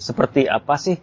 [0.00, 0.96] seperti apa sih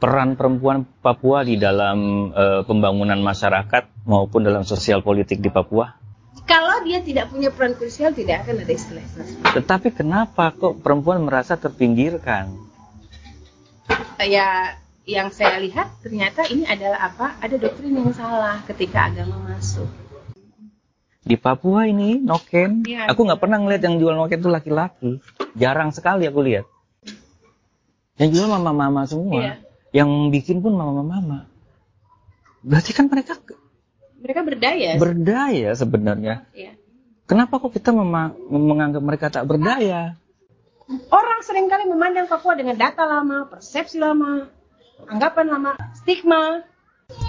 [0.00, 6.00] peran perempuan Papua di dalam uh, pembangunan masyarakat maupun dalam sosial politik di Papua?
[6.48, 9.06] Kalau dia tidak punya peran krusial, tidak akan ada istilah
[9.54, 12.50] Tetapi kenapa kok perempuan merasa terpinggirkan?
[14.18, 17.38] Ya, yang saya lihat ternyata ini adalah apa?
[17.38, 19.86] Ada doktrin yang salah ketika agama masuk.
[21.20, 25.10] Di Papua ini noken, ya, aku nggak pernah ngeliat yang jual noken itu laki-laki.
[25.54, 26.66] Jarang sekali aku lihat.
[28.20, 29.40] Yang jual mama-mama semua.
[29.40, 29.54] Ya.
[30.04, 31.48] Yang bikin pun mama-mama.
[32.60, 33.40] Berarti kan mereka
[34.20, 35.00] mereka berdaya.
[35.00, 36.44] Berdaya sebenarnya.
[36.52, 36.76] Ya.
[37.24, 40.20] Kenapa kok kita menganggap mereka tak berdaya?
[41.08, 44.50] Orang sering kali memandang Papua dengan data lama, persepsi lama,
[45.08, 46.66] anggapan lama, stigma.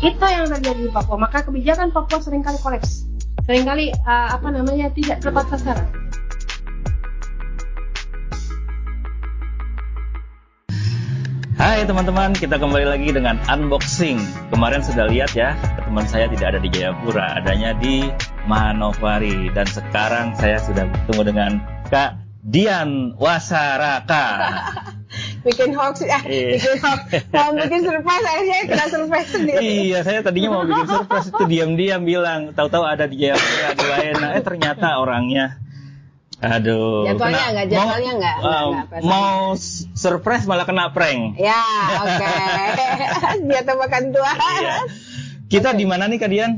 [0.02, 1.16] Itu yang terjadi di Papua.
[1.16, 3.08] Maka kebijakan Papua sering kali kolaps.
[3.48, 6.11] Seringkali uh, apa namanya tidak tepat sasaran.
[11.62, 14.18] Hai teman-teman, kita kembali lagi dengan unboxing.
[14.50, 15.54] Kemarin sudah lihat ya,
[15.86, 18.09] teman saya tidak ada di Jayapura, adanya di
[18.50, 19.53] Manokwari.
[19.53, 21.52] Dan sekarang saya sudah bertemu dengan
[21.86, 24.26] Kak Dian Wasaraka.
[25.45, 26.58] bikin hoax ya, iya.
[26.58, 27.30] bikin hoax.
[27.30, 29.62] Mau bikin surprise, akhirnya kena surprise sendiri.
[29.62, 34.28] Iya, saya tadinya mau bikin surprise itu diam-diam bilang, tahu-tahu ada di Jayapura, di Waena.
[34.34, 35.62] Eh ternyata orangnya
[36.42, 37.06] Aduh.
[37.06, 38.38] Jadwalnya enggak, jadwalnya enggak.
[38.42, 38.70] Uh,
[39.06, 39.53] mau
[39.94, 41.38] surprise malah kena prank.
[41.38, 41.61] Ya,
[42.02, 42.30] oke.
[42.72, 43.45] Okay.
[43.45, 44.38] Dia tebakan Tuhan.
[44.62, 44.78] Iya.
[45.52, 45.80] Kita okay.
[45.80, 46.52] di mana nih Kadian?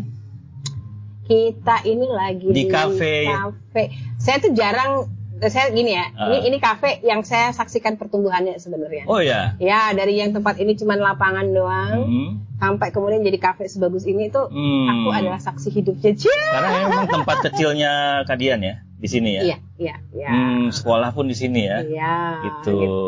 [1.28, 3.28] Kita ini lagi di, di kafe.
[3.28, 3.84] Kafe.
[4.20, 5.08] Saya tuh jarang
[5.50, 6.30] saya gini ya, uh.
[6.30, 9.08] ini ini kafe yang saya saksikan pertumbuhannya sebenarnya.
[9.10, 9.58] Oh ya.
[9.58, 12.30] Ya, dari yang tempat ini cuma lapangan doang, mm.
[12.60, 14.88] sampai kemudian jadi kafe sebagus ini tuh mm.
[14.88, 16.14] aku adalah saksi hidupnya.
[16.20, 17.92] Karena memang tempat kecilnya
[18.30, 19.42] Kadian ya di sini ya.
[19.44, 20.30] Iya, iya, iya.
[20.32, 21.84] Hmm, sekolah pun di sini ya.
[21.84, 22.16] Iya.
[22.48, 22.72] Gitu.
[22.80, 23.00] gitu.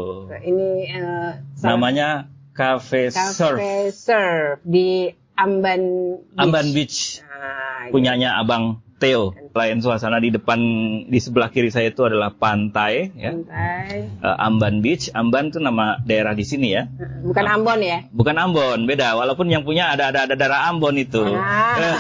[0.44, 0.68] Ini
[1.00, 1.32] uh,
[1.64, 3.60] namanya Cafe, Cafe Surf.
[3.60, 5.08] Cafe Surf di
[5.40, 5.84] Amban
[6.20, 6.40] Beach.
[6.40, 6.98] Amban Beach.
[7.24, 9.36] Nah, Punyanya Abang Theo.
[9.52, 10.60] Lain suasana di depan
[11.12, 13.36] di sebelah kiri saya itu adalah pantai ya.
[13.36, 14.08] Pantai.
[14.24, 15.12] Uh, Amban Beach.
[15.12, 16.88] Amban itu nama daerah di sini ya.
[17.24, 18.08] Bukan Ambon ya?
[18.16, 19.20] Bukan Ambon, beda.
[19.20, 21.24] Walaupun yang punya ada ada ada daerah Ambon itu.
[21.36, 21.76] Ah.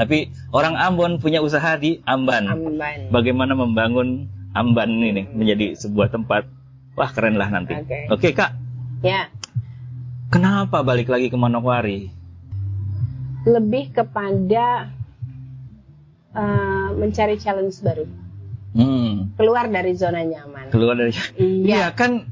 [0.00, 2.48] Tapi orang Ambon punya usaha di Amban.
[2.48, 3.12] Amban.
[3.12, 6.48] Bagaimana membangun Amban ini menjadi sebuah tempat
[6.96, 7.76] wah keren lah nanti.
[7.76, 8.08] Oke, okay.
[8.08, 8.56] okay, Kak.
[9.04, 9.28] Ya.
[10.32, 12.17] Kenapa balik lagi ke Manokwari?
[13.48, 14.92] Lebih kepada
[16.36, 18.04] uh, mencari challenge baru.
[18.76, 19.32] Hmm.
[19.40, 20.68] Keluar dari zona nyaman.
[20.68, 21.16] Keluar dari.
[21.40, 22.28] Iya, ya, kan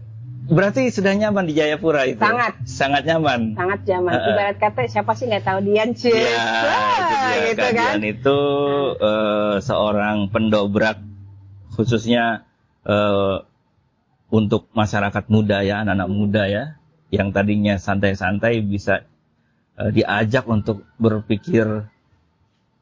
[0.46, 2.20] berarti sudah nyaman di Jayapura itu.
[2.20, 2.52] Sangat.
[2.68, 3.56] Sangat nyaman.
[3.56, 4.12] Sangat nyaman.
[4.14, 6.12] Uh, Ibarat kata siapa sih nggak tahu Dian sih?
[6.12, 7.92] Ya, Wah, itu gitu kan.
[7.96, 8.38] Dian itu
[9.00, 11.00] uh, seorang pendobrak
[11.74, 12.46] khususnya
[12.84, 13.42] uh,
[14.30, 16.64] untuk masyarakat muda ya, anak-anak muda ya,
[17.10, 19.06] yang tadinya santai-santai bisa
[19.76, 21.88] uh, diajak untuk berpikir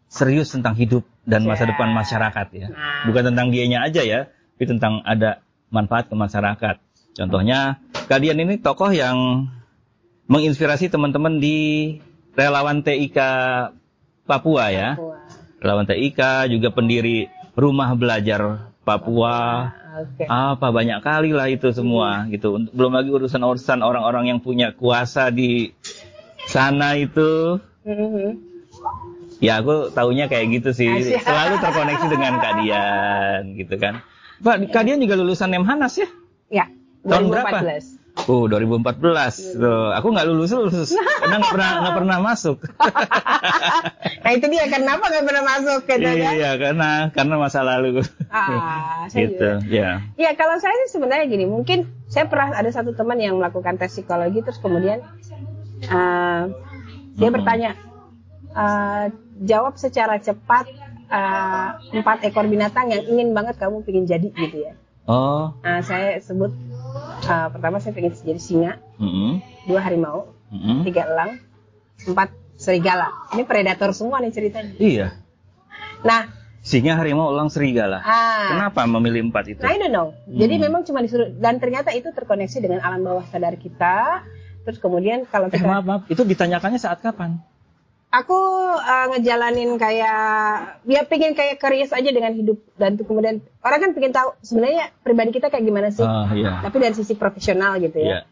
[0.08, 2.66] serius tentang hidup dan masa depan masyarakat ya.
[2.70, 3.10] Nah.
[3.10, 5.42] Bukan tentang dianya aja ya, tapi tentang ada
[5.74, 6.76] manfaat ke masyarakat.
[7.14, 9.50] Contohnya, kalian ini tokoh yang
[10.30, 11.98] menginspirasi teman-teman di
[12.38, 13.18] relawan TIK
[14.24, 14.98] Papua ya.
[14.98, 15.18] Papua.
[15.58, 16.20] Relawan TIK
[16.52, 17.26] juga pendiri
[17.58, 19.70] rumah belajar Papua.
[19.94, 20.26] Okay.
[20.26, 22.58] Apa banyak kali lah itu semua gitu.
[22.74, 25.70] Belum lagi urusan-urusan orang-orang yang punya kuasa di
[26.48, 28.28] sana itu mm-hmm.
[29.40, 31.24] ya aku taunya kayak gitu sih Asyik.
[31.24, 34.04] selalu terkoneksi dengan Kadian gitu kan
[34.42, 36.08] Pak Kadian juga lulusan Nemhanas ya
[36.50, 36.64] ya
[37.04, 37.58] tahun berapa
[38.30, 39.58] Oh, 2014.
[39.58, 42.62] Tuh, aku nggak lulus lulus karena nggak pernah nggak pernah masuk.
[44.22, 46.34] nah itu dia kenapa nggak pernah masuk gitu kan?
[46.38, 48.06] Iya, karena karena masa lalu.
[48.30, 49.98] Ah, saya gitu, ya.
[50.14, 53.90] Ya kalau saya sih sebenarnya gini, mungkin saya pernah ada satu teman yang melakukan tes
[53.90, 55.02] psikologi terus kemudian
[55.88, 56.42] uh,
[57.14, 57.36] dia hmm.
[57.36, 57.70] bertanya
[58.54, 59.10] uh,
[59.42, 60.70] jawab secara cepat
[61.10, 64.74] uh, empat ekor binatang yang ingin banget kamu ingin jadi gitu ya.
[65.04, 65.52] Oh.
[65.60, 66.54] Uh, saya sebut
[67.28, 69.30] uh, pertama saya ingin jadi singa mm-hmm.
[69.68, 70.78] dua harimau mm-hmm.
[70.88, 71.42] tiga elang
[72.08, 73.10] empat serigala.
[73.34, 74.74] Ini predator semua nih ceritanya.
[74.78, 75.08] Iya.
[76.06, 76.42] Nah.
[76.64, 78.00] Singa harimau elang serigala.
[78.00, 79.60] Ah, kenapa memilih empat itu?
[79.60, 80.16] I don't know.
[80.24, 80.64] Jadi hmm.
[80.64, 84.24] memang cuma disuruh dan ternyata itu terkoneksi dengan alam bawah sadar kita
[84.64, 85.60] Terus kemudian kalau kita...
[85.60, 86.02] Eh, maaf, maaf.
[86.08, 87.38] Itu ditanyakannya saat kapan?
[88.14, 88.38] Aku
[88.78, 90.22] uh, ngejalanin kayak
[90.86, 94.94] dia pengen kayak curious aja dengan hidup dan tuh kemudian orang kan pengen tahu sebenarnya
[95.02, 96.06] pribadi kita kayak gimana sih.
[96.06, 96.62] Uh, yeah.
[96.62, 98.22] Tapi dari sisi profesional gitu ya.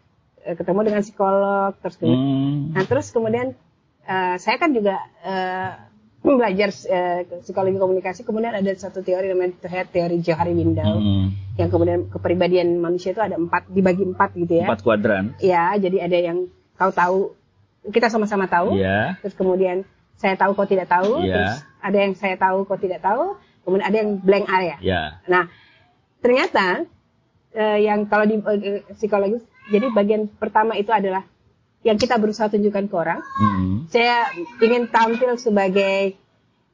[0.47, 0.55] Yeah.
[0.55, 2.23] Ketemu dengan psikolog terus kemudian.
[2.23, 2.59] Hmm.
[2.79, 3.59] Nah, terus kemudian
[4.07, 5.71] uh, saya kan juga uh,
[6.23, 9.59] belajar uh, psikologi komunikasi kemudian ada satu teori namanya
[9.91, 11.59] teori Johari Window hmm.
[11.59, 16.07] yang kemudian kepribadian manusia itu ada empat dibagi empat gitu ya empat kuadran ya jadi
[16.07, 16.39] ada yang
[16.79, 17.35] kau tahu
[17.91, 19.19] kita sama-sama tahu yeah.
[19.19, 19.83] terus kemudian
[20.15, 21.35] saya tahu kau tidak tahu yeah.
[21.35, 23.35] terus ada yang saya tahu kau tidak tahu
[23.67, 25.19] kemudian ada yang blank area yeah.
[25.27, 25.51] nah
[26.23, 26.87] ternyata
[27.59, 29.43] uh, yang kalau di uh, psikologis
[29.75, 31.27] jadi bagian pertama itu adalah
[31.83, 33.21] yang kita berusaha tunjukkan ke orang.
[33.21, 33.75] Mm-hmm.
[33.91, 34.31] Saya
[34.63, 36.15] ingin tampil sebagai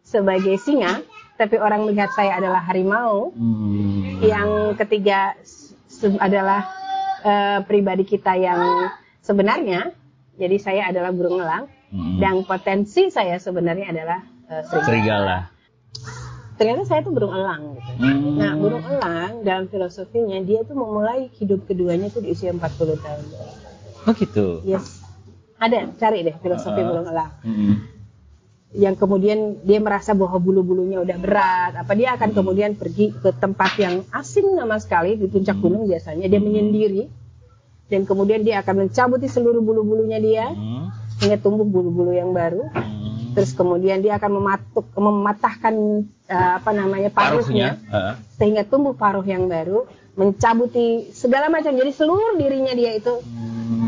[0.05, 1.05] sebagai singa,
[1.41, 3.33] tapi orang melihat saya adalah harimau.
[3.33, 4.25] Mm-hmm.
[4.25, 4.51] Yang
[4.85, 5.37] ketiga
[6.21, 6.69] adalah
[7.25, 8.93] uh, pribadi kita yang
[9.25, 9.97] sebenarnya.
[10.39, 12.23] Jadi saya adalah burung elang mm-hmm.
[12.23, 14.87] dan potensi saya sebenarnya adalah uh, serigala.
[14.87, 15.39] serigala.
[16.59, 17.93] Ternyata saya tuh burung elang gitu.
[17.97, 18.35] Mm-hmm.
[18.39, 22.61] Nah, burung elang dalam filosofinya dia tuh memulai hidup keduanya tuh di usia 40
[23.03, 23.25] tahun.
[24.07, 24.63] Oh gitu.
[24.63, 24.98] Yes
[25.59, 27.77] ada cari deh filosofi uh, burung elang uh, uh,
[28.77, 33.81] yang kemudian dia merasa bahwa bulu-bulunya udah berat apa dia akan kemudian pergi ke tempat
[33.81, 36.29] yang asing sama sekali di puncak gunung biasanya.
[36.29, 37.09] Dia menyendiri
[37.89, 40.53] dan kemudian dia akan mencabuti seluruh bulu-bulunya dia
[41.25, 42.69] hingga tumbuh bulu-bulu yang baru.
[43.33, 45.75] Terus kemudian dia akan mematuk mematahkan
[46.29, 47.81] uh, apa namanya paruhnya.
[47.89, 48.21] uh.
[48.37, 53.23] sehingga tumbuh paruh yang baru mencabuti segala macam jadi seluruh dirinya dia itu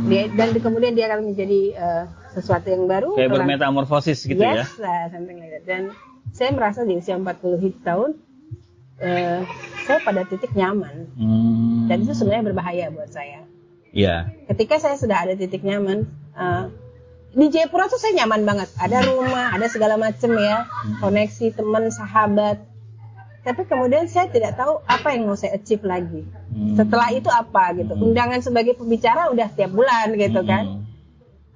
[0.07, 2.05] dia, dan kemudian dia akan menjadi uh,
[2.35, 3.19] sesuatu yang baru.
[3.19, 4.63] Kayak bermetamorfosis gitu yes, ya?
[4.63, 5.65] Yes, lah, something like that.
[5.67, 5.83] Dan
[6.31, 8.11] saya merasa di usia 40 tahun,
[9.03, 9.41] uh,
[9.87, 11.11] saya pada titik nyaman.
[11.19, 11.91] Hmm.
[11.91, 13.47] Dan itu sebenarnya berbahaya buat saya.
[13.91, 14.31] Iya.
[14.31, 14.47] Yeah.
[14.55, 16.07] Ketika saya sudah ada titik nyaman,
[16.39, 16.71] uh,
[17.31, 18.71] di Jayapura tuh saya nyaman banget.
[18.79, 21.03] Ada rumah, ada segala macam ya, hmm.
[21.03, 22.70] koneksi teman, sahabat
[23.41, 26.29] tapi kemudian saya tidak tahu apa yang mau saya achieve lagi.
[26.53, 26.77] Hmm.
[26.77, 27.97] Setelah itu apa gitu.
[27.97, 28.13] Hmm.
[28.13, 30.65] Undangan sebagai pembicara udah tiap bulan gitu kan.
[30.69, 30.81] hmm.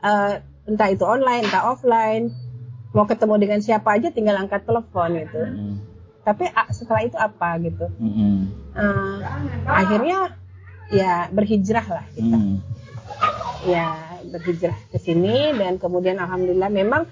[0.01, 0.05] kan.
[0.05, 0.33] Uh,
[0.65, 2.33] entah itu online, entah offline.
[2.97, 5.41] Mau ketemu dengan siapa aja tinggal angkat telepon gitu.
[5.45, 5.75] Hmm.
[6.25, 7.87] Tapi uh, setelah itu apa gitu.
[8.01, 8.49] Hmm.
[8.73, 9.21] Uh,
[9.69, 10.41] akhirnya
[10.89, 12.37] ya berhijrah lah kita.
[12.41, 12.65] Hmm.
[13.69, 13.93] Ya
[14.25, 17.05] berhijrah ke sini dan kemudian alhamdulillah memang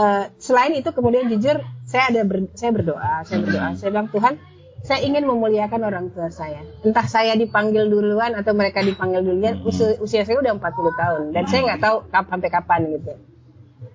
[0.00, 1.60] uh, selain itu kemudian jujur
[1.92, 4.34] saya ada ber, saya berdoa, saya berdoa, saya bilang Tuhan,
[4.80, 6.64] saya ingin memuliakan orang tua saya.
[6.80, 11.44] Entah saya dipanggil duluan atau mereka dipanggil duluan, usia, usia saya udah 40 tahun dan
[11.44, 13.12] saya nggak tahu kap, sampai kapan gitu.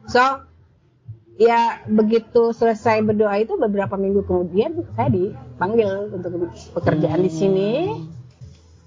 [0.05, 0.21] So,
[1.41, 7.71] ya begitu selesai berdoa itu beberapa minggu kemudian saya dipanggil untuk pekerjaan di sini.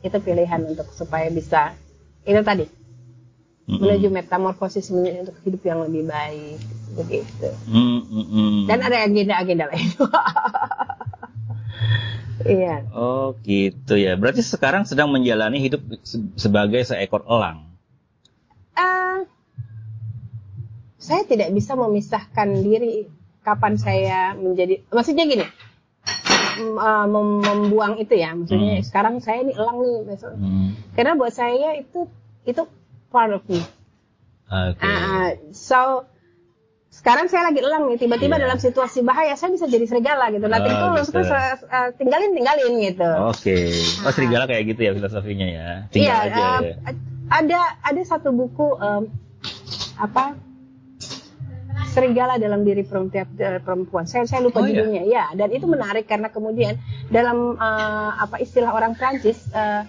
[0.01, 1.77] Itu pilihan untuk supaya bisa
[2.25, 2.80] itu tadi
[3.79, 6.59] menuju metamorfosis untuk hidup yang lebih baik
[6.99, 7.49] begitu.
[7.71, 8.57] Mm -mm.
[8.67, 9.91] Dan ada agenda-agenda lain.
[12.41, 12.89] Iya.
[12.97, 14.17] Oh gitu ya.
[14.17, 15.85] Berarti sekarang sedang menjalani hidup
[16.41, 17.69] sebagai seekor elang.
[18.73, 19.29] Uh,
[20.97, 23.13] saya tidak bisa memisahkan diri
[23.45, 24.81] kapan saya menjadi.
[24.89, 25.45] Maksudnya gini,
[26.65, 28.33] mem membuang itu ya.
[28.33, 28.87] Maksudnya hmm.
[28.89, 30.33] sekarang saya ini elang nih besok.
[30.37, 30.69] Hmm.
[30.97, 32.09] Karena buat saya itu
[32.49, 32.63] itu
[33.11, 33.61] part of me.
[34.51, 34.87] Okay.
[34.87, 36.11] Uh, so
[36.91, 38.51] sekarang saya lagi elang nih tiba-tiba yeah.
[38.51, 41.23] dalam situasi bahaya saya bisa jadi serigala gitu nanti oh, tulus gitu.
[41.23, 41.31] terus
[41.71, 43.71] uh, tinggalin tinggalin gitu oke okay.
[44.03, 46.75] oh serigala kayak gitu ya filosofinya ya tinggal yeah, aja uh, ya.
[47.31, 49.07] ada ada satu buku um,
[50.03, 50.35] apa
[51.95, 54.83] serigala dalam diri perempuan saya saya lupa oh, iya?
[54.83, 55.25] judulnya iya?
[55.31, 56.75] ya dan itu menarik karena kemudian
[57.07, 59.87] dalam uh, apa istilah orang Prancis uh,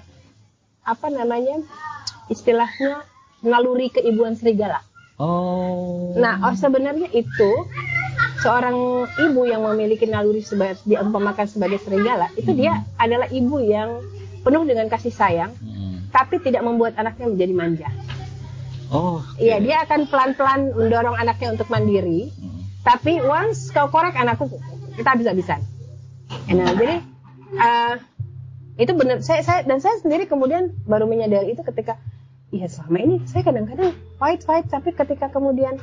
[0.85, 1.65] apa namanya
[2.29, 3.09] istilahnya
[3.41, 4.81] naluri keibuan serigala
[5.21, 6.17] Oh.
[6.17, 7.51] Nah, oh, sebenarnya itu
[8.41, 12.57] seorang ibu yang memiliki naluri sebagai diumpamakan sebagai serigala, itu hmm.
[12.57, 14.01] dia adalah ibu yang
[14.41, 16.09] penuh dengan kasih sayang, hmm.
[16.09, 17.89] tapi tidak membuat anaknya menjadi manja.
[18.89, 19.21] Oh.
[19.37, 19.65] Iya, okay.
[19.69, 22.81] dia akan pelan-pelan mendorong anaknya untuk mandiri, hmm.
[22.81, 24.49] tapi once kau korek anakku,
[24.97, 25.61] kita bisa-bisa.
[26.49, 26.97] Nah, jadi
[27.61, 27.93] uh,
[28.81, 29.21] itu benar.
[29.21, 32.01] Saya, saya dan saya sendiri kemudian baru menyadari itu ketika
[32.51, 35.79] iya selama ini saya kadang-kadang fight fight tapi ketika kemudian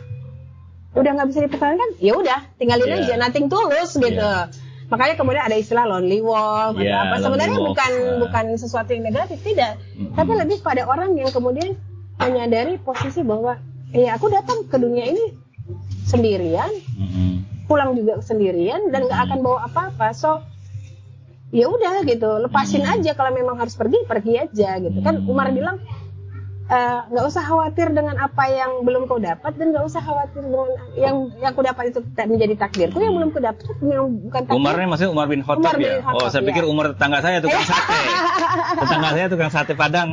[0.97, 3.01] udah nggak bisa dipertahankan ya udah tinggalin yeah.
[3.05, 4.49] aja nothing tulus gitu yeah.
[4.89, 7.69] makanya kemudian ada istilah lonely wolf yeah, atau apa sebenarnya wolf.
[7.73, 8.17] bukan uh.
[8.25, 10.17] bukan sesuatu yang negatif tidak mm-hmm.
[10.17, 11.77] tapi lebih pada orang yang kemudian
[12.17, 13.61] menyadari posisi bahwa
[13.93, 15.25] ya aku datang ke dunia ini
[16.09, 17.69] sendirian mm-hmm.
[17.69, 19.35] pulang juga sendirian dan nggak mm-hmm.
[19.37, 20.41] akan bawa apa-apa so
[21.53, 22.97] ya udah gitu lepasin mm-hmm.
[23.05, 25.81] aja kalau memang harus pergi pergi aja gitu kan Umar bilang
[26.69, 30.69] nggak uh, usah khawatir dengan apa yang belum kau dapat dan nggak usah khawatir dengan
[31.01, 34.61] yang yang kau dapat itu menjadi takdirku yang belum kau dapat yang bukan takdir.
[34.61, 35.97] Umarnya maksudnya Umar bin Khattab ya.
[35.97, 36.49] Bin Khattab, oh, saya ya.
[36.53, 38.01] pikir Umar tetangga saya tukang sate.
[38.85, 40.09] tetangga saya tukang sate Padang.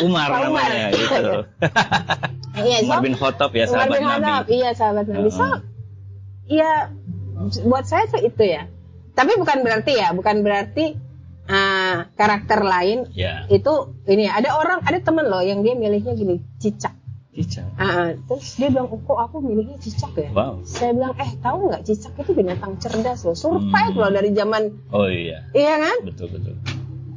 [0.00, 0.40] Umar, Umar.
[0.48, 1.24] namanya gitu.
[2.52, 4.48] Iya, Umar bin Khattab ya sahabat Umar bin Nabi.
[4.60, 5.28] iya sahabat Nabi.
[5.32, 5.44] So,
[6.52, 6.92] ya
[7.64, 8.68] buat saya tuh itu ya
[9.12, 10.96] tapi bukan berarti ya bukan berarti
[11.52, 13.44] uh, karakter lain yeah.
[13.52, 16.96] itu ini ada orang ada temen loh yang dia milihnya gini cicak
[17.32, 20.60] cicak uh, terus dia bilang oh, kok aku milihnya cicak ya wow.
[20.64, 24.00] saya bilang eh tahu nggak cicak itu binatang cerdas loh survive hmm.
[24.00, 26.56] loh dari zaman oh iya iya kan betul betul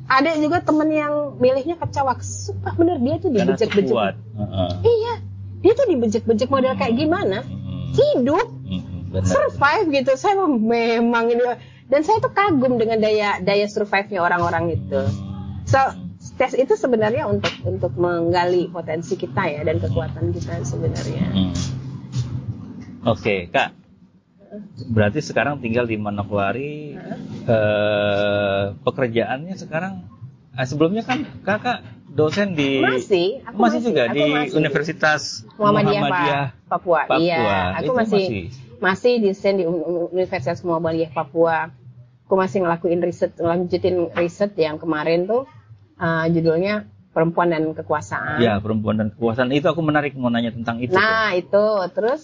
[0.06, 4.72] ada juga temen yang milihnya kecawak suka bener dia tuh dibejek-bejek uh -uh.
[4.86, 5.14] iya
[5.66, 7.92] dia tuh dibejek-bejek model kayak gimana hmm.
[7.98, 9.20] hidup hmm.
[9.26, 11.44] survive gitu saya memang ini
[11.86, 15.02] dan saya tuh kagum dengan daya daya survive-nya orang-orang itu
[15.70, 15.80] so
[16.36, 21.54] tes itu sebenarnya untuk untuk menggali potensi kita ya dan kekuatan kita sebenarnya hmm.
[23.06, 23.78] oke okay, kak
[24.90, 26.96] berarti sekarang tinggal di Manokwari
[27.46, 30.08] eh, pekerjaannya sekarang
[30.56, 31.84] eh, sebelumnya kan kakak
[32.16, 34.56] dosen di masih aku masih, masih juga aku di masih.
[34.56, 35.22] Universitas
[35.60, 37.02] Muhammadiyah, Muhammadiyah Papua.
[37.06, 37.20] Papua.
[37.20, 41.72] Iya, aku masih masih masih dosen di Universitas Muhammadiyah Papua.
[42.26, 45.46] Aku masih ngelakuin riset, lanjutin riset yang kemarin tuh
[46.02, 48.42] uh, judulnya perempuan dan kekuasaan.
[48.42, 50.98] Ya, perempuan dan kekuasaan itu aku menarik mau nanya tentang itu.
[50.98, 51.46] Nah, tuh.
[51.46, 51.66] itu.
[51.94, 52.22] Terus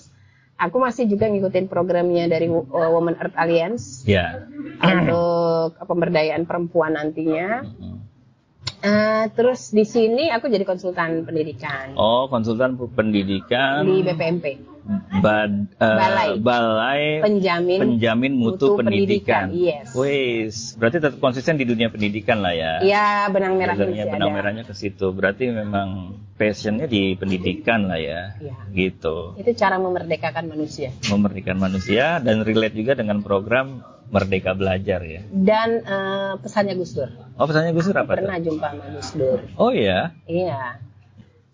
[0.58, 4.02] aku masih juga ngikutin programnya dari uh, Women Earth Alliance.
[4.10, 4.50] Ya.
[4.82, 7.62] Untuk pemberdayaan perempuan nantinya.
[7.62, 8.12] Mm -hmm
[8.82, 11.94] Uh, terus di sini aku jadi konsultan pendidikan.
[11.94, 14.46] Oh, konsultan pendidikan di BPMP.
[15.22, 16.30] Bad, uh, balai.
[16.42, 19.54] balai penjamin penjamin mutu, mutu pendidikan.
[19.54, 19.86] pendidikan.
[19.86, 19.94] Yes.
[19.94, 22.82] Wis, berarti tetap konsisten di dunia pendidikan lah ya.
[22.82, 24.38] Iya, benang merah benang ada.
[24.42, 25.14] merahnya ke situ.
[25.14, 28.34] Berarti memang passionnya di pendidikan lah ya.
[28.42, 28.58] ya.
[28.74, 29.38] Gitu.
[29.38, 30.90] Itu cara memerdekakan manusia.
[31.06, 35.22] Memerdekakan manusia dan relate juga dengan program Merdeka Belajar ya.
[35.32, 37.08] Dan uh, pesannya Gus Dur.
[37.40, 38.20] Oh pesannya Gus Dur apa?
[38.20, 38.52] Pernah tuh?
[38.52, 39.40] jumpa sama Gus Dur.
[39.56, 40.12] Oh iya.
[40.28, 40.82] Iya.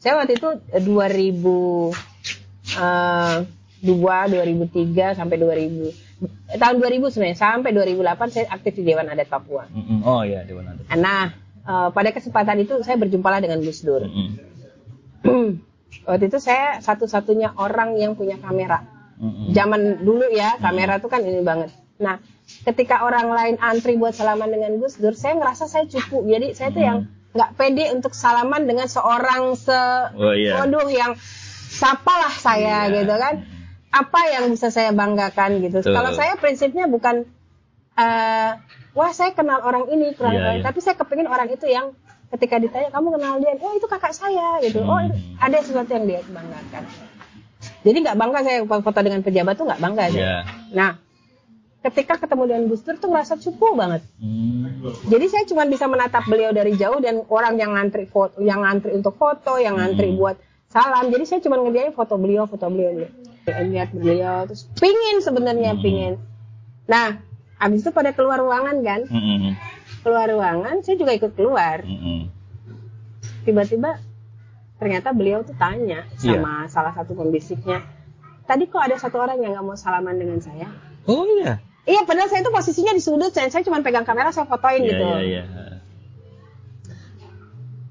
[0.01, 2.16] Saya waktu itu 2000
[2.75, 3.47] uh,
[3.85, 6.07] 2 2003 sampai 2000
[6.57, 9.69] tahun 2000 sebenarnya sampai 2008 saya aktif di Dewan Adat Papua.
[9.69, 9.99] Mm -hmm.
[10.01, 10.85] Oh iya Dewan Adat.
[10.97, 11.29] Nah
[11.63, 14.01] uh, pada kesempatan itu saya berjumpalah dengan Gus Dur.
[14.09, 15.47] Mm -hmm.
[16.09, 18.81] waktu itu saya satu-satunya orang yang punya kamera.
[19.21, 19.47] Mm -hmm.
[19.53, 21.03] Zaman dulu ya kamera mm -hmm.
[21.05, 21.69] tuh kan ini banget.
[22.01, 22.17] Nah
[22.63, 26.25] ketika orang lain antri buat salaman dengan Gus Dur, saya ngerasa saya cukup.
[26.25, 26.89] Jadi saya tuh hmm.
[26.89, 26.99] yang
[27.35, 29.75] nggak pede untuk salaman dengan seorang se,
[30.17, 30.57] oh, iya.
[30.63, 31.13] waduh yang
[31.77, 32.95] sapalah saya yeah.
[33.01, 33.45] gitu kan.
[33.87, 35.79] Apa yang bisa saya banggakan gitu.
[35.79, 35.93] Tuh.
[35.95, 37.23] Kalau saya prinsipnya bukan
[37.95, 38.51] uh,
[38.97, 40.65] wah saya kenal orang ini, kenal yeah, orang, yeah.
[40.65, 41.95] tapi saya kepingin orang itu yang
[42.35, 44.83] ketika ditanya kamu kenal dia, oh itu kakak saya gitu.
[44.83, 45.07] Oh, hmm.
[45.07, 46.83] Oh ada sesuatu yang dia banggakan.
[47.87, 50.19] Jadi nggak bangga saya foto dengan pejabat tuh nggak bangga saya.
[50.19, 50.41] Yeah.
[50.75, 50.89] Nah
[51.87, 54.01] ketika ketemu dengan Gus Dur tuh ngerasa cukup banget.
[54.19, 54.91] Hmm.
[55.07, 58.91] Jadi saya cuma bisa menatap beliau dari jauh dan orang yang ngantri foto, yang ngantri
[58.91, 60.19] untuk foto, yang ngantri hmm.
[60.19, 60.35] buat
[60.71, 61.09] salam.
[61.09, 63.07] Jadi saya cuma ngerjain foto beliau, foto beliau.
[63.47, 65.81] Lihat beliau terus pingin sebenarnya hmm.
[65.81, 66.13] pingin.
[66.87, 67.19] Nah,
[67.59, 69.01] abis itu pada keluar ruangan kan?
[69.07, 69.55] Hmm.
[70.03, 71.83] Keluar ruangan, saya juga ikut keluar.
[71.83, 72.31] Hmm.
[73.47, 73.99] Tiba-tiba
[74.77, 76.69] ternyata beliau tuh tanya sama yeah.
[76.69, 77.81] salah satu pembisiknya,
[78.45, 80.69] tadi kok ada satu orang yang nggak mau salaman dengan saya?
[81.09, 81.57] Oh iya.
[81.87, 84.89] Iya, padahal saya itu posisinya di sudut, saya, saya cuma pegang kamera, saya fotoin yeah,
[84.91, 85.05] gitu.
[85.07, 85.76] Iya, iya, iya.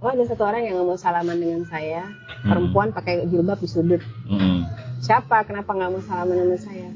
[0.07, 2.47] Oh, ada satu orang yang nggak mau salaman dengan saya, hmm.
[2.47, 3.99] perempuan pakai jilbab di sudut.
[4.31, 4.63] Hmm.
[5.03, 5.43] Siapa?
[5.43, 6.95] Kenapa nggak mau salaman dengan saya?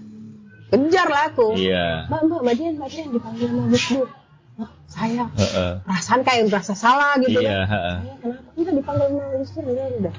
[0.71, 1.59] Kejar lah aku.
[1.59, 2.07] Iya.
[2.07, 4.09] Mbak, mbak, mbak Dian, mbak Dian dipanggil sama Gus Dur.
[4.63, 5.73] Oh, saya uh -uh.
[5.83, 7.67] perasaan kayak merasa salah gitu iya, kan.
[7.67, 8.49] Uh Saya kenapa?
[8.55, 10.15] Enggak dipanggil sama Gus Dur, udah, udah.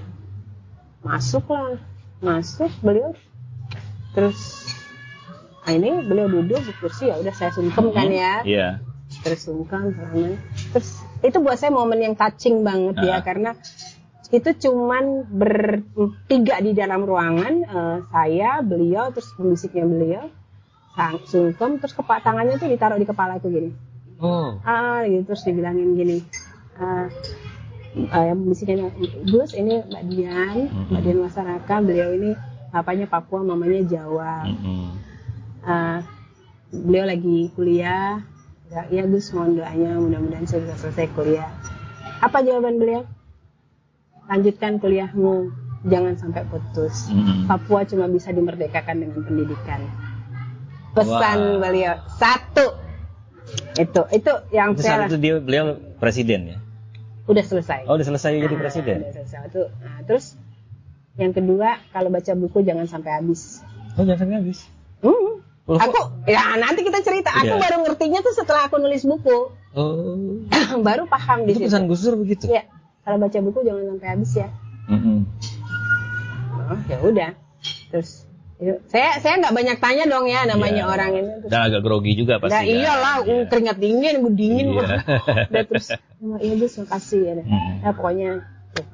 [1.07, 1.79] Masuk lah.
[2.19, 3.15] Masuk beliau.
[4.11, 4.67] Terus
[5.61, 8.71] nah ini beliau duduk di kursi ya udah saya sungkem kan ya iya yeah.
[9.23, 10.35] terus sungkem salaman
[10.73, 13.05] terus itu buat saya momen yang touching banget uh.
[13.05, 13.57] ya karena
[14.31, 20.23] itu cuman bertiga di dalam ruangan uh, saya beliau terus musiknya beliau
[20.95, 23.71] sang sungkem terus kepak tangannya tuh ditaruh di kepala aku gini
[24.23, 24.59] oh.
[24.63, 26.23] ah gitu terus dibilangin gini
[26.79, 27.07] uh,
[28.11, 28.87] uh, yang musiknya
[29.27, 30.87] Gus ini Mbak Dian mm -hmm.
[30.95, 32.31] Mbak Dian masyarakat beliau ini
[32.71, 35.11] apanya Papua mamanya Jawa mm -hmm
[35.65, 35.99] uh,
[36.71, 38.23] beliau lagi kuliah
[38.71, 41.51] ya, ya Gus mohon doanya mudah-mudahan saya bisa selesai kuliah.
[42.23, 43.03] Apa jawaban beliau?
[44.31, 45.51] Lanjutkan kuliahmu
[45.91, 47.11] jangan sampai putus.
[47.11, 47.51] Mm-hmm.
[47.51, 49.81] Papua cuma bisa dimerdekakan dengan pendidikan.
[50.95, 51.59] Pesan wow.
[51.59, 52.79] beliau satu.
[53.75, 56.57] Itu itu yang itu saya itu dia beliau presiden ya?
[57.27, 57.89] Udah selesai.
[57.91, 58.95] Oh udah selesai nah, jadi presiden?
[59.03, 59.39] udah selesai.
[59.51, 60.39] Itu nah, terus
[61.19, 63.59] yang kedua kalau baca buku jangan sampai habis.
[63.99, 64.59] Oh jangan sampai habis?
[65.01, 65.40] Hmm.
[65.69, 65.77] Oh.
[65.77, 67.29] Aku ya nanti kita cerita.
[67.31, 67.61] Aku yeah.
[67.61, 69.53] baru ngertinya tuh setelah aku nulis buku.
[69.77, 70.41] Oh.
[70.87, 72.49] baru paham di Itu pesan Gus Dur begitu.
[72.49, 72.65] Ya.
[73.05, 74.47] Kalau baca buku jangan sampai habis ya.
[74.89, 75.17] Mm -hmm.
[76.71, 77.31] Oh, ya udah.
[77.93, 78.29] Terus
[78.93, 80.93] Saya saya nggak banyak tanya dong ya namanya yeah.
[80.93, 81.33] orang ini.
[81.49, 82.53] Dan agak grogi juga pasti.
[82.53, 83.49] Nah, iyalah, yeah.
[83.49, 85.01] keringat dingin, gue dingin yeah.
[85.49, 87.33] Udah terus, oh, iya Gus makasih ya.
[87.41, 87.81] Mm.
[87.81, 88.29] Nah, pokoknya,
[88.77, 88.85] tuh,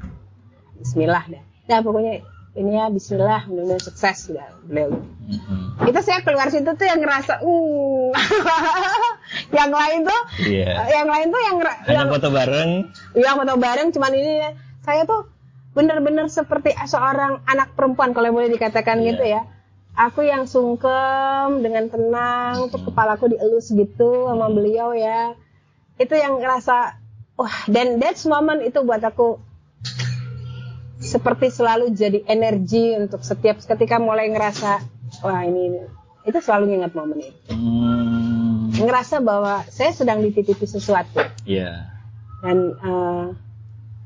[0.80, 1.44] Bismillah dah.
[1.68, 2.24] Nah pokoknya
[2.58, 4.98] ini ya Bismillah, mudah-mudahan sukses ya beliau.
[4.98, 5.88] Mm-hmm.
[5.94, 8.12] Itu saya keluar situ tuh yang ngerasa, uh,
[9.58, 10.90] yang lain tuh, yeah.
[10.90, 12.70] yang lain tuh yang hanya yang, foto bareng.
[13.14, 14.34] Iya foto bareng, cuman ini
[14.82, 15.30] saya tuh
[15.78, 19.08] benar-benar seperti seorang anak perempuan kalau boleh dikatakan yeah.
[19.14, 19.42] gitu ya
[19.98, 25.34] aku yang sungkem dengan tenang tuh kepalaku dielus gitu sama beliau ya
[25.98, 27.02] itu yang ngerasa
[27.34, 29.42] wah dan that's moment itu buat aku
[31.08, 34.84] seperti selalu jadi energi untuk setiap ketika mulai ngerasa
[35.24, 35.88] wah ini
[36.28, 38.76] itu selalu ingat momen itu hmm.
[38.84, 41.88] ngerasa bahwa saya sedang dititipi sesuatu yeah.
[42.44, 43.28] dan uh,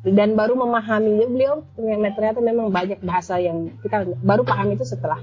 [0.05, 1.65] dan baru memahami beliau
[2.13, 5.21] ternyata memang banyak bahasa yang kita baru paham itu setelah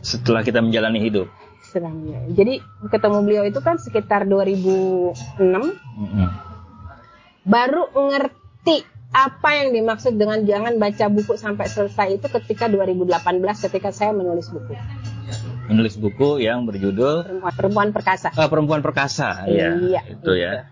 [0.00, 1.28] setelah kita menjalani hidup.
[1.64, 2.28] Setelahnya.
[2.32, 5.40] Jadi ketemu beliau itu kan sekitar 2006.
[5.40, 6.28] Mm-hmm.
[7.46, 13.10] Baru ngerti apa yang dimaksud dengan jangan baca buku sampai selesai itu ketika 2018
[13.66, 14.78] ketika saya menulis buku.
[15.66, 18.30] Menulis buku yang berjudul Perempuan, Perempuan Perkasa.
[18.34, 19.46] Oh, Perempuan Perkasa.
[19.50, 19.68] Iya.
[19.82, 20.50] iya itu ya.
[20.62, 20.66] Gitu.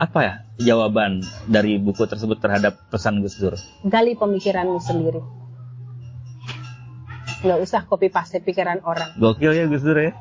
[0.00, 3.58] Apa ya jawaban dari buku tersebut terhadap pesan Gus Dur?
[3.84, 5.40] Gali pemikiranmu sendiri
[7.40, 10.12] nggak usah copy paste pikiran orang gokil ya Gus Dur ya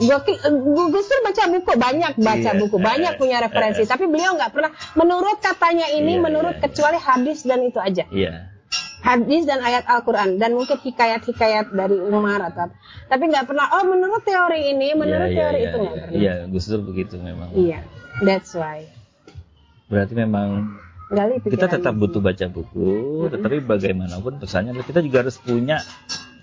[0.00, 4.72] Gus Dur baca buku banyak baca iya, buku banyak punya referensi tapi beliau nggak pernah
[4.96, 6.62] menurut katanya ini iya, menurut iya.
[6.64, 8.04] kecuali hadis dan itu aja.
[8.08, 8.48] Iya.
[9.00, 12.68] hadis dan ayat Al-Quran dan mungkin hikayat-hikayat dari Umar atau
[13.08, 16.20] tapi nggak pernah oh menurut teori ini menurut iya, teori iya, itu nggak iya, pernah.
[16.20, 17.48] Iya Gus Dur begitu memang.
[17.56, 17.80] Iya
[18.24, 18.84] that's why.
[19.88, 20.78] Berarti memang
[21.42, 23.30] kita tetap butuh baca buku, mm-hmm.
[23.34, 25.82] tetapi bagaimanapun pesannya kita juga harus punya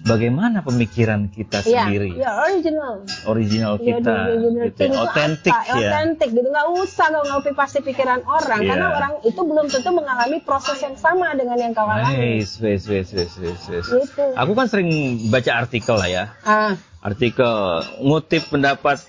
[0.03, 2.13] bagaimana pemikiran kita ya, sendiri.
[2.17, 3.07] Ya, original.
[3.25, 4.15] Original iya, kita.
[4.15, 4.83] Ya, gitu.
[4.93, 5.73] Otentik ya.
[5.73, 6.47] Otentik gitu.
[6.47, 8.59] Nggak usah nggak ngopi pasti pikiran orang.
[8.61, 8.69] Yeah.
[8.73, 12.43] Karena orang itu belum tentu mengalami proses yang sama dengan yang kau alami.
[12.43, 13.85] Wes, wes, wes, wes, wes.
[13.87, 14.23] Gitu.
[14.37, 14.89] Aku kan sering
[15.33, 16.23] baca artikel lah ya.
[16.45, 16.77] Ah.
[17.01, 19.01] Artikel ngutip pendapat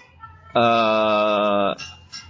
[0.55, 1.75] uh,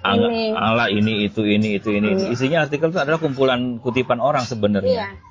[0.09, 0.57] ini.
[0.57, 2.17] Allah ini itu ini itu ini.
[2.17, 2.33] Hmm.
[2.35, 5.15] Isinya artikel itu adalah kumpulan kutipan orang sebenarnya.
[5.15, 5.28] Iya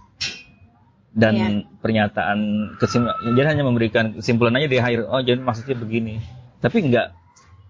[1.17, 1.49] dan iya.
[1.82, 2.38] pernyataan
[2.77, 6.21] kesimpulan dia hanya memberikan kesimpulan aja di akhir oh jadi maksudnya begini
[6.62, 7.17] tapi enggak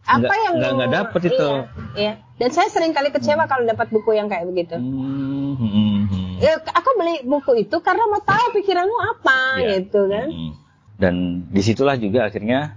[0.04, 1.64] apa enggak, yang enggak, enggak dapet itu iya,
[1.96, 2.14] iya.
[2.44, 3.52] dan saya sering kali kecewa hmm.
[3.52, 6.26] kalau dapat buku yang kayak begitu hmm, hmm, hmm.
[6.38, 9.80] Ya, aku beli buku itu karena mau tahu pikiranmu apa ya.
[9.80, 10.52] gitu kan hmm.
[11.00, 11.16] dan
[11.48, 12.76] di situlah juga akhirnya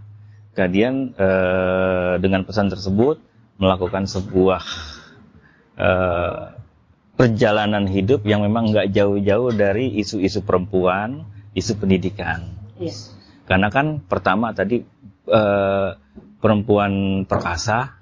[0.54, 3.18] kalian eh, dengan pesan tersebut
[3.58, 4.62] melakukan sebuah
[5.82, 6.59] eh,
[7.20, 12.48] perjalanan hidup yang memang nggak jauh-jauh dari isu-isu perempuan, isu pendidikan.
[12.80, 13.12] Yes.
[13.44, 14.80] Karena kan pertama tadi
[15.28, 15.90] eh,
[16.40, 17.92] perempuan perkasa,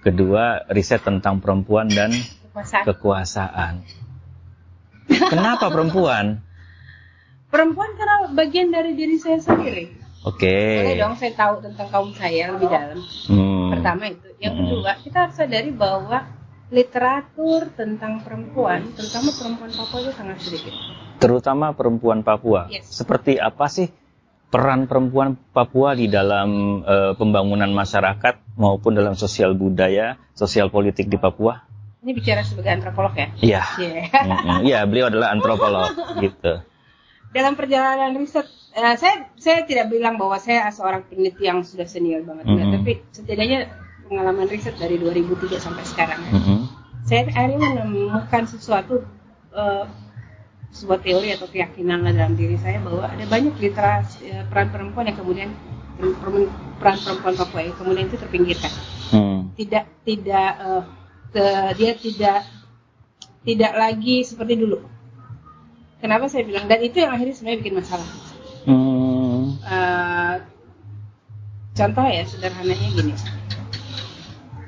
[0.00, 2.08] kedua riset tentang perempuan dan
[2.56, 2.84] kekuasaan.
[2.88, 3.74] kekuasaan.
[5.28, 6.40] Kenapa perempuan?
[7.52, 9.92] Perempuan karena bagian dari diri saya sendiri.
[10.24, 10.48] Oke.
[10.48, 10.72] Okay.
[10.88, 13.00] Boleh dong saya tahu tentang kaum saya lebih dalam.
[13.28, 13.76] Hmm.
[13.76, 14.28] Pertama itu.
[14.40, 14.60] Yang hmm.
[14.64, 16.37] kedua, kita harus sadari bahwa
[16.68, 20.74] literatur tentang perempuan, terutama perempuan Papua itu sangat sedikit.
[21.16, 22.68] Terutama perempuan Papua.
[22.68, 22.92] Yes.
[22.92, 23.88] Seperti apa sih
[24.52, 31.16] peran perempuan Papua di dalam uh, pembangunan masyarakat maupun dalam sosial budaya, sosial politik di
[31.16, 31.64] Papua?
[32.04, 33.28] Ini bicara sebagai antropolog ya?
[33.40, 33.62] Iya.
[33.80, 34.58] Iya, yeah.
[34.62, 35.88] yeah, beliau adalah antropolog
[36.24, 36.62] gitu.
[37.32, 42.24] Dalam perjalanan riset, uh, saya saya tidak bilang bahwa saya seorang peneliti yang sudah senior
[42.24, 42.72] banget, mm -hmm.
[42.80, 46.20] tapi setidaknya pengalaman riset dari 2003 sampai sekarang.
[46.32, 46.58] Mm -hmm.
[47.04, 49.04] Saya akhirnya menemukan sesuatu
[49.52, 49.84] uh,
[50.68, 55.18] sebuah teori atau keyakinan dalam diri saya bahwa ada banyak literasi uh, peran perempuan yang
[55.20, 55.50] kemudian
[56.78, 58.72] peran perempuan Papua yang kemudian itu terpinggirkan.
[59.12, 59.40] Mm.
[59.56, 60.84] Tidak tidak uh,
[61.32, 61.44] ke,
[61.80, 62.38] dia tidak
[63.48, 64.84] tidak lagi seperti dulu.
[65.98, 68.08] Kenapa saya bilang dan itu yang akhirnya sebenarnya bikin masalah.
[68.68, 69.56] Hmm.
[69.64, 70.36] Uh,
[71.74, 73.14] contoh ya sederhananya gini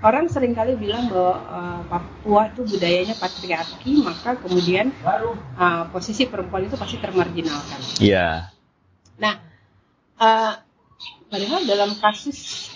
[0.01, 6.65] orang sering kali bilang bahwa uh, Papua itu budayanya patriarki, maka kemudian uh, posisi perempuan
[6.65, 7.81] itu pasti termarginalkan.
[8.01, 8.09] Iya.
[8.17, 8.35] Yeah.
[9.21, 9.35] Nah,
[10.17, 10.53] uh,
[11.29, 12.73] padahal dalam kasus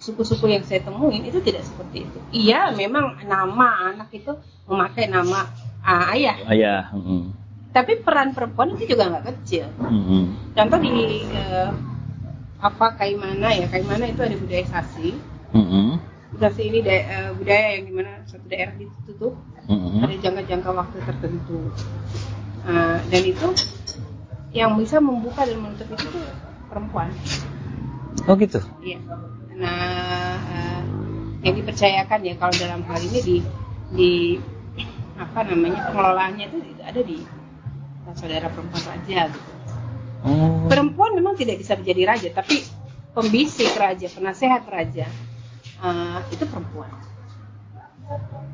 [0.00, 2.18] suku-suku yang saya temuin itu tidak seperti itu.
[2.32, 4.32] Iya, memang nama anak itu
[4.64, 5.52] memakai nama
[5.84, 6.36] uh, ayah.
[6.48, 6.82] Ayah.
[6.96, 7.22] Mm -hmm.
[7.76, 9.68] Tapi peran perempuan itu juga nggak kecil.
[9.76, 10.22] Mm -hmm.
[10.56, 10.94] Contoh di
[11.28, 11.70] uh,
[12.58, 15.12] apa Kaimana ya, Kaimana itu ada budaya sasi.
[15.52, 16.07] Mm -hmm
[16.38, 19.34] budaya ini da uh, budaya yang di mana satu daerah ditutup
[19.66, 20.06] mm-hmm.
[20.06, 21.60] ada jangka-jangka waktu tertentu
[22.62, 23.48] uh, dan itu
[24.54, 26.24] yang bisa membuka dan menutup itu tuh
[26.70, 27.12] perempuan.
[28.24, 28.64] Oh gitu.
[28.80, 28.98] Iya.
[29.58, 30.82] Nah, uh,
[31.44, 33.36] yang dipercayakan ya kalau dalam hal ini di
[33.92, 34.12] di
[35.18, 37.18] apa namanya pengelolaannya itu ada di
[38.16, 39.50] saudara perempuan raja gitu.
[40.24, 40.64] Oh.
[40.70, 42.64] Perempuan memang tidak bisa menjadi raja, tapi
[43.12, 45.06] pembisik raja, penasehat raja
[45.82, 46.90] uh, itu perempuan.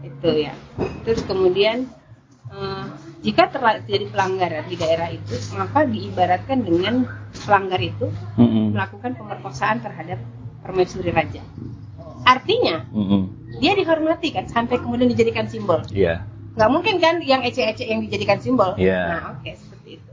[0.04, 0.54] Itu ya.
[1.06, 1.88] Terus kemudian
[2.50, 2.86] uh,
[3.24, 8.64] jika terjadi pelanggaran di daerah itu, maka diibaratkan dengan pelanggar itu mm -hmm.
[8.76, 10.20] melakukan pemerkosaan terhadap
[10.64, 11.40] permaisuri raja.
[12.24, 13.22] Artinya mm -hmm.
[13.60, 15.80] dia dihormati kan sampai kemudian dijadikan simbol.
[15.92, 16.04] Iya.
[16.04, 16.18] Yeah.
[16.54, 18.76] Nggak mungkin kan yang ece-ece yang dijadikan simbol.
[18.78, 19.08] Yeah.
[19.08, 20.12] Nah oke okay, seperti itu.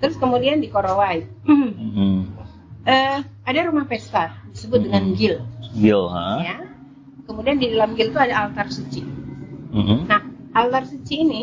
[0.00, 2.18] Terus kemudian di Korowai mm -hmm.
[2.86, 4.86] uh, ada rumah pesta disebut mm -hmm.
[4.86, 5.36] dengan gil.
[5.74, 6.42] Gil, ha?
[6.42, 6.58] Ya.
[7.30, 9.06] Kemudian di dalam gil itu ada altar suci.
[9.70, 9.98] Mm -hmm.
[10.10, 11.42] Nah altar suci ini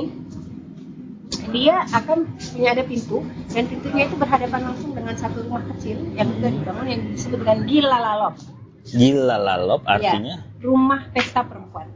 [1.51, 6.27] dia akan punya ada pintu dan pintunya itu berhadapan langsung dengan satu rumah kecil yang
[6.35, 8.35] sudah dibangun yang disebut dengan gilalalop.
[8.87, 10.35] Gilalalop iya, artinya?
[10.43, 11.87] Ya, rumah pesta perempuan.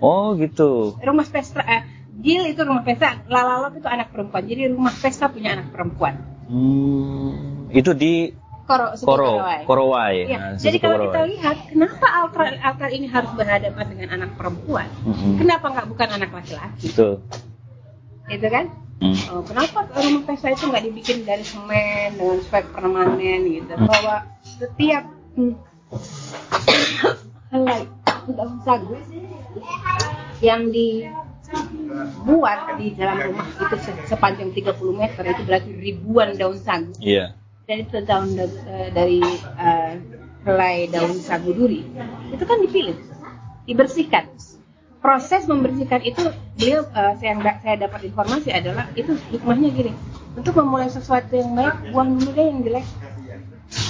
[0.00, 0.96] Oh gitu.
[1.00, 1.82] Rumah pesta eh,
[2.24, 4.48] Gil itu rumah pesta, lalalop itu anak perempuan.
[4.48, 6.14] Jadi rumah pesta punya anak perempuan.
[6.48, 8.32] Hmm, itu di
[8.64, 10.24] Koro, Koro, Korowai.
[10.24, 10.38] Ya.
[10.40, 14.88] Nah, Jadi kalau kita lihat, kenapa altar altar ini harus berhadapan dengan anak perempuan?
[15.04, 15.32] Mm -hmm.
[15.36, 16.88] Kenapa nggak bukan anak laki-laki?
[16.88, 17.20] Betul.
[18.32, 18.72] Itu kan?
[19.04, 19.18] Hmm.
[19.36, 23.74] Oh, kenapa rumah pesta itu nggak dibikin dari semen dengan spek permanen gitu?
[23.76, 23.84] Hmm.
[23.84, 25.04] Bahwa setiap
[25.36, 25.54] hmm,
[27.52, 27.84] helai
[28.24, 28.96] daun sagu
[30.40, 31.20] yang dibuat
[32.80, 33.76] di dalam rumah itu
[34.08, 36.96] sepanjang 30 meter itu berarti ribuan daun sagu.
[36.96, 37.28] Iya.
[37.28, 37.43] Yeah.
[37.64, 39.24] Dan itu daun uh, dari
[39.56, 39.92] uh,
[40.44, 41.84] helai daun sagu duri.
[42.28, 42.96] Itu kan dipilih,
[43.64, 44.34] dibersihkan
[45.04, 49.92] proses membersihkan itu beliau uh, saya saya dapat informasi adalah itu hikmahnya gini
[50.32, 52.88] untuk memulai sesuatu yang baik buang dulu deh yang jelek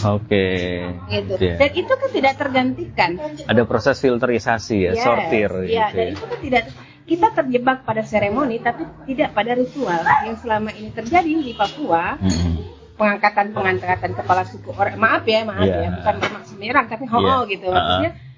[0.04, 0.32] Oke.
[0.32, 0.96] Okay.
[1.12, 1.34] Gitu.
[1.44, 1.58] Yeah.
[1.60, 3.10] Dan itu kan tidak tergantikan.
[3.44, 5.50] Ada proses filterisasi ya, yes, sortir.
[5.68, 5.92] Iya.
[5.92, 5.96] Gitu.
[5.96, 6.12] Dan ya.
[6.16, 6.62] itu kan tidak
[7.04, 12.16] kita terjebak pada seremoni tapi tidak pada ritual yang selama ini terjadi di Papua.
[12.16, 12.64] Hmm.
[12.94, 15.82] Pengangkatan pengangkatan kepala suku orang maaf ya maaf yeah.
[15.82, 17.38] ya bukan bermaksud menyerang tapi ho yeah.
[17.50, 18.12] gitu maksudnya.
[18.14, 18.32] Uh -uh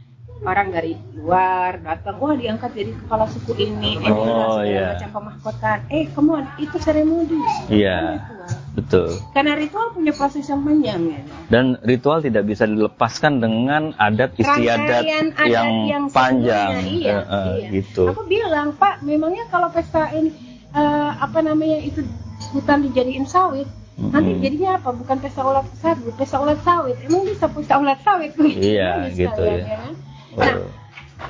[0.44, 4.88] orang dari luar datang wah diangkat jadi kepala suku ini ini oh, segala yeah.
[4.92, 7.40] macam pemahkotaan eh come on itu seremoni
[7.72, 13.40] iya yeah, betul karena ritual punya proses yang panjang ya dan ritual tidak bisa dilepaskan
[13.40, 17.68] dengan adat istiadat yang, yang, yang panjang iya, uh, uh, iya.
[17.80, 20.30] gitu aku bilang pak memangnya kalau pesta ini
[20.76, 22.04] uh, apa namanya itu
[22.52, 24.12] hutan dijadiin sawit Mm-hmm.
[24.12, 24.90] Nanti jadinya apa?
[24.92, 26.96] Bukan pesta ulat sawit, pesta ulat sawit.
[27.00, 28.36] Emang bisa pesta ulat sawit?
[28.44, 29.56] Iya, gitu ya.
[29.56, 29.92] ya kan?
[30.36, 30.56] Nah,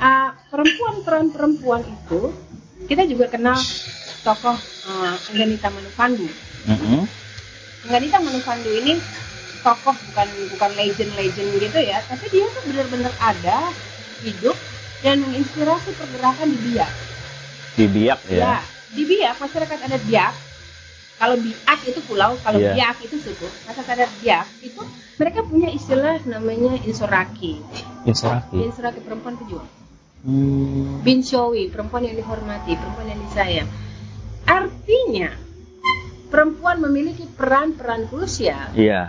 [0.02, 2.34] uh, perempuan peran perempuan itu
[2.90, 3.54] kita juga kenal
[4.26, 4.58] tokoh
[4.90, 6.26] uh, Engganita Manufandu.
[6.66, 7.00] Mm-hmm.
[7.86, 8.98] Engganita Manufandu ini
[9.62, 13.70] tokoh bukan bukan legend-legend gitu ya, tapi dia tuh benar-benar ada
[14.26, 14.58] hidup
[15.06, 16.92] dan menginspirasi pergerakan di Biak.
[17.78, 18.38] Di Biak ya?
[18.42, 18.54] Ya,
[18.90, 20.45] di Biak masyarakat adat Biak
[21.16, 22.76] kalau biak itu pulau, kalau yeah.
[22.76, 23.48] biak itu suku.
[23.64, 24.80] Masa ada biak itu
[25.16, 27.56] mereka punya istilah namanya insuraki.
[28.04, 28.60] Insuraki.
[28.60, 29.68] Insuraki perempuan pejuang.
[30.26, 31.00] Hmm.
[31.00, 33.68] Binshawi, perempuan yang dihormati, perempuan yang disayang.
[34.44, 35.32] Artinya
[36.28, 38.76] perempuan memiliki peran-peran krusial.
[38.76, 39.08] Iya.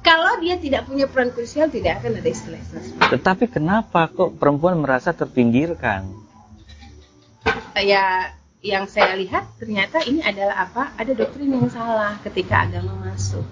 [0.00, 3.12] Kalau dia tidak punya peran krusial tidak akan ada istilah-istilah.
[3.12, 6.08] Tetapi kenapa kok perempuan merasa terpinggirkan?
[7.76, 10.92] Ya yang saya lihat ternyata ini adalah apa?
[11.00, 13.44] Ada doktrin yang salah ketika agama masuk.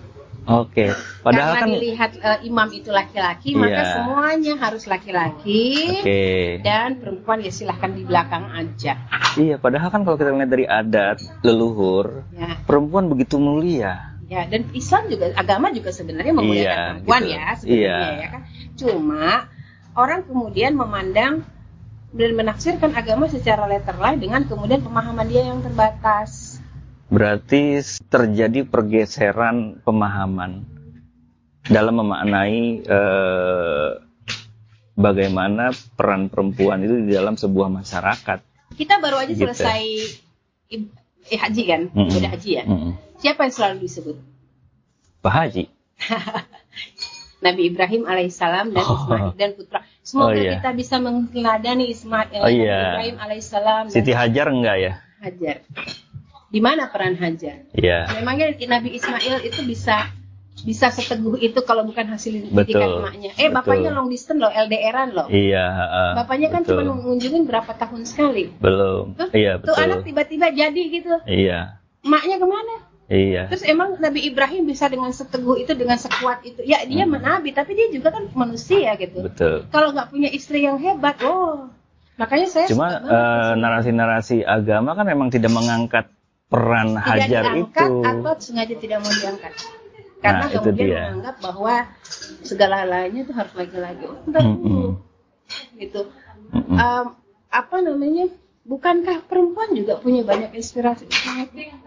[0.48, 0.90] Oke, okay.
[1.20, 3.60] padahal Karena kan dilihat uh, imam itu laki-laki, iya.
[3.60, 6.64] maka semuanya harus laki-laki okay.
[6.64, 8.96] dan perempuan ya silahkan di belakang aja.
[9.36, 12.64] Iya, padahal kan kalau kita lihat dari adat leluhur, ya.
[12.64, 14.16] perempuan begitu mulia.
[14.24, 17.32] Ya, dan Islam juga agama juga sebenarnya memuliakan iya, perempuan gitu.
[17.36, 18.16] ya sebenarnya iya.
[18.16, 18.42] ya kan.
[18.72, 19.24] Cuma
[20.00, 21.44] orang kemudian memandang
[22.18, 26.58] dan menafsirkan agama secara letterly dengan kemudian pemahaman dia yang terbatas.
[27.08, 27.78] Berarti
[28.10, 30.66] terjadi pergeseran pemahaman
[31.70, 33.88] dalam memaknai eh,
[34.98, 38.38] bagaimana peran perempuan itu di dalam sebuah masyarakat.
[38.74, 39.46] Kita baru aja gitu.
[39.46, 39.82] selesai
[40.74, 42.10] eh, haji kan, mm -hmm.
[42.10, 42.64] ibadah haji ya.
[42.66, 42.92] Mm -hmm.
[43.22, 44.16] Siapa yang selalu disebut?
[45.22, 45.64] Pak Haji.
[47.38, 48.94] Nabi Ibrahim alaihissalam dan oh.
[48.98, 49.80] Ismail dan putra.
[50.02, 50.58] Semoga oh, iya.
[50.58, 52.78] kita bisa meneladani Ismail oh, iya.
[52.98, 53.84] Ibrahim alaihissalam.
[53.94, 54.92] Siti Hajar enggak ya?
[55.22, 55.56] Hajar.
[56.48, 57.68] Di mana peran Hajar?
[57.76, 58.10] Iya.
[58.18, 60.10] Memangnya Nabi Ismail itu bisa
[60.58, 63.30] bisa seteguh itu kalau bukan hasil didikan emaknya.
[63.38, 63.62] Eh, betul.
[63.62, 65.30] bapaknya long distance loh, LDRan loh.
[65.30, 65.64] Iya.
[65.70, 68.50] Uh, bapaknya kan cuma mengunjungin berapa tahun sekali.
[68.58, 69.14] Belum.
[69.14, 69.74] Tuh, iya betul.
[69.74, 71.14] Tuh anak tiba-tiba jadi gitu.
[71.30, 71.78] Iya.
[72.02, 72.74] Emaknya ke mana?
[73.08, 73.48] Iya.
[73.48, 76.60] Terus emang Nabi Ibrahim bisa dengan seteguh itu, dengan sekuat itu.
[76.60, 77.24] Ya dia hmm.
[77.24, 79.24] nabi, tapi dia juga kan manusia gitu.
[79.24, 79.64] Betul.
[79.72, 81.72] Kalau nggak punya istri yang hebat, oh.
[82.20, 86.12] Makanya saya Cuma uh, narasi-narasi agama kan memang tidak mengangkat
[86.52, 88.04] peran tidak Hajar diangkat, itu.
[88.04, 89.52] Atau sengaja tidak mau diangkat.
[90.18, 91.00] Karena nah, kemudian dia.
[91.08, 91.74] menganggap bahwa
[92.42, 94.04] segala-galanya itu harus lagi-lagi.
[94.04, 94.88] Oh, entar mm -hmm.
[95.78, 96.00] gitu.
[96.52, 96.76] Mm -hmm.
[96.76, 97.06] um,
[97.48, 98.26] apa namanya?
[98.68, 101.08] Bukankah perempuan juga punya banyak inspirasi?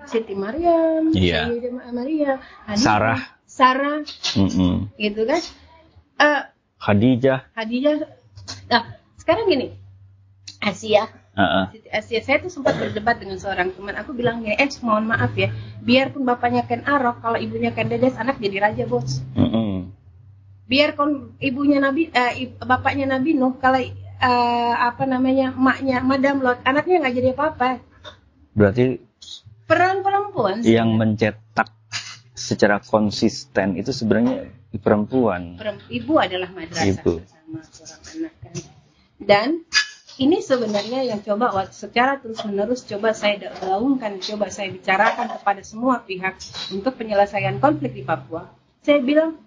[0.10, 1.46] Siti Maryam, iya.
[1.46, 4.02] Siti Maria, Hanifah, Sarah, Sarah,
[4.34, 4.76] mm -mm.
[4.98, 5.41] gitu kan?
[6.17, 6.41] Uh,
[6.82, 7.46] Khadijah.
[7.54, 8.10] Khadijah.
[8.67, 9.78] Nah, sekarang gini,
[10.58, 11.06] Asia.
[11.32, 11.72] Uh-uh.
[11.94, 13.96] Asia, saya tuh sempat berdebat dengan seorang teman.
[14.02, 15.54] Aku bilang gini, eh mohon maaf ya,
[15.86, 19.22] biarpun bapaknya Ken Arok, kalau ibunya Ken Dedes, anak jadi raja bos.
[19.38, 19.74] Mm -mm.
[20.65, 22.34] Biarpun ibunya Nabi, uh,
[22.65, 23.80] bapaknya Nabi Nuh, kalau
[24.21, 27.69] uh, apa namanya maknya Madam Lot anaknya nggak jadi apa-apa
[28.53, 29.01] berarti
[29.65, 31.73] peran perempuan yang mencetak
[32.38, 34.47] secara konsisten itu sebenarnya
[34.79, 35.57] perempuan
[35.89, 37.19] ibu adalah madrasah ibu.
[37.19, 38.55] bersama seorang anak kan
[39.21, 39.49] dan
[40.19, 46.03] ini sebenarnya yang coba secara terus menerus coba saya gaungkan coba saya bicarakan kepada semua
[46.03, 46.38] pihak
[46.69, 49.38] untuk penyelesaian konflik di Papua saya bilang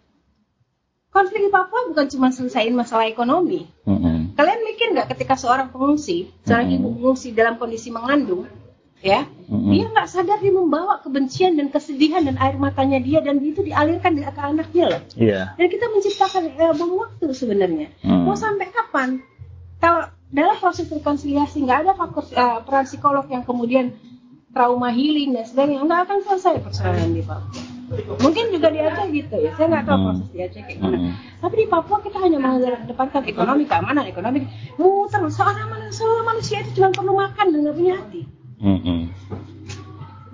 [1.14, 3.70] konflik di Papua bukan cuma selesaiin masalah ekonomi.
[3.86, 4.13] Mm-hmm.
[4.34, 8.50] Kalian mikir nggak ketika seorang pengungsi, seorang ibu pengungsi dalam kondisi mengandung,
[8.98, 9.70] ya, mm-hmm.
[9.70, 14.18] dia nggak sadar dia membawa kebencian dan kesedihan dan air matanya dia dan itu dialirkan
[14.18, 15.02] ke anaknya loh.
[15.14, 15.54] Yeah.
[15.54, 17.94] Dan kita menciptakan uh, bom waktu sebenarnya.
[18.02, 18.26] Mm.
[18.26, 19.22] Mau sampai kapan?
[19.78, 23.94] Kalau dalam proses rekonsiliasi nggak ada faktor uh, peran psikolog yang kemudian
[24.50, 27.63] trauma healing dan sebagainya nggak akan selesai persoalan di Papua.
[28.20, 29.50] Mungkin juga di Aceh gitu ya.
[29.56, 30.06] Saya nggak tahu hmm.
[30.08, 30.98] proses di Aceh kayak gimana.
[30.98, 31.12] Hmm.
[31.44, 34.38] Tapi di Papua kita hanya mengedepankan ekonomi, keamanan, ekonomi.
[34.80, 38.22] Muter seorang manusia, seorang manusia itu cuma perlu makan dan nggak punya hati.
[38.64, 39.02] Hmm.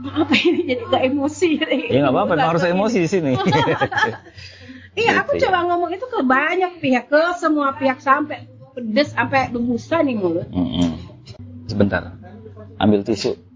[0.01, 1.49] Apa ini jadi gak emosi?
[1.93, 3.33] Ya nggak apa-apa, harus emosi di sini.
[5.01, 5.53] iya, aku gitu ya.
[5.53, 10.49] coba ngomong itu ke banyak pihak, ke semua pihak sampai pedes, sampai berbusa nih mulut.
[10.49, 10.97] Hmm.
[11.69, 12.17] Sebentar,
[12.81, 13.50] ambil tisu.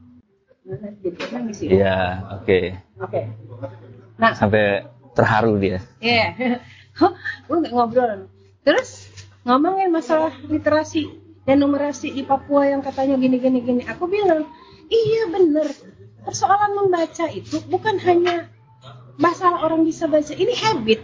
[1.60, 2.58] Iya, oke.
[3.04, 3.20] Oke.
[4.16, 5.84] Nah, sampai terharu dia.
[6.00, 6.26] Iya.
[6.36, 6.58] Yeah.
[7.50, 8.32] Ngobrol.
[8.64, 9.12] Terus
[9.44, 13.82] ngomongin masalah literasi dan numerasi di Papua yang katanya gini gini gini.
[13.84, 14.48] Aku bilang,
[14.88, 15.68] iya bener.
[16.24, 18.48] Persoalan membaca itu bukan hanya
[19.20, 20.32] masalah orang bisa baca.
[20.32, 21.00] Ini habit,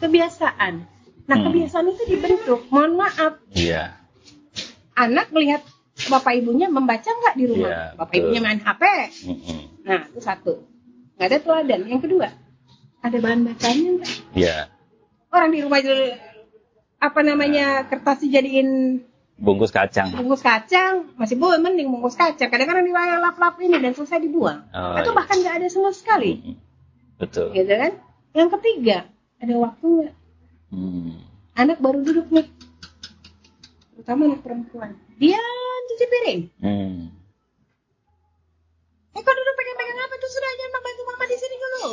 [0.00, 0.88] kebiasaan.
[1.28, 1.44] Nah hmm.
[1.44, 2.64] kebiasaan itu dibentuk.
[2.72, 3.32] Mohon maaf.
[3.52, 4.00] Iya.
[4.96, 5.60] Anak melihat
[6.12, 7.70] bapak ibunya membaca nggak di rumah?
[7.72, 8.82] Yeah, bapak ibunya main HP.
[9.24, 9.60] Mm -hmm.
[9.88, 10.52] Nah itu satu.
[11.16, 11.80] Nggak ada teladan.
[11.88, 12.28] Yang kedua
[13.02, 14.12] ada bahan bacanya nggak?
[14.38, 14.56] Iya.
[15.32, 16.12] orang di rumah dulu
[17.00, 19.00] apa namanya kertas dijadiin
[19.40, 20.12] bungkus kacang.
[20.12, 21.10] bungkus kacang.
[21.18, 22.52] Masih boleh mending bungkus kacang.
[22.52, 24.70] Kadang-kadang di lap-lap ini dan selesai dibuang.
[24.70, 25.18] Oh, atau iya.
[25.18, 26.60] bahkan nggak ada sama sekali.
[27.16, 27.50] Betul.
[27.56, 27.92] Gitu kan?
[28.36, 28.98] Yang ketiga
[29.42, 30.14] ada waktunya
[30.70, 31.18] hmm.
[31.58, 32.46] anak baru duduk nih.
[33.96, 34.94] Terutama anak perempuan.
[35.18, 35.42] Dia
[35.90, 36.98] cuci piring hmm.
[39.12, 41.92] eh kok duduk pegang-pegang apa tuh sudah aja bantu mama di sini dulu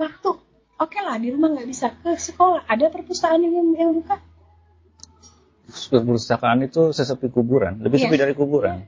[0.00, 4.16] waktu oke okay lah di rumah nggak bisa ke sekolah ada perpustakaan yang yang buka
[5.92, 8.04] perpustakaan itu sesepi kuburan lebih iya.
[8.08, 8.84] sepi dari kuburan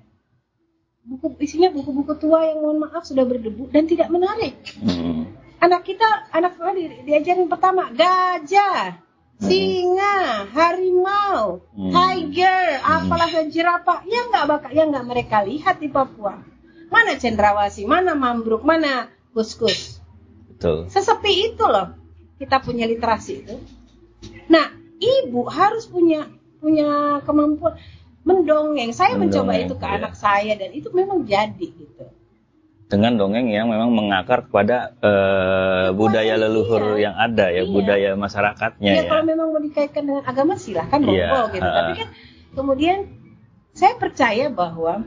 [1.05, 5.29] buku isinya buku-buku tua yang mohon maaf sudah berdebu dan tidak menarik hmm.
[5.61, 9.04] anak kita anak kita di, diajarin pertama gajah.
[9.43, 11.91] Singa, harimau, hmm.
[11.91, 13.51] tiger, apalah hmm.
[13.51, 16.39] jerapah, yang nggak bakal, yang nggak mereka lihat di Papua.
[16.89, 19.99] Mana cendrawasih, mana mambruk, mana kuskus.
[20.55, 20.87] Betul.
[20.87, 21.99] Sesepi itu loh
[22.39, 23.57] kita punya literasi itu.
[24.51, 26.31] Nah, ibu harus punya
[26.63, 27.79] punya kemampuan
[28.25, 28.91] mendongeng.
[28.95, 29.93] Saya mendongeng, mencoba itu ke ya.
[30.01, 32.05] anak saya dan itu memang jadi gitu.
[32.95, 37.11] Dengan dongeng yang memang mengakar kepada uh, budaya leluhur iya.
[37.11, 37.73] yang ada ya, iya.
[37.75, 39.11] budaya masyarakatnya iya, ya.
[39.11, 41.27] kalau memang mau dikaitkan dengan agama silahkan iya.
[41.27, 41.67] monggo gitu.
[41.67, 41.75] Uh.
[41.75, 42.09] Tapi kan
[42.55, 42.99] kemudian
[43.75, 45.03] saya percaya bahwa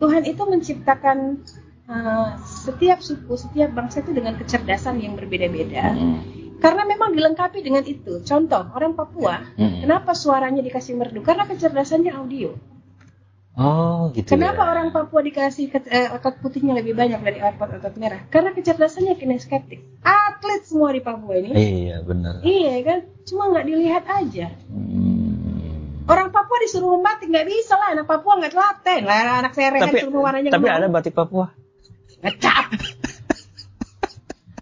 [0.00, 1.44] Tuhan itu menciptakan
[1.90, 5.92] uh, setiap suku, setiap bangsa itu dengan kecerdasan yang berbeda-beda.
[5.92, 6.18] Hmm.
[6.58, 8.24] Karena memang dilengkapi dengan itu.
[8.26, 9.86] Contoh, orang Papua, hmm.
[9.86, 11.22] kenapa suaranya dikasih merdu?
[11.22, 12.56] Karena kecerdasannya audio.
[13.58, 14.38] Oh, gitu.
[14.38, 14.70] Kenapa ya.
[14.70, 18.22] orang Papua dikasih uh, otot putihnya lebih banyak dari otot merah?
[18.30, 19.82] Karena kecerdasannya kinestetik.
[20.06, 21.50] Atlet semua di Papua ini.
[21.58, 22.38] Iya, benar.
[22.46, 22.98] Iya kan?
[23.26, 24.54] Cuma nggak dilihat aja.
[24.70, 26.06] Hmm.
[26.06, 30.06] Orang Papua disuruh membatik nggak bisa lah, anak Papua nggak telaten lah, anak saya tapi,
[30.06, 31.50] suruh warnanya Tapi ada batik Papua.
[32.22, 32.64] Ngecap.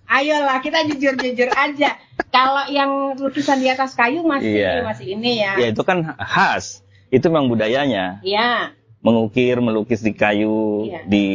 [0.08, 2.00] Ayolah kita jujur-jujur aja.
[2.32, 4.80] Kalau yang lukisan di atas kayu masih iya.
[4.80, 5.60] masih ini ya.
[5.60, 6.80] Ya itu kan khas.
[7.12, 8.24] Itu memang budayanya.
[8.24, 8.72] Iya.
[9.06, 11.06] Mengukir, melukis di kayu, iya.
[11.06, 11.26] di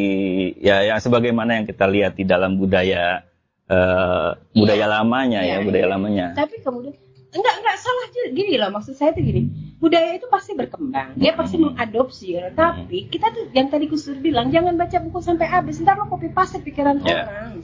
[0.60, 3.23] ya yang sebagaimana yang kita lihat di dalam budaya
[3.71, 4.93] uh, budaya iya.
[4.99, 5.93] lamanya ya, iya, ya, budaya iya.
[5.95, 6.25] lamanya.
[6.36, 6.99] Tapi kemudian
[7.31, 9.47] enggak enggak salah gini loh maksud saya tuh gini
[9.79, 12.51] budaya itu pasti berkembang dia pasti mengadopsi ya.
[12.51, 16.29] tapi kita tuh yang tadi Kusur bilang jangan baca buku sampai habis ntar lo copy
[16.31, 17.23] paste pikiran yeah.
[17.27, 17.63] orang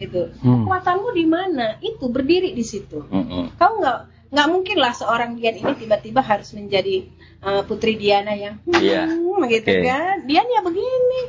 [0.00, 0.64] itu hmm.
[0.64, 3.60] kekuatanmu di mana itu berdiri di situ hmm.
[3.60, 3.98] kau nggak
[4.30, 7.10] nggak mungkin lah seorang Dian ini tiba-tiba harus menjadi
[7.42, 9.10] uh, putri Diana yang hmm, yeah.
[9.50, 9.82] gitu okay.
[9.82, 11.22] kan Dian ya begini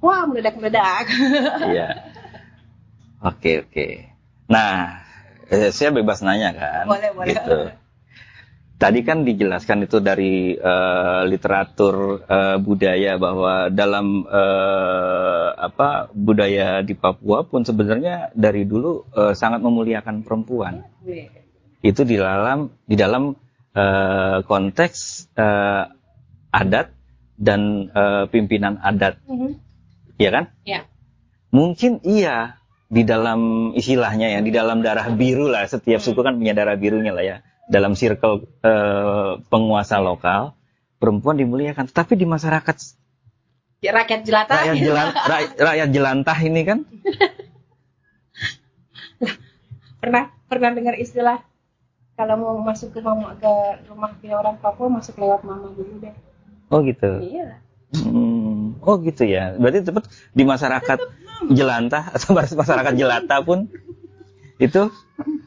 [0.00, 1.04] wah meledak meledak
[1.76, 2.16] iya
[3.20, 3.92] oke okay, oke okay.
[4.48, 5.04] nah
[5.52, 7.58] eh, saya bebas nanya kan boleh boleh gitu.
[8.80, 16.96] Tadi kan dijelaskan itu dari uh, literatur uh, budaya bahwa dalam uh, apa budaya di
[16.96, 20.80] Papua pun sebenarnya dari dulu uh, sangat memuliakan perempuan.
[21.80, 23.32] Itu di dalam di dalam
[23.76, 25.88] uh, konteks uh,
[26.52, 26.92] adat
[27.40, 29.16] dan uh, pimpinan adat.
[29.24, 29.52] Mm -hmm.
[30.20, 30.44] Iya kan?
[30.68, 30.80] Ya.
[31.50, 35.64] Mungkin iya di dalam istilahnya ya, di dalam darah biru lah.
[35.64, 37.36] Setiap suku kan punya darah birunya lah ya
[37.70, 40.58] dalam circle uh, penguasa lokal
[40.98, 42.76] perempuan dimuliakan tapi di masyarakat
[43.78, 45.08] ya, rakyat jelantah rakyat, jelan,
[45.70, 46.78] rakyat jelantah ini kan
[50.02, 51.46] pernah pernah dengar istilah
[52.20, 53.48] kalau mau masuk ke mama ke
[53.88, 56.12] rumah punya orang Papua masuk lewat mama dulu deh
[56.68, 57.56] oh gitu iya
[57.96, 60.04] hmm, oh gitu ya berarti tetap
[60.36, 60.98] di masyarakat
[61.48, 63.64] jelantah atau masyarakat jelata pun
[64.60, 64.92] itu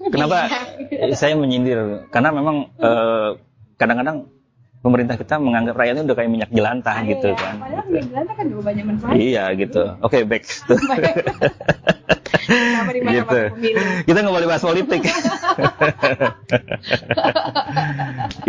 [0.09, 0.49] kenapa
[0.89, 1.13] iya.
[1.13, 3.37] saya menyindir karena memang eh,
[3.77, 4.25] kadang-kadang
[4.81, 7.39] pemerintah kita menganggap rakyatnya udah kayak minyak jelantah ah, gitu iya.
[7.39, 7.55] kan.
[7.55, 9.13] Padahal minyak jelantah kan juga banyak manfaat.
[9.15, 9.83] Iya gitu.
[10.03, 10.43] Oke okay, back.
[13.13, 13.37] gitu.
[14.09, 15.01] Kita nggak boleh bahas politik.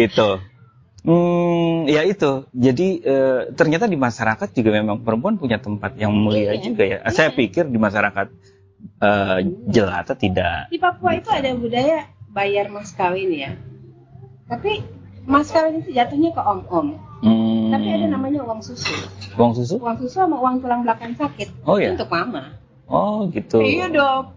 [0.00, 0.28] gitu.
[1.04, 2.48] Hmm, ya itu.
[2.56, 3.16] Jadi e,
[3.52, 6.98] ternyata di masyarakat juga memang perempuan punya tempat yang mulia iya, juga ya.
[7.04, 7.12] Iya.
[7.12, 8.32] Saya pikir di masyarakat
[9.04, 10.72] uh, jelata tidak.
[10.72, 13.52] Di Papua itu ada budaya bayar mas kawin ya.
[14.48, 14.80] Tapi
[15.28, 16.96] mas kawin itu jatuhnya ke om-om.
[17.20, 17.68] Hmm.
[17.68, 18.92] Tapi ada namanya uang susu.
[19.36, 19.76] Uang susu?
[19.80, 21.68] Uang susu sama uang tulang belakang sakit.
[21.68, 21.92] Oh ya.
[21.92, 22.63] Untuk mama.
[22.88, 23.60] Oh gitu.
[23.60, 24.34] Iya dong.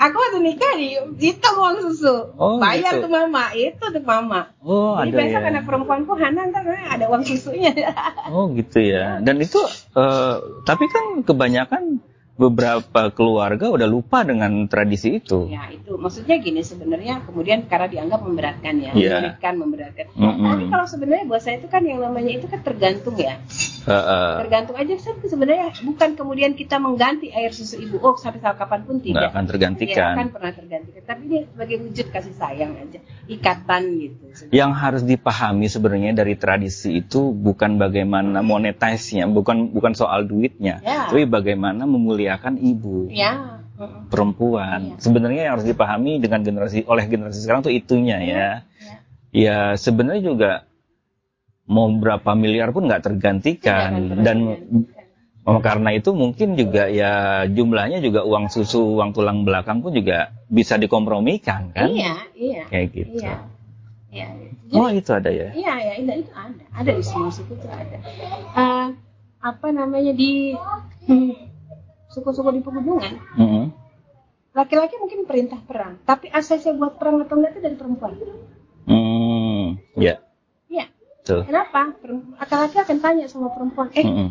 [0.00, 2.32] Aku waktu nikah di itu uang susu.
[2.40, 3.04] Oh, Bayar gitu.
[3.04, 4.48] tuh mama, itu untuk mama.
[4.64, 5.48] Oh, Jadi ada besok ya.
[5.52, 7.76] anak perempuanku Hana ntar ada uang susunya.
[8.32, 9.20] oh, gitu ya.
[9.20, 9.60] Dan itu
[9.92, 12.00] uh, tapi kan kebanyakan
[12.40, 15.52] beberapa keluarga udah lupa dengan tradisi itu.
[15.52, 19.20] Ya itu maksudnya gini sebenarnya kemudian karena dianggap memberatkan ya, yeah.
[19.20, 20.06] menyulitkan, memberatkan.
[20.16, 20.46] Mm -hmm.
[20.48, 23.36] Tapi kalau sebenarnya buat saya itu kan yang namanya itu kan tergantung ya.
[23.84, 24.32] Uh, uh.
[24.40, 28.80] Tergantung aja sih sebenarnya bukan kemudian kita mengganti air susu ibu oh sampai sampai kapan
[28.88, 29.20] pun tidak.
[29.20, 29.96] Nggak akan tergantikan.
[30.00, 31.02] Ya, akan pernah tergantikan.
[31.04, 32.98] Tapi ini sebagai wujud kasih sayang aja,
[33.28, 34.24] ikatan gitu.
[34.48, 41.12] Yang harus dipahami sebenarnya dari tradisi itu bukan bagaimana monetize-nya, bukan bukan soal duitnya, ya.
[41.12, 43.12] tapi bagaimana memuliakan ibu.
[43.12, 43.60] Ya.
[44.08, 44.96] Perempuan.
[44.96, 45.00] Ya.
[45.00, 48.36] Sebenarnya yang harus dipahami dengan generasi oleh generasi sekarang tuh itunya ya.
[48.36, 48.50] Ya,
[49.32, 50.52] ya sebenarnya juga
[51.70, 54.38] mau berapa miliar pun nggak tergantikan dan
[55.46, 60.34] oh, karena itu mungkin juga ya jumlahnya juga uang susu, uang tulang belakang pun juga
[60.50, 61.88] bisa dikompromikan kan?
[61.88, 62.62] Iya, iya.
[62.68, 63.22] Kayak gitu.
[63.22, 63.59] Iya.
[64.10, 64.26] Iya.
[64.74, 65.54] oh itu ada ya?
[65.54, 66.64] Iya, ya, itu ada.
[66.74, 67.98] Ada di semua suku itu ada.
[68.58, 68.90] Uh,
[69.40, 70.52] apa namanya di
[71.08, 71.32] hmm,
[72.12, 73.64] suku-suku di pegunungan mm-hmm.
[74.52, 78.12] laki-laki mungkin perintah perang tapi asesnya buat perang atau enggak itu dari perempuan
[78.84, 80.20] mm, ya
[80.68, 80.88] yeah.
[81.24, 81.42] yeah.
[81.46, 81.96] kenapa
[82.36, 84.28] laki-laki akan tanya sama perempuan eh mm-hmm.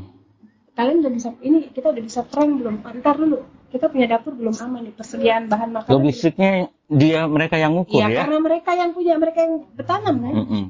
[0.77, 4.53] kalian udah bisa ini kita udah bisa perang belum ntar dulu kita punya dapur belum
[4.57, 6.51] aman nih persediaan bahan makanan logistiknya
[6.89, 10.65] dia mereka yang ngukur ya, ya karena mereka yang punya mereka yang bertanam kan mm-hmm.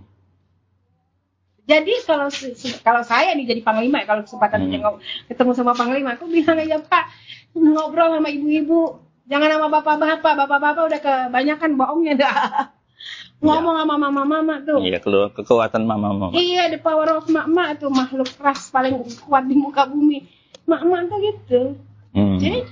[1.70, 2.34] Jadi kalau
[2.82, 5.30] kalau saya nih jadi panglima kalau kesempatan hmm.
[5.30, 7.06] ketemu sama panglima, aku bilang aja Pak
[7.54, 8.98] ngobrol sama ibu-ibu,
[9.30, 12.36] jangan sama bapak-bapak, bapak-bapak udah kebanyakan bohongnya dah.
[13.40, 13.82] Ngomong ya.
[13.86, 14.84] sama mama-mama tuh.
[14.84, 16.36] Iya, keluar kekuatan mama-mama.
[16.36, 20.28] Iya, the power of mama tuh makhluk keras paling kuat di muka bumi.
[20.68, 21.62] Mama tuh gitu.
[22.12, 22.36] Hmm.
[22.42, 22.68] Jadi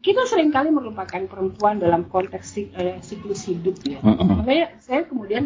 [0.00, 4.00] kita sering kali merupakan perempuan dalam konteks uh, siklus hidup ya.
[4.00, 4.40] Mm.
[4.40, 5.44] Makanya saya kemudian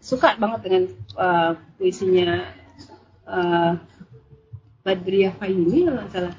[0.00, 0.82] suka banget dengan
[1.16, 2.44] uh, puisinya
[3.28, 3.80] uh,
[4.84, 6.34] Badriah Fayumi kalau nggak salah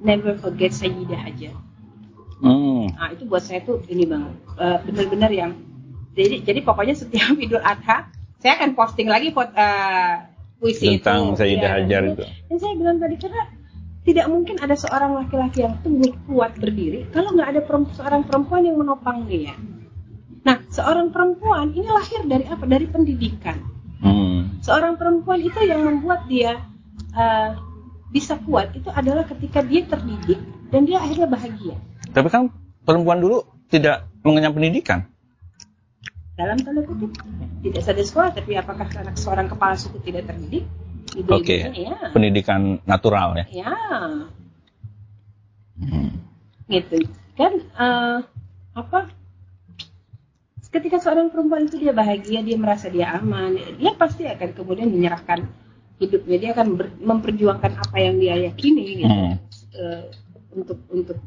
[0.00, 1.50] Never Forget Sayyidah aja.
[2.40, 2.88] Hmm.
[2.96, 5.52] Nah itu buat saya tuh ini banget uh, benar-benar yang
[6.16, 8.08] jadi jadi pokoknya setiap Idul Adha
[8.40, 10.24] saya akan posting lagi foto uh,
[10.56, 11.44] puisi tentang itu.
[11.44, 12.24] Sayyidah ya, Hajar itu.
[12.24, 13.42] Dan saya bilang tadi karena
[14.00, 18.62] tidak mungkin ada seorang laki-laki yang teguh kuat berdiri kalau nggak ada perempuan, seorang perempuan
[18.64, 19.52] yang menopang dia.
[20.40, 22.64] Nah, seorang perempuan ini lahir dari apa?
[22.64, 23.58] Dari pendidikan.
[24.00, 24.64] Hmm.
[24.64, 26.56] seorang perempuan itu yang membuat dia
[27.12, 27.52] uh,
[28.08, 30.40] bisa kuat itu adalah ketika dia terdidik
[30.72, 31.76] dan dia akhirnya bahagia.
[32.08, 32.48] Tapi kan
[32.88, 35.06] perempuan dulu tidak mengenyam pendidikan.
[36.34, 37.12] Dalam tanda kutip
[37.60, 40.64] tidak sadar sekolah, tapi apakah karena seorang kepala suku tidak terdidik?
[41.18, 41.42] Oke.
[41.42, 41.60] Okay.
[41.74, 41.96] Ya.
[42.14, 43.44] Pendidikan natural ya.
[43.50, 43.74] Ya.
[45.80, 46.10] Hmm.
[46.70, 47.02] Gitu
[47.40, 48.18] kan uh,
[48.76, 49.10] apa?
[50.70, 55.50] Ketika seorang perempuan itu dia bahagia, dia merasa dia aman, dia pasti akan kemudian menyerahkan
[55.98, 59.10] hidupnya, dia akan ber, memperjuangkan apa yang dia yakini gitu.
[59.10, 59.34] Hmm.
[59.74, 60.04] Uh,
[60.54, 61.18] untuk untuk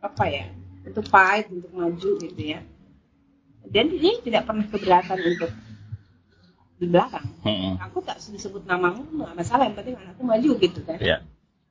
[0.00, 0.48] apa ya?
[0.88, 2.64] Untuk fight, untuk maju gitu ya.
[3.68, 5.50] Dan dia tidak pernah keberatan untuk
[6.80, 7.28] di belakang.
[7.44, 7.76] Hmm.
[7.84, 10.96] Aku tak disebut namamu nggak masalah, yang penting anakku maju gitu kan.
[10.96, 11.20] Yeah.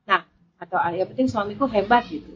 [0.06, 0.22] Nah,
[0.62, 2.30] atau ah, yang penting suamiku hebat gitu.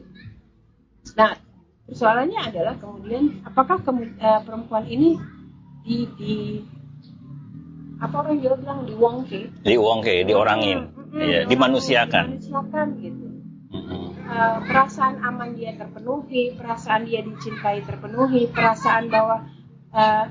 [1.15, 1.39] Nah,
[1.87, 5.15] persoalannya adalah kemudian apakah kemu, uh, perempuan ini
[5.87, 6.33] di, di
[8.03, 9.41] apa orang Jawa bilang di wongke?
[9.63, 12.43] Di wongke, diorangin, hmm, ya, dimanusiakan.
[12.43, 13.25] Dimanusiakan gitu.
[14.25, 19.47] Uh, perasaan aman dia terpenuhi, perasaan dia dicintai terpenuhi, perasaan bahwa
[19.95, 20.25] uh,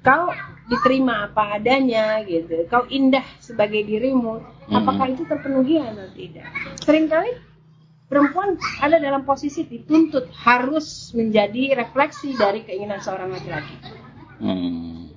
[0.00, 0.30] kau
[0.66, 4.74] diterima apa adanya gitu kau indah sebagai dirimu hmm.
[4.74, 6.46] apakah itu terpenuhi atau tidak
[6.82, 7.38] sering kali
[8.10, 13.78] perempuan ada dalam posisi dituntut harus menjadi refleksi dari keinginan seorang laki-laki
[14.42, 15.14] hmm.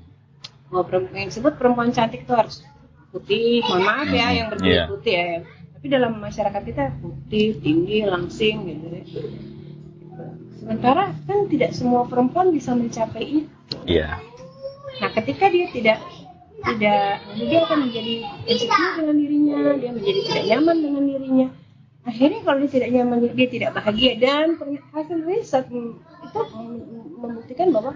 [0.69, 2.61] mau perempuan yang disebut perempuan cantik itu harus
[3.09, 4.37] putih mohon maaf ya hmm.
[4.37, 4.87] yang berkulit yeah.
[4.89, 9.03] putih ya tapi dalam masyarakat kita putih tinggi langsing gitu ya
[10.61, 13.49] sementara kan tidak semua perempuan bisa mencapai itu
[13.89, 14.28] yeah
[14.99, 15.99] Nah, ketika dia tidak
[16.59, 21.47] tidak dia akan menjadi insecure dengan dirinya, dia menjadi tidak nyaman dengan dirinya.
[22.03, 24.59] Akhirnya kalau dia tidak nyaman, dia tidak bahagia dan
[24.91, 26.41] hasil riset itu
[27.19, 27.95] membuktikan bahwa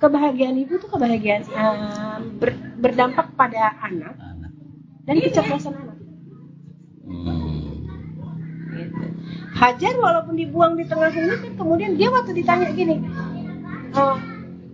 [0.00, 4.14] kebahagiaan ibu itu kebahagiaan uh, ber, berdampak pada anak
[5.08, 5.96] dan kecerdasan anak.
[7.08, 7.88] Hmm.
[8.74, 9.04] Gitu.
[9.54, 13.00] Hajar walaupun dibuang di tengah ini kan kemudian dia waktu ditanya gini,
[13.96, 14.16] uh,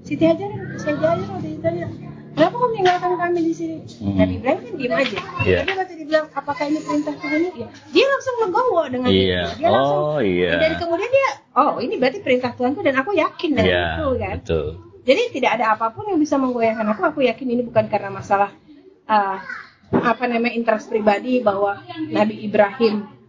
[0.03, 0.51] Siti Hajar
[0.81, 1.87] saya jalan waktu ditanya
[2.33, 4.17] kenapa kamu meninggalkan kami di sini hmm.
[4.17, 5.59] Nabi Ibrahim kan diem aja yeah.
[5.61, 9.45] tapi waktu dibilang apakah ini perintah Tuhan ya dia langsung legowo dengan yeah.
[9.45, 10.57] itu dia langsung oh, yeah.
[10.57, 14.37] dari kemudian dia oh ini berarti perintah Tuhanku dan aku yakin dengan yeah, itu kan
[14.41, 14.67] betul.
[15.05, 18.51] jadi tidak ada apa pun yang bisa menggoyahkan aku aku yakin ini bukan karena masalah
[19.05, 19.37] uh,
[19.91, 23.20] apa namanya interest pribadi bahwa Nabi Ibrahim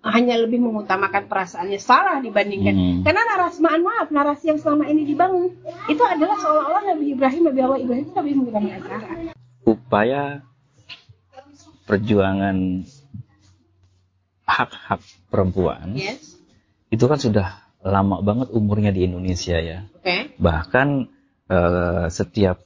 [0.00, 3.00] hanya lebih mengutamakan perasaannya salah dibandingkan hmm.
[3.04, 5.52] karena narasi maaf, maaf narasi yang selama ini dibangun
[5.92, 9.08] itu adalah seolah-olah Nabi Ibrahim Nabi Allah Ibrahim itu lebih mengutamakan cara
[9.68, 10.22] upaya
[11.84, 12.88] perjuangan
[14.48, 16.40] hak-hak perempuan yes.
[16.88, 17.48] itu kan sudah
[17.84, 20.32] lama banget umurnya di Indonesia ya okay.
[20.40, 21.12] bahkan
[21.52, 22.64] uh, setiap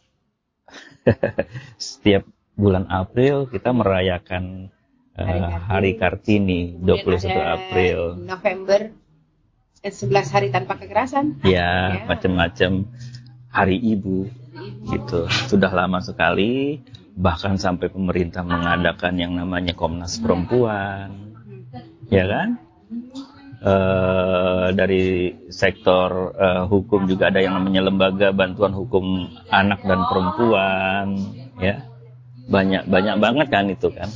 [1.82, 2.22] setiap
[2.54, 4.70] bulan April kita merayakan
[5.14, 7.98] Hari, uh, hari Kartini 21 April.
[8.18, 8.90] November
[9.86, 11.38] 11 eh, hari tanpa kekerasan.
[11.46, 12.10] Ya, ya.
[12.10, 12.90] macam-macam
[13.46, 14.26] hari ibu,
[14.58, 15.30] ibu gitu.
[15.46, 16.82] Sudah lama sekali
[17.14, 21.30] bahkan sampai pemerintah mengadakan yang namanya Komnas Perempuan.
[22.10, 22.48] Ya kan?
[23.64, 31.16] Uh, dari sektor uh, hukum juga ada yang namanya lembaga bantuan hukum anak dan perempuan
[31.56, 31.80] ya
[32.44, 34.12] banyak banyak banget kan itu kan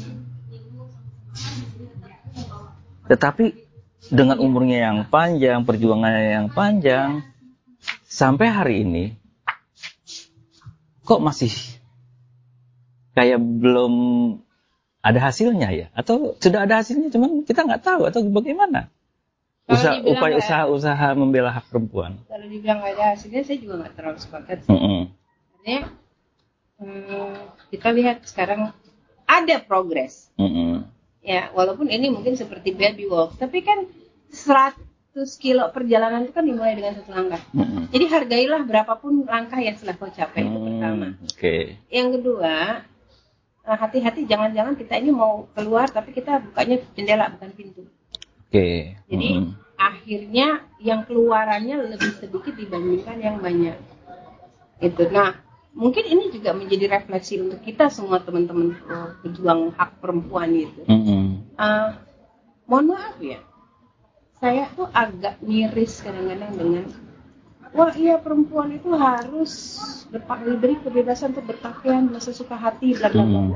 [3.09, 3.57] tetapi
[4.07, 7.27] dengan umurnya yang panjang, perjuangannya yang panjang,
[8.07, 9.05] sampai hari ini
[11.03, 11.51] kok masih
[13.17, 13.95] kayak belum
[15.03, 15.87] ada hasilnya ya?
[15.97, 18.93] Atau sudah ada hasilnya cuman kita nggak tahu atau bagaimana?
[19.69, 22.25] Usaha, upaya usaha-usaha membela hak perempuan.
[22.25, 24.59] Kalau dibilang nggak ada hasilnya, saya juga nggak terlalu sepakat.
[24.65, 25.01] Mm -hmm.
[25.53, 25.81] Artinya
[26.81, 27.33] hmm,
[27.69, 28.73] kita lihat sekarang
[29.29, 30.33] ada progres.
[30.41, 33.85] Mm -hmm ya walaupun ini mungkin seperti baby walk tapi kan
[34.31, 37.91] 100 kilo perjalanan itu kan dimulai dengan satu langkah hmm.
[37.91, 40.49] jadi hargailah berapapun langkah yang telah kau capai hmm.
[40.49, 41.63] itu pertama okay.
[41.91, 42.55] yang kedua
[43.67, 48.95] eh, hati-hati jangan-jangan kita ini mau keluar tapi kita bukanya jendela bukan pintu oke okay.
[49.11, 49.51] jadi hmm.
[49.75, 50.49] akhirnya
[50.79, 53.77] yang keluarannya lebih sedikit dibandingkan yang banyak
[54.79, 60.49] itu nah mungkin ini juga menjadi refleksi untuk kita semua teman-teman uh, pejuang hak perempuan
[60.55, 60.81] gitu.
[60.89, 61.25] Mm -hmm.
[61.59, 61.89] uh,
[62.69, 63.41] mohon maaf ya,
[64.39, 66.85] saya tuh agak miris kadang-kadang dengan
[67.77, 69.53] wah iya perempuan itu harus
[70.09, 73.41] diberi kebebasan untuk berpakaian sesuka hati bla bla bla.
[73.45, 73.53] Mm.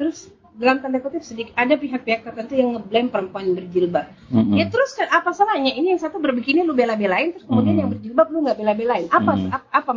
[0.00, 0.18] Terus
[0.60, 4.12] dalam tanda kutip sedikit ada pihak-pihak tertentu yang ngeblame perempuan berjilbab.
[4.28, 4.54] Mm -hmm.
[4.60, 5.72] Ya terus kan apa salahnya?
[5.72, 7.80] Ini yang satu berbikini lu bela-belain, terus kemudian mm -hmm.
[7.80, 9.06] yang berjilbab lu nggak bela-belain.
[9.08, 9.56] Apa mm -hmm.
[9.56, 9.90] apa, apa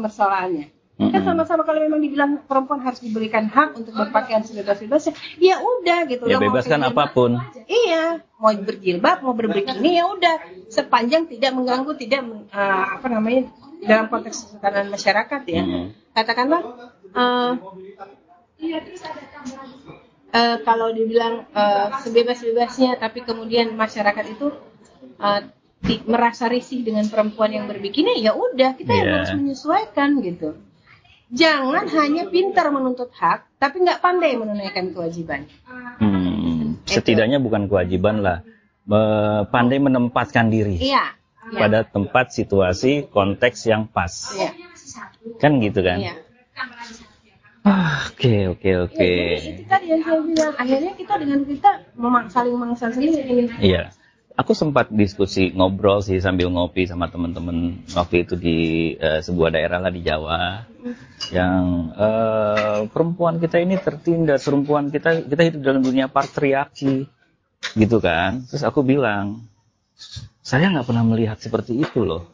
[0.93, 1.09] masalahnya?
[1.09, 1.13] Mm-hmm.
[1.13, 6.23] Kan sama-sama kalau memang dibilang perempuan harus diberikan hak untuk berpakaian sebebas-bebasnya, ya udah gitu.
[6.29, 7.41] Ya bebaskan apa pun.
[7.65, 10.35] Iya, mau berjilbab, mau berbikini ya udah,
[10.69, 12.21] sepanjang tidak mengganggu, tidak
[12.53, 13.49] uh, apa namanya
[13.83, 15.63] dalam konteks tekanan masyarakat ya.
[15.65, 15.85] Mm-hmm.
[16.13, 16.61] Katakanlah
[17.17, 17.51] uh,
[20.29, 24.53] uh, kalau dibilang uh, sebebas-bebasnya, tapi kemudian masyarakat itu
[25.17, 25.41] uh,
[26.07, 28.99] merasa risih dengan perempuan yang berbikini, ya udah kita yeah.
[29.03, 29.15] yang iya.
[29.19, 30.55] harus menyesuaikan gitu.
[31.33, 35.49] Jangan hanya pintar menuntut hak, tapi nggak pandai menunaikan kewajiban.
[35.97, 38.45] Hmm, setidaknya bukan kewajiban lah,
[39.49, 40.77] pandai menempatkan diri.
[40.77, 41.17] Iya.
[41.49, 41.59] iya.
[41.59, 44.13] Pada tempat situasi konteks yang pas.
[44.37, 44.53] Iya.
[45.41, 45.97] Kan gitu kan?
[46.05, 46.13] Iya.
[48.13, 49.11] Oke oke oke.
[49.33, 50.53] Ya, itu tadi yang saya bilang.
[50.59, 53.49] Akhirnya kita dengan kita memang saling sendiri.
[53.57, 53.89] Iya
[54.33, 58.57] aku sempat diskusi ngobrol sih sambil ngopi sama teman-teman waktu itu di
[58.97, 60.65] uh, sebuah daerah lah di Jawa.
[61.29, 61.65] Yang
[61.95, 67.05] uh, perempuan kita ini tertindas perempuan kita kita hidup dalam dunia patriarki
[67.77, 68.43] gitu kan.
[68.49, 69.45] Terus aku bilang
[70.43, 72.33] saya nggak pernah melihat seperti itu loh.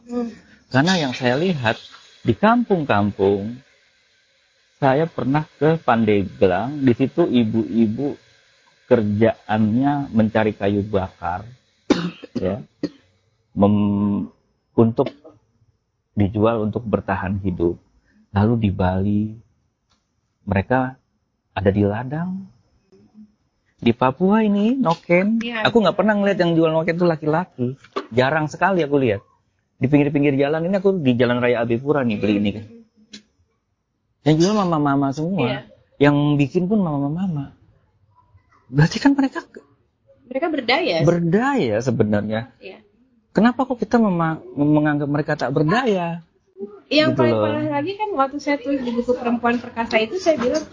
[0.70, 1.76] Karena yang saya lihat
[2.24, 3.60] di kampung-kampung
[4.80, 8.16] saya pernah ke Pandeglang di situ ibu-ibu
[8.88, 11.44] kerjaannya mencari kayu bakar
[12.36, 12.62] ya
[13.54, 13.74] mem,
[14.76, 15.08] untuk
[16.14, 17.78] dijual untuk bertahan hidup.
[18.30, 19.22] Lalu di Bali
[20.46, 20.98] mereka
[21.54, 22.46] ada di ladang.
[23.80, 27.80] Di Papua ini noken, ya, aku nggak pernah ngeliat yang jual noken itu laki-laki.
[28.12, 29.24] Jarang sekali aku lihat.
[29.80, 32.64] Di pinggir-pinggir jalan ini aku di Jalan Raya Abipura nih beli ini kan.
[34.28, 35.48] Yang jual mama-mama semua.
[35.48, 35.60] Ya.
[35.96, 37.56] Yang bikin pun mama-mama.
[38.68, 39.40] Berarti kan mereka
[40.30, 40.96] mereka berdaya.
[41.02, 42.54] Berdaya sebenarnya.
[42.62, 42.78] Ya.
[43.34, 43.98] Kenapa kok kita
[44.54, 46.22] menganggap mereka tak berdaya?
[46.90, 50.38] Yang gitu paling parah lagi kan waktu saya tulis di buku Perempuan Perkasa itu saya
[50.38, 50.66] bilang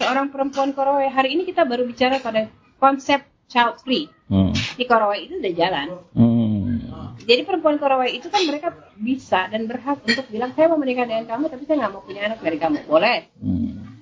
[0.00, 2.48] seorang perempuan Korowai hari ini kita baru bicara pada
[2.80, 4.08] konsep child free.
[4.28, 4.52] Hmm.
[4.52, 5.88] Di Korowai itu udah jalan.
[6.16, 7.16] Hmm.
[7.20, 11.28] Jadi perempuan Korowai itu kan mereka bisa dan berhak untuk bilang saya mau menikah dengan
[11.28, 12.88] kamu tapi saya nggak mau punya anak dari kamu.
[12.88, 13.28] Boleh.
[13.40, 14.00] Hmm.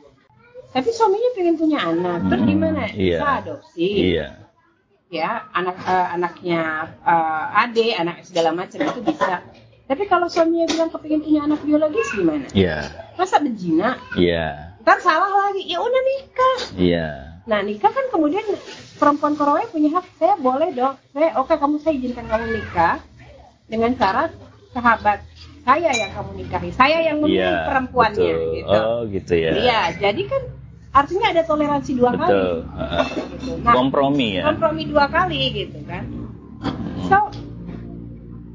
[0.70, 2.30] Tapi suaminya pengen punya anak.
[2.30, 2.50] Terus hmm.
[2.54, 2.82] gimana?
[2.94, 3.18] Iya.
[3.18, 3.90] Bisa adopsi.
[4.14, 4.43] Iya
[5.14, 9.46] ya anak uh, anaknya uh, ade anak segala macam itu bisa
[9.84, 12.48] tapi kalau suaminya bilang kepingin punya anak biologis gimana?
[12.56, 12.88] Iya.
[12.88, 13.14] Yeah.
[13.20, 14.00] Masa berzina?
[14.16, 14.32] Iya.
[14.32, 14.80] Yeah.
[14.80, 15.62] Ntar salah lagi.
[15.68, 16.58] Ya udah nikah.
[16.80, 16.96] Iya.
[16.96, 17.14] Yeah.
[17.44, 18.44] Nah nikah kan kemudian
[18.96, 20.08] perempuan Korea punya hak.
[20.16, 20.96] Saya boleh dong.
[21.12, 22.96] Saya oke okay, kamu saya izinkan kamu nikah
[23.68, 24.32] dengan syarat
[24.72, 25.20] sahabat
[25.64, 26.70] saya yang kamu nikahi.
[26.72, 28.32] Saya yang memilih yeah, perempuannya.
[28.32, 28.54] Betul.
[28.56, 28.78] Gitu.
[28.80, 29.52] Oh gitu ya.
[29.52, 29.80] Iya.
[30.00, 30.42] Jadi kan
[30.94, 32.22] artinya ada toleransi dua Betul.
[32.22, 32.38] kali.
[33.34, 33.50] Gitu.
[33.66, 34.42] Nah, kompromi ya.
[34.46, 36.06] Kompromi dua kali gitu kan.
[37.10, 37.18] So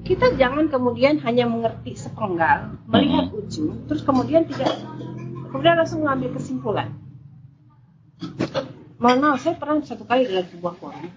[0.08, 3.38] kita jangan kemudian hanya mengerti sepenggal, melihat hmm.
[3.46, 4.74] ujung, terus kemudian tidak
[5.54, 6.90] kemudian langsung mengambil kesimpulan.
[8.98, 11.08] Mana saya pernah satu kali dalam sebuah forum,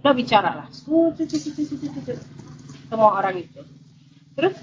[0.00, 1.12] udah bicara lah, semua
[3.18, 3.60] orang itu.
[4.38, 4.54] Terus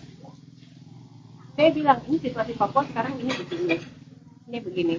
[1.59, 3.75] saya bilang ini situasi Papua sekarang ini begini,
[4.47, 4.95] ini begini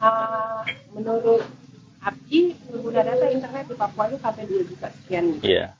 [0.00, 1.44] uh, menurut
[2.06, 5.42] Abdi pengguna data internet di Papua itu sampai 2 juta sekian.
[5.42, 5.74] Iya.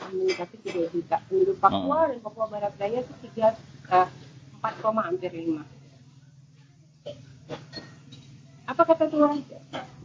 [0.00, 0.08] Yeah.
[0.08, 1.20] Mendekati 2 juta.
[1.28, 2.08] Penduduk Papua hmm.
[2.16, 3.52] dan Papua Barat Daya itu 3
[3.92, 4.08] uh,
[4.64, 5.60] 4, hampir 5.
[8.64, 9.44] Apa kata Tuhan?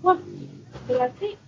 [0.04, 0.20] Wah,
[0.84, 1.40] berarti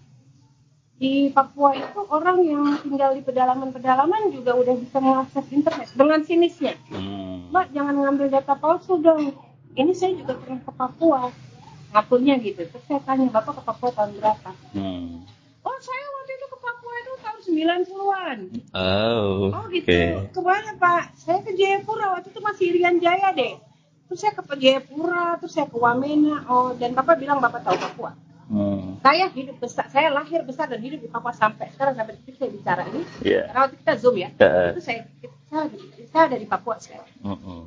[0.96, 6.80] di Papua itu orang yang tinggal di pedalaman-pedalaman juga udah bisa mengakses internet dengan sinisnya.
[6.88, 7.52] Hmm.
[7.52, 9.36] Mbak jangan ngambil data palsu dong.
[9.76, 11.28] Ini saya juga pernah ke Papua
[11.92, 15.08] ngakunya gitu terus saya tanya bapak ke Papua tahun berapa hmm.
[15.68, 18.38] oh saya waktu itu ke Papua itu tahun 90-an
[18.72, 20.10] oh oh gitu okay.
[20.32, 23.60] ke mana pak saya ke Jayapura waktu itu masih Irian Jaya deh
[24.08, 28.12] terus saya ke Jayapura terus saya ke Wamena oh dan bapak bilang bapak tahu Papua
[28.52, 29.00] Hmm.
[29.00, 32.52] Saya hidup besar, saya lahir besar dan hidup di Papua sampai sekarang sampai detik saya
[32.52, 33.08] bicara ini.
[33.24, 33.48] Yeah.
[33.48, 34.76] Karena waktu kita zoom ya, uh.
[34.76, 35.08] itu saya,
[35.48, 35.72] saya,
[36.12, 37.08] saya ada di Papua sekarang.
[37.24, 37.64] Uh -uh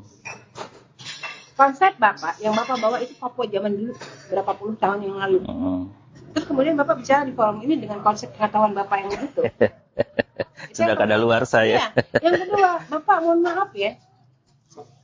[1.55, 3.93] konsep bapak yang bapak bawa itu Papua zaman dulu
[4.31, 5.39] berapa puluh tahun yang lalu.
[5.47, 5.91] Hmm.
[6.35, 9.41] Terus kemudian bapak bicara di forum ini dengan konsep pengetahuan bapak yang begitu.
[10.77, 11.79] Sudah kada luar saya.
[11.79, 11.87] Ya.
[12.19, 13.95] Yang kedua, bapak mohon maaf ya.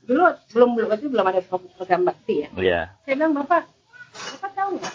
[0.03, 2.49] Dulu belum belum berarti belum ada program bakti ya.
[2.59, 2.81] Iya.
[3.07, 3.71] Saya bilang bapak,
[4.35, 4.95] bapak tahu nggak?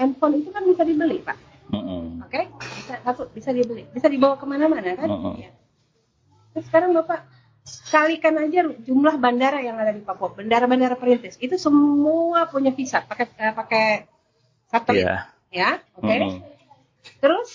[0.00, 1.36] Handphone itu kan bisa dibeli pak.
[1.70, 2.02] Mm -hmm.
[2.24, 2.44] Oke, okay?
[2.80, 5.06] bisa satu bisa dibeli, bisa dibawa ke mana-mana kan?
[5.12, 5.34] Mm -hmm.
[5.44, 5.50] ya.
[6.56, 7.20] Terus sekarang bapak
[7.90, 13.26] kalikan aja jumlah bandara yang ada di Papua, bandara-bandara perintis itu semua punya visa pakai
[13.36, 13.84] uh, pakai
[14.70, 15.20] satelit, yeah.
[15.50, 16.06] ya, oke.
[16.06, 16.18] Okay?
[16.18, 16.40] Mm.
[17.20, 17.48] Terus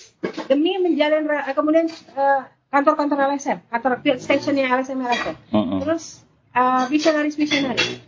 [0.46, 5.36] demi menjalin uh, kemudian uh, kantor-kantor LSM, kantor field stationnya LSM LSM.
[5.50, 5.78] Mm -hmm.
[5.82, 6.04] Terus
[6.54, 8.00] uh, misionaris misionaris.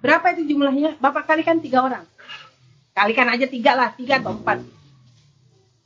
[0.00, 1.00] Berapa itu jumlahnya?
[1.02, 2.04] Bapak kalikan tiga orang.
[2.96, 4.64] Kalikan aja tiga lah, tiga atau empat.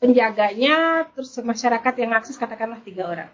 [0.00, 3.28] Penjaganya, terus masyarakat yang akses katakanlah tiga orang.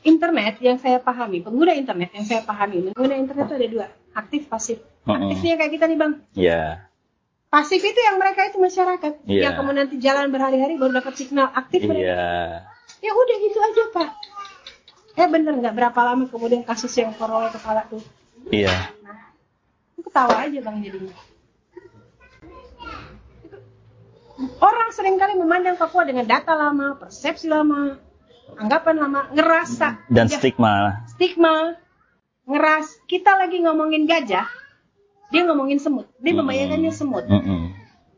[0.00, 3.86] Internet yang saya pahami, pengguna internet yang saya pahami, pengguna internet itu ada dua,
[4.16, 4.78] aktif pasif.
[5.04, 6.12] Aktifnya kayak kita nih bang.
[6.32, 6.48] Iya.
[6.48, 6.70] Yeah.
[7.50, 9.50] Pasif itu yang mereka itu masyarakat, yeah.
[9.50, 12.16] yang kemudian nanti jalan berhari-hari baru dapat signal aktif mereka.
[12.16, 12.50] Yeah.
[13.04, 14.10] Ya udah gitu aja pak.
[15.20, 18.00] Eh bener nggak berapa lama kemudian kasus yang korol kepala tuh
[18.48, 18.72] Iya.
[19.04, 19.36] Nah,
[20.00, 21.16] ketawa aja bang jadinya.
[24.56, 28.00] Orang sering kali memandang Papua dengan data lama, persepsi lama,
[28.56, 31.04] anggapan lama, ngerasa dan stigma.
[31.14, 31.76] Stigma,
[32.48, 32.98] ngeras.
[33.06, 34.46] Kita lagi ngomongin gajah,
[35.30, 36.10] dia ngomongin semut.
[36.18, 37.24] Dia membayangkannya semut.
[37.28, 37.62] Mm -hmm.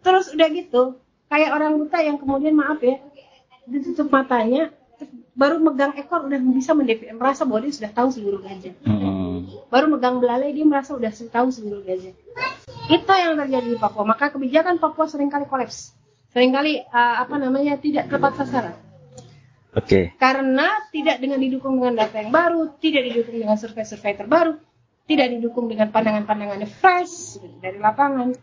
[0.03, 0.83] Terus udah gitu,
[1.29, 2.99] kayak orang buta yang kemudian maaf ya,
[3.69, 4.75] ditutup matanya,
[5.33, 6.77] baru megang ekor udah bisa
[7.17, 8.75] merasa bahwa dia sudah tahu seluruh gajah.
[8.85, 9.49] Hmm.
[9.73, 12.13] Baru megang belalai dia merasa udah tahu seluruh gajah.
[12.93, 14.05] Itu yang terjadi di Papua.
[14.05, 15.97] Maka kebijakan Papua sering kali kolaps.
[16.33, 18.77] Seringkali uh, apa namanya tidak tepat sasaran.
[19.73, 19.87] Oke.
[19.87, 20.05] Okay.
[20.21, 24.61] Karena tidak dengan didukung dengan data yang baru, tidak didukung dengan survei-survei terbaru,
[25.09, 28.37] tidak didukung dengan pandangan-pandangan fresh dari lapangan.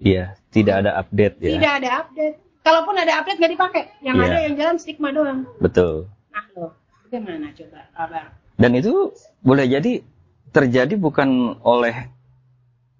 [0.00, 1.56] Iya, tidak ada update ya.
[1.56, 4.26] Tidak ada update kalaupun ada update nggak dipakai yang yeah.
[4.28, 6.76] ada yang jalan stigma doang betul nah lo
[7.08, 8.28] gimana coba abang
[8.60, 10.04] dan itu boleh jadi
[10.52, 12.10] terjadi bukan oleh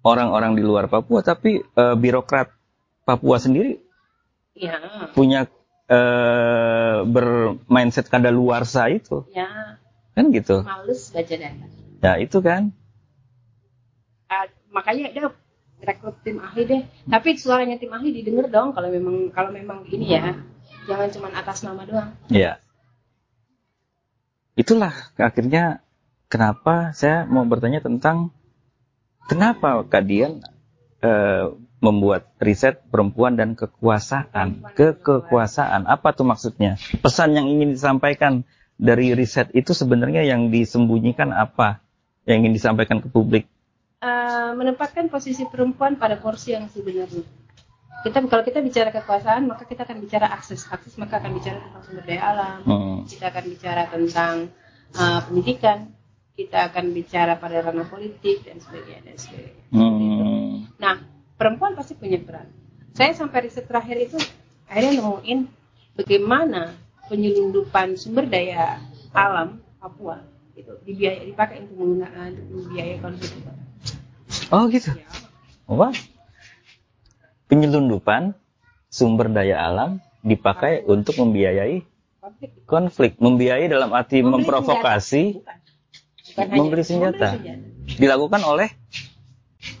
[0.01, 2.49] orang-orang di luar Papua tapi uh, birokrat
[3.05, 3.77] Papua sendiri
[4.57, 4.81] ya.
[5.13, 5.45] punya
[5.91, 9.27] uh, bermindset kada luarsa itu.
[9.35, 9.77] Ya.
[10.11, 10.63] kan gitu.
[10.63, 11.65] Males baca data.
[12.01, 12.71] Ya itu kan.
[14.31, 15.27] Uh, makanya dia
[15.83, 16.81] rekrut tim ahli deh.
[17.07, 20.39] Tapi suaranya tim ahli didengar dong kalau memang kalau memang ini ya.
[20.87, 22.11] Jangan cuma atas nama doang.
[22.31, 22.57] Iya.
[24.55, 25.79] Itulah akhirnya
[26.27, 28.35] kenapa saya mau bertanya tentang
[29.31, 30.43] kenapa Kak Dian
[31.03, 38.45] uh, membuat riset perempuan dan kekuasaan ke kekuasaan apa tuh maksudnya pesan yang ingin disampaikan
[38.77, 41.81] dari riset itu sebenarnya yang disembunyikan apa
[42.29, 43.49] yang ingin disampaikan ke publik
[44.01, 47.23] uh, menempatkan posisi perempuan pada porsi yang sebenarnya.
[48.01, 50.65] Kita kalau kita bicara kekuasaan, maka kita akan bicara akses.
[50.73, 52.59] Akses maka akan bicara tentang sumber daya alam.
[52.65, 52.97] Hmm.
[53.05, 54.49] Kita akan bicara tentang
[54.97, 55.93] uh, pendidikan.
[56.33, 59.63] Kita akan bicara pada ranah politik dan sebagainya dan sebagainya.
[59.69, 60.65] Hmm.
[60.81, 60.95] Nah,
[61.41, 62.45] perempuan pasti punya peran.
[62.93, 64.21] Saya sampai riset terakhir itu
[64.69, 65.49] akhirnya nemuin
[65.97, 66.77] bagaimana
[67.09, 68.77] penyelundupan sumber daya
[69.09, 70.21] alam Papua
[70.53, 73.31] itu dibiayai dipakai untuk menggunakan untuk membiayai konflik
[74.53, 74.93] Oh gitu.
[75.65, 75.89] Wah.
[77.49, 78.37] Penyelundupan
[78.93, 81.81] sumber daya alam dipakai untuk membiayai
[82.69, 85.57] konflik, membiayai dalam arti membeli memprovokasi, Bukan.
[86.31, 87.33] Bukan membeli, senjata.
[87.33, 87.97] membeli senjata.
[87.97, 88.69] Dilakukan oleh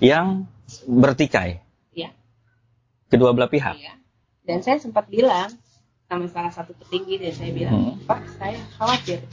[0.03, 0.49] yang
[0.87, 1.61] bertikai.
[1.93, 2.13] Ya.
[3.11, 3.75] Kedua belah pihak.
[3.77, 3.97] Ya.
[4.45, 5.53] Dan saya sempat bilang
[6.11, 8.07] sama salah satu petinggi dan saya bilang, hmm.
[8.09, 9.23] Pak, saya khawatir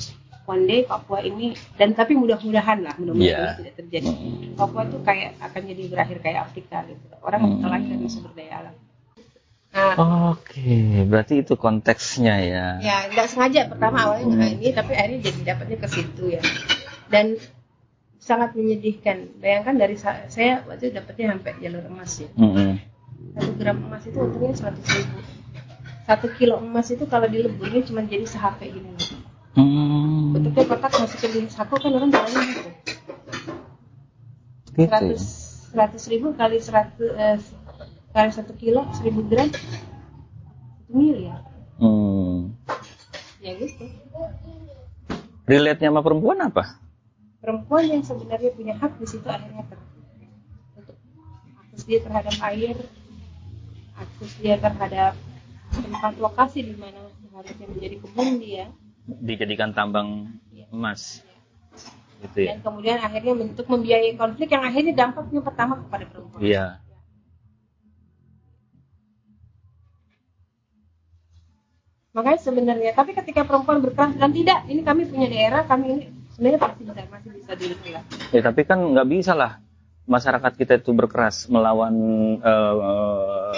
[0.48, 3.58] one day Papua ini dan tapi mudah-mudahan lah mudah-mudahan yeah.
[3.60, 4.08] tidak terjadi
[4.56, 7.60] Papua itu kayak akan jadi berakhir kayak Afrika gitu orang hmm.
[7.60, 8.74] melahirkan sumber daya alam
[9.76, 9.94] nah,
[10.32, 11.04] oke okay.
[11.04, 15.76] berarti itu konteksnya ya ya nggak sengaja pertama awalnya nggak ini tapi akhirnya jadi dapatnya
[15.84, 16.42] ke situ ya
[17.12, 17.36] dan
[18.28, 22.70] sangat menyedihkan bayangkan dari saya waktu itu dapatnya sampai jalur emas ya mm -hmm.
[23.32, 25.18] satu gram emas itu untungnya seratus ribu
[26.04, 30.38] satu kilo emas itu kalau dileburnya cuma jadi sehp gini loh Hmm.
[30.38, 32.70] Bentuknya kotak masukin di saku kan orang jalannya gitu.
[34.78, 34.86] Gitu.
[34.86, 35.22] Seratus
[35.74, 37.38] seratus ribu kali seratus eh,
[38.14, 41.42] kali satu kilo seribu gram satu miliar.
[41.82, 42.54] Hmm.
[43.42, 43.90] Ya gitu.
[45.50, 46.78] Relate-nya sama perempuan apa?
[47.38, 49.78] Perempuan yang sebenarnya punya hak di situ akhirnya ter
[50.74, 50.96] untuk
[51.62, 52.76] akses dia terhadap air,
[53.94, 55.14] akses dia terhadap
[55.70, 57.06] tempat lokasi di mana
[57.38, 58.66] harusnya menjadi kebun dia
[59.08, 60.36] dijadikan tambang
[60.68, 61.24] emas
[62.20, 62.58] gitu ya.
[62.58, 66.40] Dan kemudian akhirnya untuk membiayai konflik yang akhirnya dampaknya pertama kepada perempuan.
[66.42, 66.66] Iya.
[72.12, 76.04] Makanya sebenarnya, tapi ketika perempuan berperan dan tidak, ini kami punya daerah, kami ini
[76.38, 78.02] sebenarnya pasti bisa masih bisa dilakukan.
[78.30, 79.58] Ya tapi kan nggak bisa lah
[80.06, 81.94] masyarakat kita itu berkeras melawan
[82.38, 83.50] uh,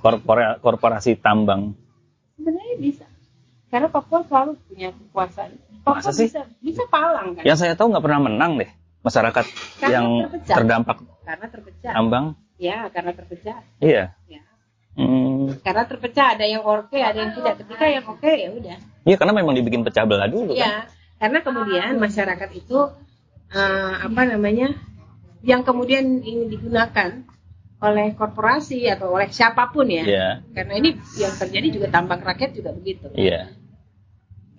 [0.00, 1.76] korpora, korporasi tambang.
[2.40, 3.04] Sebenarnya bisa.
[3.68, 5.52] Karena Papua selalu punya kekuasaan.
[5.84, 6.32] Papua Masa sih?
[6.32, 7.44] bisa bisa palang kan.
[7.44, 8.70] Yang saya tahu nggak pernah menang deh
[9.04, 9.44] masyarakat
[9.78, 10.56] karena yang terpecah.
[10.56, 11.92] terdampak karena terpecah.
[11.92, 12.24] Ambang.
[12.56, 13.60] Ya, karena terpecah.
[13.84, 14.16] Iya.
[14.24, 14.42] Ya.
[14.96, 15.60] Hmm.
[15.60, 17.60] Karena terpecah ada yang oke, ada yang tidak.
[17.60, 18.76] Ketika yang oke ya udah.
[19.04, 20.88] Iya, karena memang dibikin pecah belah dulu Iya.
[20.88, 20.96] Kan?
[21.16, 22.92] Karena kemudian masyarakat itu
[23.52, 24.76] uh, apa namanya
[25.46, 27.24] yang kemudian ini digunakan
[27.76, 30.04] oleh korporasi atau oleh siapa pun ya.
[30.04, 30.32] Yeah.
[30.56, 33.12] Karena ini yang terjadi juga tambang rakyat juga begitu.
[33.12, 33.30] Iya.
[33.30, 33.44] Yeah.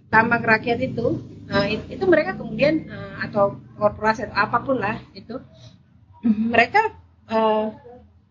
[0.07, 1.19] Tambang rakyat itu,
[1.51, 5.41] uh, itu mereka kemudian uh, atau korporasi atau apa pun lah itu,
[6.23, 6.95] mereka
[7.27, 7.75] uh,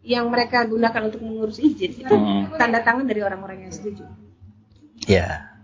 [0.06, 2.54] yang mereka gunakan untuk mengurus izin itu hmm.
[2.56, 4.06] tanda tangan dari orang-orang yang setuju.
[5.04, 5.55] Iya.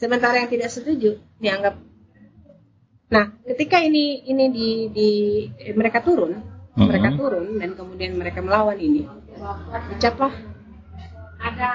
[0.00, 1.76] Sementara yang tidak setuju dianggap.
[3.12, 5.10] Nah, ketika ini ini di, di
[5.76, 6.40] mereka turun,
[6.72, 6.88] hmm.
[6.88, 9.04] mereka turun dan kemudian mereka melawan ini
[9.92, 10.32] dicaplah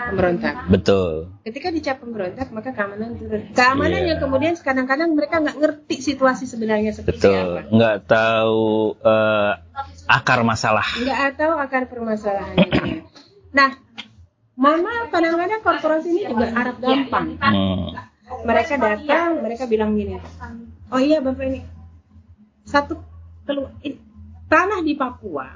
[0.10, 0.56] pemberontak.
[0.74, 1.38] Betul.
[1.46, 3.54] Ketika dicap pemberontak maka keamanan turun.
[3.54, 4.10] Keamanan yeah.
[4.14, 7.62] yang kemudian kadang-kadang mereka nggak ngerti situasi sebenarnya seperti Betul.
[7.62, 7.70] apa.
[7.70, 8.66] Nggak tahu
[9.06, 9.52] uh,
[10.10, 10.86] akar masalah.
[10.98, 13.06] Nggak tahu akar permasalahannya.
[13.54, 13.70] nah,
[14.58, 17.38] mama kadang-kadang korporasi ini juga harap gampang.
[17.38, 18.15] Hmm.
[18.26, 20.18] Mereka datang, mereka bilang gini,
[20.90, 21.62] oh iya bapak ini
[22.66, 22.98] satu
[24.50, 25.54] tanah di Papua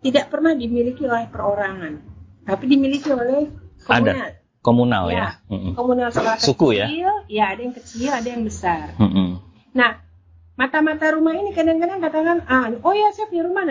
[0.00, 2.00] tidak pernah dimiliki oleh perorangan,
[2.48, 3.52] tapi dimiliki oleh
[3.84, 4.16] komunal.
[4.16, 5.38] Ada komunal ya.
[5.46, 5.72] ya.
[5.76, 6.88] Komunal skala Suku ya?
[6.88, 7.28] kecil, ya?
[7.28, 8.96] ya ada yang kecil, ada yang besar.
[8.96, 9.28] Mm -hmm.
[9.76, 9.90] Nah,
[10.56, 13.62] mata-mata rumah ini kadang-kadang katakan, ah, oh ya saya punya rumah,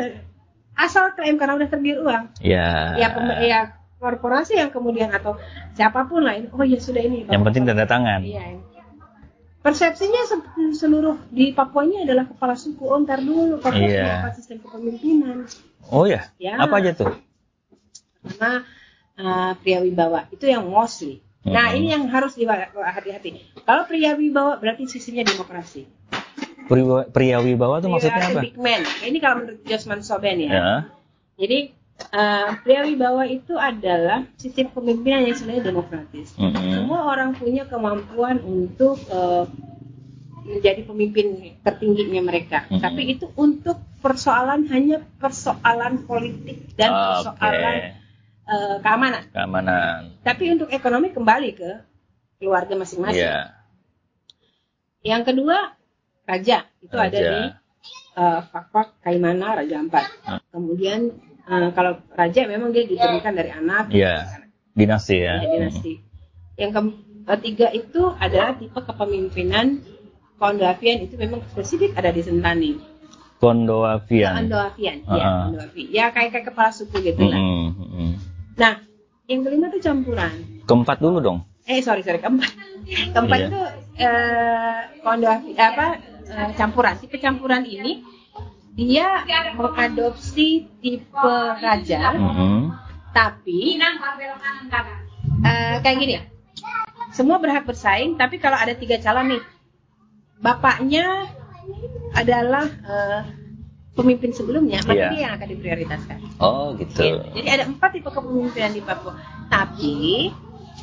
[0.78, 2.26] asal klaim karena udah tergiur uang.
[2.46, 2.94] Ya.
[3.00, 3.08] Ya,
[3.42, 3.60] ya
[4.06, 5.42] korporasi yang kemudian atau
[5.74, 7.26] siapa pun lah, oh ya sudah ini.
[7.26, 8.22] Yang penting tanda tangan.
[8.22, 8.62] Iya
[9.66, 10.22] persepsinya
[10.78, 12.86] seluruh di Papua ini adalah kepala suku.
[12.86, 14.22] Oh, ntar dulu Papua yeah.
[14.22, 15.50] punya sistem kepemimpinan.
[15.90, 16.30] Oh ya?
[16.38, 16.62] ya.
[16.62, 17.18] Apa aja tuh?
[18.22, 18.62] Karena
[19.18, 21.26] uh, pria wibawa itu yang mostly.
[21.42, 21.54] Mm-hmm.
[21.58, 23.42] Nah ini yang harus hati-hati.
[23.66, 25.90] Kalau pria wibawa berarti sisinya demokrasi.
[26.66, 28.42] Pria, wibawa itu maksudnya apa?
[28.42, 28.82] Big man.
[29.06, 30.50] Ini kalau menurut Josman Soben ya.
[30.50, 30.66] ya.
[31.38, 36.36] Jadi uh, pria wibawa itu adalah sistem kepemimpinan yang sebenarnya demokratis.
[36.36, 36.72] Mm-hmm.
[36.84, 39.48] Semua orang punya kemampuan untuk uh,
[40.46, 42.68] menjadi pemimpin tertingginya mereka.
[42.68, 42.82] Mm-hmm.
[42.84, 47.04] Tapi itu untuk persoalan hanya persoalan politik dan okay.
[47.10, 47.76] persoalan
[48.46, 49.24] uh, keamanan.
[49.34, 50.00] Keamanan.
[50.22, 51.72] Tapi untuk ekonomi kembali ke
[52.38, 53.26] keluarga masing-masing.
[53.26, 53.56] Yeah.
[55.06, 55.74] Yang kedua
[56.26, 57.14] raja itu raja.
[57.14, 57.42] ada di
[58.18, 60.06] uh, Fakfak Kaimana Raja Ampat.
[60.26, 60.42] Hmm.
[60.50, 61.14] Kemudian
[61.48, 63.90] uh, kalau raja memang dia diturunkan dari anak.
[63.94, 64.46] Iya.
[64.76, 65.40] Dinasti ya.
[65.40, 65.94] ya dinasti.
[65.98, 66.04] Hmm.
[66.56, 66.72] Yang
[67.26, 69.82] ketiga itu adalah tipe kepemimpinan
[70.36, 72.76] Kondoavian itu memang spesifik ada di Sentani.
[73.40, 74.36] Kondoavian.
[74.36, 75.16] Kondoavian, uh -huh.
[75.16, 75.88] ya Kondoavian.
[75.92, 77.40] Ya kayak kayak kepala suku gitu lah.
[77.40, 78.12] Mm -hmm.
[78.60, 78.84] Nah,
[79.32, 80.36] yang kelima itu campuran.
[80.68, 81.40] Keempat dulu dong.
[81.64, 82.52] Eh sorry sorry keempat.
[83.16, 83.48] Keempat yeah.
[83.48, 83.62] itu
[84.04, 85.88] eh, Kondoavian apa
[86.28, 86.94] eh, campuran.
[87.00, 88.04] Tipe campuran ini
[88.76, 89.24] dia
[89.56, 92.60] mengadopsi tipe raja, mm-hmm.
[93.16, 93.80] tapi
[95.48, 96.24] uh, kayak gini ya,
[97.16, 99.44] semua berhak bersaing, tapi kalau ada tiga calon nih,
[100.44, 101.32] bapaknya
[102.12, 103.22] adalah uh,
[103.96, 105.12] pemimpin sebelumnya, maka yeah.
[105.16, 106.18] dia yang akan diprioritaskan.
[106.44, 107.00] Oh gitu.
[107.00, 107.24] gitu.
[107.32, 109.16] Jadi ada empat tipe kepemimpinan di Papua,
[109.48, 110.30] tapi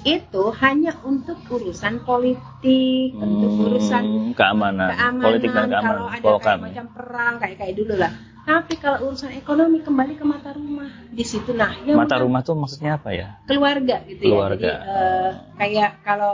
[0.02, 6.08] itu hanya untuk urusan politik, hmm, untuk urusan keamanan, keamanan politik dan keamanan.
[6.18, 8.12] Kalau ada kayak macam perang kayak kayak dulu lah.
[8.42, 11.70] Tapi kalau urusan ekonomi kembali ke mata rumah di situ nah.
[11.86, 13.38] Yang mata rumah tuh maksudnya apa ya?
[13.46, 14.58] Keluarga gitu keluarga.
[14.66, 14.78] ya.
[14.82, 15.30] Jadi uh,
[15.62, 16.32] kayak kalau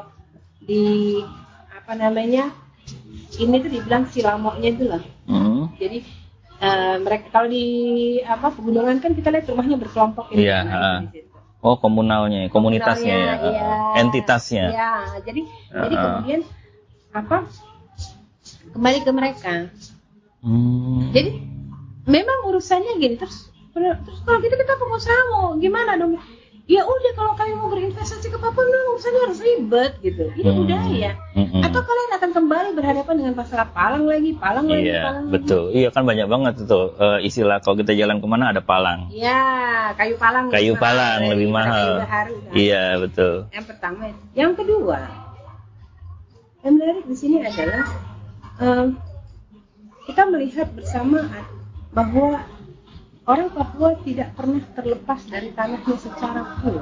[0.64, 1.20] di
[1.68, 2.48] apa namanya
[3.36, 5.02] ini tuh dibilang silamoknya itu lah.
[5.28, 5.76] Hmm.
[5.76, 6.00] Jadi
[6.64, 7.66] uh, mereka kalau di
[8.24, 10.48] apa pegunungan kan kita lihat rumahnya berkelompok ini.
[10.48, 10.58] Iya.
[10.64, 11.04] Nah,
[11.59, 14.64] Oh komunalnya, komunitasnya ya, ya, entitasnya.
[14.70, 14.92] Ya,
[15.26, 15.42] jadi
[15.74, 16.40] uh jadi kemudian
[17.11, 17.50] apa?
[18.70, 19.54] Kembali ke mereka.
[20.38, 21.11] Hmm.
[21.11, 21.34] Jadi
[22.06, 26.14] memang urusannya gini terus terus kalau gitu kita pengusaha mau gimana dong?
[26.68, 30.58] Ya udah kalau kalian mau berinvestasi ke Papua no, urusannya harus ribet gitu ini hmm.
[30.60, 31.64] budaya hmm.
[31.64, 35.78] atau kalian akan kembali berhadapan dengan masalah palang lagi palang lagi iya, palang betul lagi.
[35.80, 39.40] iya kan banyak banget itu uh, istilah kalau kita jalan ke mana ada palang iya
[39.96, 42.52] kayu palang kayu palang mahal, lebih mahal baharu, kan?
[42.52, 44.00] iya betul yang pertama
[44.36, 44.98] yang kedua
[46.60, 47.84] yang menarik di sini adalah
[48.60, 48.86] um,
[50.04, 51.24] kita melihat bersama
[51.96, 52.44] bahwa
[53.29, 56.81] orang Papua tidak pernah terlepas dari tanahnya secara full.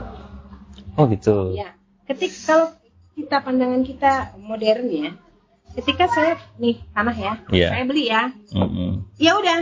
[0.95, 1.59] Oh gitu.
[1.59, 1.75] Ya,
[2.07, 2.71] ketik kalau
[3.19, 5.11] kita pandangan kita modern ya,
[5.75, 7.71] ketika saya nih tanah ya, yeah.
[7.75, 8.91] saya beli ya, mm -hmm.
[9.19, 9.61] ya udah,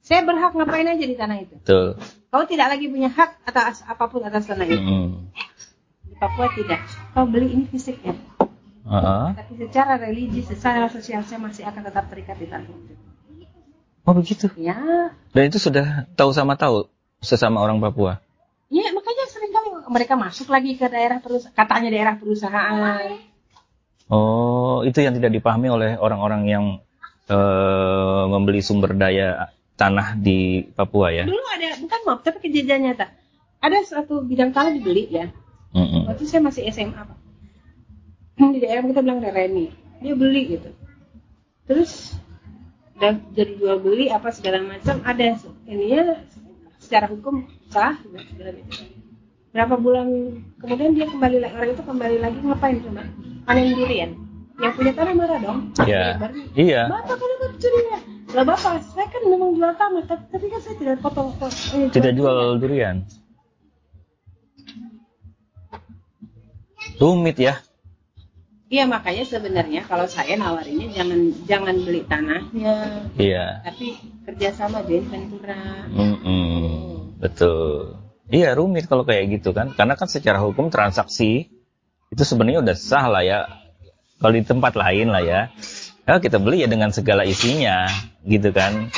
[0.00, 1.58] saya berhak ngapain aja di tanah itu.
[1.58, 1.98] Betul.
[2.30, 4.78] Kau tidak lagi punya hak atas apa pun atas tanah itu.
[4.78, 5.32] Mm.
[6.06, 6.80] Di Papua tidak.
[7.12, 8.14] Kau beli ini fisiknya.
[8.84, 9.26] Uh -huh.
[9.32, 12.94] Tapi secara religi, secara sosial saya masih akan tetap terikat di tanah itu.
[14.04, 14.52] Oh begitu?
[14.60, 14.76] Ya.
[15.32, 16.92] Dan itu sudah tahu sama tahu
[17.24, 18.20] sesama orang Papua?
[18.68, 23.16] Ya makanya sering kali mereka masuk lagi ke daerah perusahaan, katanya daerah perusahaan.
[24.12, 26.64] Oh, itu yang tidak dipahami oleh orang-orang yang
[27.32, 29.48] uh, membeli sumber daya
[29.80, 31.24] tanah di Papua ya?
[31.24, 33.08] Dulu ada, bukan maaf, tapi kejadian nyata.
[33.64, 35.32] Ada satu bidang tanah dibeli ya.
[35.72, 36.02] Mm -hmm.
[36.12, 37.18] Waktu saya masih SMA Pak.
[38.36, 39.72] Di daerah kita bilang Reni.
[40.04, 40.70] Dia beli gitu.
[41.64, 42.12] Terus
[42.98, 45.34] dan jadi jual beli apa segala macam ada
[45.66, 46.22] ininya
[46.78, 47.98] secara hukum sah
[48.34, 48.86] segala macam.
[49.54, 50.06] Berapa bulan
[50.58, 53.02] kemudian dia kembali lagi orang itu kembali lagi ngapain coba?
[53.46, 54.10] Panen durian.
[54.54, 55.58] Yang punya tanah marah dong.
[55.82, 56.04] Iya.
[56.54, 56.82] Iya.
[56.86, 57.98] Bapak kenapa curinya
[58.34, 62.12] lah bapak saya kan memang jual tanah tapi, tapi kan saya tidak potong eh, tidak
[62.18, 63.06] jual durian.
[66.98, 67.58] Rumit ya
[68.74, 73.06] Iya makanya sebenarnya kalau saya nawarinnya jangan jangan beli tanahnya.
[73.14, 73.62] Iya.
[73.62, 73.94] Tapi
[74.26, 75.86] kerjasama joint ventura.
[75.94, 76.66] Mm -mm.
[77.22, 78.02] Betul.
[78.34, 81.46] Iya rumit kalau kayak gitu kan, karena kan secara hukum transaksi
[82.10, 83.46] itu sebenarnya udah sah lah ya.
[84.18, 85.40] Kalau di tempat lain lah ya,
[86.02, 87.86] ya kita beli ya dengan segala isinya,
[88.26, 88.90] gitu kan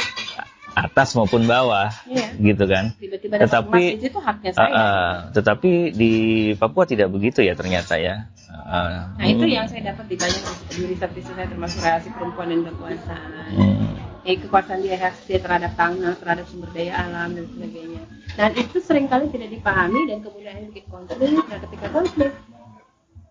[0.77, 2.37] atas maupun bawah iya.
[2.37, 4.69] gitu kan Tiba-tiba tetapi itu haknya saya.
[4.69, 6.13] Uh, uh, tetapi di
[6.61, 9.33] Papua tidak begitu ya ternyata ya uh, nah hmm.
[9.41, 13.49] itu yang saya dapat di banyak di riset riset saya termasuk relasi perempuan dan kekuasaan
[13.57, 13.93] hmm.
[14.29, 18.03] eh, kekuasaan dia dia terhadap tanah terhadap sumber daya alam dan sebagainya
[18.37, 22.33] dan itu sering kali tidak dipahami dan kemudian bikin konflik dan ketika konflik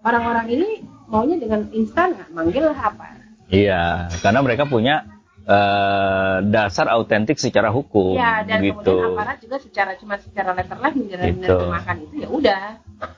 [0.01, 0.69] orang-orang ini
[1.05, 3.21] maunya dengan instan nggak manggil apa
[3.53, 5.14] iya karena mereka punya
[5.45, 8.17] uh, dasar autentik secara hukum.
[8.17, 8.97] Ya, dan gitu.
[8.97, 12.11] kemudian aparat juga secara cuma secara letterless menerjemahkan gitu.
[12.11, 12.61] itu ya udah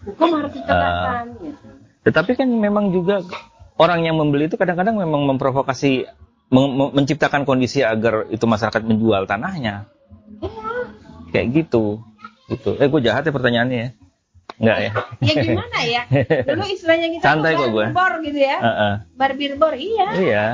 [0.08, 1.26] hukum harus ditegakkan.
[1.34, 1.68] Uh, gitu.
[2.08, 3.16] Tetapi kan memang juga
[3.80, 6.08] orang yang membeli itu kadang-kadang memang memprovokasi
[6.48, 9.88] men menciptakan kondisi agar itu masyarakat menjual tanahnya.
[10.40, 10.52] Ya.
[11.36, 12.00] Kayak gitu.
[12.48, 12.80] Gitu.
[12.80, 13.90] Eh gue jahat ya pertanyaannya ya.
[14.58, 14.92] Enggak ya?
[15.20, 16.02] Ya gimana ya?
[16.48, 17.86] Dulu istilahnya kita Santai kok gue.
[17.92, 18.58] Bor gitu ya.
[18.58, 18.94] Uh -uh.
[19.20, 20.08] Barbir bor iya.
[20.16, 20.46] Iya,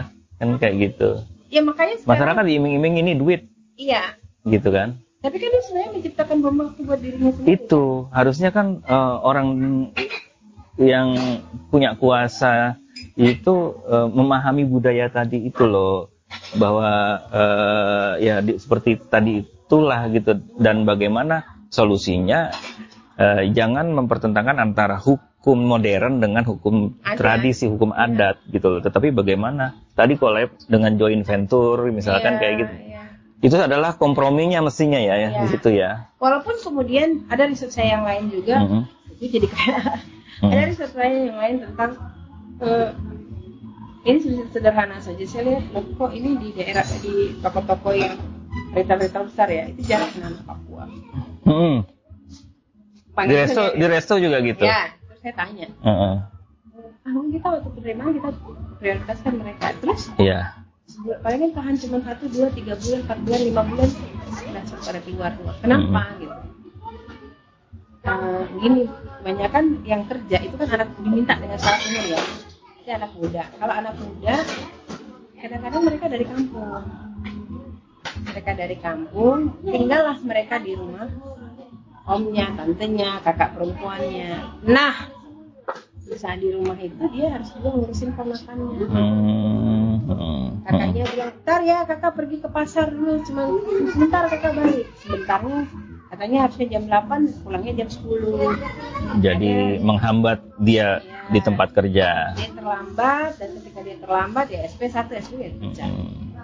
[0.42, 1.22] kan kayak gitu.
[1.54, 3.46] Ya makanya sekarang, masyarakat diiming-iming ini duit.
[3.78, 4.18] Iya.
[4.42, 4.98] Gitu kan?
[5.22, 7.54] Tapi kan dia sebenarnya menciptakan bom waktu buat dirinya sendiri.
[7.62, 9.48] Itu harusnya kan uh, orang
[10.82, 11.14] yang
[11.70, 12.82] punya kuasa
[13.14, 16.10] itu uh, memahami budaya tadi itu loh
[16.58, 22.50] bahwa uh, ya di, seperti tadi itulah gitu dan bagaimana solusinya
[23.22, 27.20] uh, jangan mempertentangkan antara hukum modern dengan hukum adat.
[27.20, 28.52] tradisi hukum adat ya.
[28.56, 33.04] gitu loh tetapi bagaimana tadi collab dengan joint venture misalkan ya, kayak gitu ya.
[33.44, 35.30] itu adalah komprominya mestinya ya, ya.
[35.44, 38.82] di situ ya walaupun kemudian ada riset saya yang lain juga mm -hmm.
[39.20, 39.84] itu jadi kayak
[40.40, 40.52] hmm.
[40.56, 41.92] ada riset lain yang lain tentang
[42.64, 42.90] uh,
[44.08, 48.16] ini sederhana saja saya lihat kok ini di daerah di toko-toko yang
[48.72, 50.88] retail-retail besar ya itu jarang dengan Papua
[51.48, 51.78] hmm.
[53.28, 55.68] di resto di resto juga gitu ya saya tanya.
[55.80, 56.20] Uh
[57.08, 57.26] -uh.
[57.32, 58.30] kita waktu penerimaan kita
[58.84, 59.72] prioritaskan mereka.
[59.80, 60.12] Terus?
[60.20, 60.52] Iya.
[61.24, 63.90] Paling kan tahan cuma satu dua tiga bulan empat bulan lima bulan
[64.52, 65.56] langsung pada keluar keluar.
[65.64, 66.20] Kenapa hmm.
[66.20, 66.38] gitu?
[68.04, 68.84] Uh, gini
[69.24, 72.20] kebanyakan yang kerja itu kan anak diminta dengan syarat umur ya.
[72.84, 73.44] Itu anak muda.
[73.56, 74.36] Kalau anak muda
[75.40, 76.84] kadang-kadang mereka dari kampung.
[78.14, 81.08] Mereka dari kampung tinggallah mereka di rumah
[82.04, 84.60] omnya tantenya kakak perempuannya.
[84.68, 85.13] Nah
[86.12, 90.68] usaha di rumah itu dia harus juga ngurusin ponakannya hmm.
[90.68, 93.44] kakaknya bilang ntar ya kakak pergi ke pasar dulu cuma
[93.88, 94.86] sebentar kakak balik.
[95.00, 95.64] Sebentarnya
[96.14, 100.90] katanya harusnya jam 8 pulangnya jam 10 jadi Ada, menghambat dia ya,
[101.34, 102.38] di tempat kerja.
[102.38, 106.38] dia terlambat dan ketika dia terlambat ya SP 1 SP ya hmm.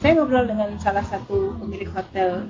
[0.00, 2.48] saya ngobrol dengan salah satu pemilik hotel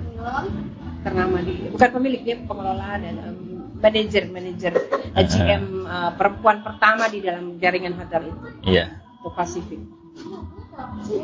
[1.03, 4.73] ternama di bukan pemilik dia pengelola dan um, manajer manajer
[5.15, 8.87] uh, GM uh, perempuan pertama di dalam jaringan hotel itu iya yeah.
[9.25, 9.81] Pasifik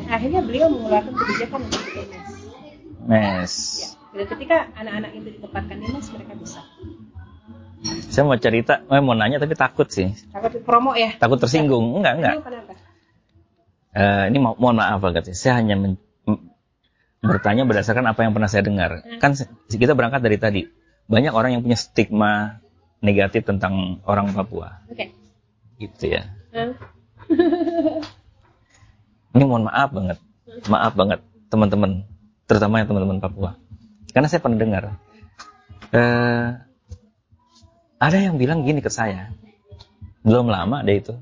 [0.09, 2.29] akhirnya beliau mengeluarkan kebijakan untuk bikin mes
[3.05, 6.61] mes ya dan ketika anak-anak itu ditempatkan di mes mereka bisa
[7.81, 10.13] saya mau cerita, eh, mau nanya tapi takut sih.
[10.29, 11.17] Takut promo ya?
[11.17, 12.35] Takut tersinggung, enggak enggak.
[13.91, 15.75] Uh, ini mo mohon maaf Agat, saya hanya
[17.21, 19.03] bertanya berdasarkan apa yang pernah saya dengar.
[19.03, 19.19] Hmm.
[19.19, 19.35] Kan
[19.67, 20.61] kita berangkat dari tadi,
[21.11, 22.63] banyak orang yang punya stigma
[23.03, 24.79] negatif tentang orang Papua.
[24.87, 24.95] Oke.
[24.95, 25.07] Okay.
[25.83, 26.31] Gitu ya.
[26.55, 26.79] Hmm.
[29.35, 30.17] ini mohon maaf banget,
[30.71, 31.19] maaf banget
[31.51, 32.07] teman-teman,
[32.47, 33.59] terutama yang teman-teman Papua.
[34.15, 34.83] Karena saya pernah dengar.
[35.91, 36.55] Uh,
[37.99, 39.35] ada yang bilang gini ke saya.
[40.23, 41.19] Belum lama deh itu.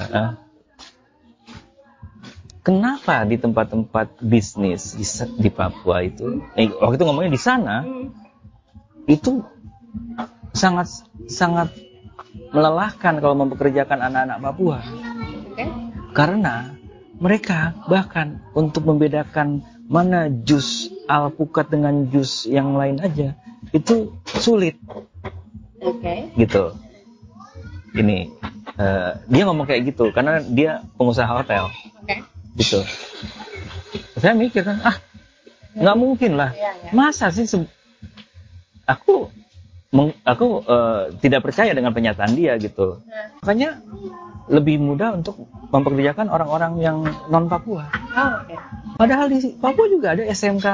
[0.00, 0.32] Uh,
[2.64, 5.04] kenapa di tempat-tempat bisnis di,
[5.38, 7.84] di Papua itu, eh, waktu itu ngomongnya di sana,
[9.04, 9.44] itu
[10.54, 10.88] sangat
[11.26, 11.72] sangat
[12.54, 14.78] melelahkan kalau mempekerjakan anak-anak Papua.
[16.14, 16.74] Karena
[17.18, 23.36] mereka bahkan untuk membedakan mana jus alpukat dengan jus yang lain aja
[23.74, 24.78] itu sulit.
[25.82, 26.00] Oke.
[26.00, 26.18] Okay.
[26.38, 26.64] Gitu.
[27.94, 28.30] Ini
[28.78, 31.70] uh, dia ngomong kayak gitu karena dia pengusaha hotel.
[32.02, 32.06] Oke.
[32.06, 32.18] Okay.
[32.58, 32.80] Gitu.
[34.18, 34.96] Saya mikir kan, ah
[35.74, 36.54] nggak mungkin lah.
[36.54, 36.90] Ya, ya.
[36.94, 37.46] Masa sih
[38.84, 39.30] aku
[40.26, 43.00] aku uh, tidak percaya dengan pernyataan dia gitu.
[43.42, 43.78] Makanya
[44.50, 46.98] lebih mudah untuk mempekerjakan orang-orang yang
[47.30, 47.88] non Papua.
[48.12, 48.58] Oh, okay.
[48.98, 50.66] Padahal di Papua juga ada SMK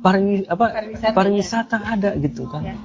[0.00, 1.86] pariwi, apa, pariwisata, pariwisata ya.
[1.94, 2.62] ada gitu kan.
[2.64, 2.76] Ya.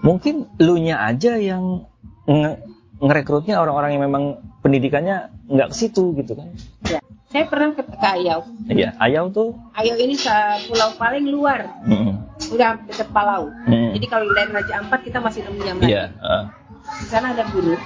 [0.00, 1.84] Mungkin lu nya aja yang
[2.24, 2.64] nge
[3.00, 4.24] ngerekrutnya orang-orang yang memang
[4.64, 6.48] pendidikannya nggak ke situ gitu kan.
[6.88, 7.00] Ya.
[7.30, 8.42] Saya pernah ke, ke Ayau.
[8.66, 9.54] Iya, Ayau tuh.
[9.78, 10.18] Ayau ini
[10.66, 11.78] pulau paling luar.
[11.86, 12.14] Mm -hmm.
[12.50, 13.46] Udah dekat Palau.
[13.64, 13.90] Mm -hmm.
[13.94, 15.94] Jadi kalau dari Raja Ampat kita masih 6 jam lagi.
[15.94, 16.04] Iya.
[16.18, 16.44] Uh.
[16.90, 17.78] Di sana ada guru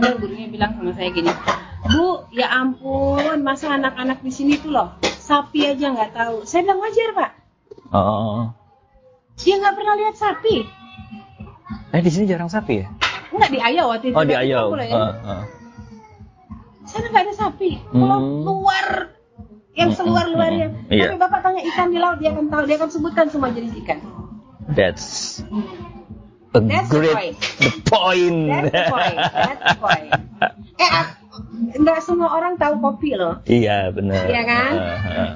[0.00, 1.32] kemudian gurunya bilang sama saya gini
[1.92, 6.80] bu ya ampun masa anak-anak di sini tuh loh sapi aja nggak tahu saya bilang
[6.80, 7.30] wajar pak
[7.92, 8.48] oh
[9.40, 10.56] dia nggak pernah lihat sapi
[11.92, 12.88] eh di sini jarang sapi ya
[13.30, 14.90] Enggak di Ayau waktu itu oh di Ayau ya.
[14.90, 15.42] uh, uh.
[16.90, 18.42] Sana nggak ada sapi pulau hmm.
[18.42, 18.86] luar
[19.78, 21.00] yang seluar luarnya hmm, hmm, hmm.
[21.06, 23.98] tapi bapak tanya ikan di laut dia akan tahu dia akan sebutkan semua jenis ikan
[24.74, 25.40] that's
[26.50, 28.50] a That's great the point.
[28.50, 29.18] That's the point.
[29.22, 30.12] That's the point.
[30.82, 30.92] Eh,
[31.78, 33.38] nggak semua orang tahu kopi loh.
[33.46, 34.26] Iya benar.
[34.26, 34.72] Iya kan?
[34.74, 35.30] Uh, uh.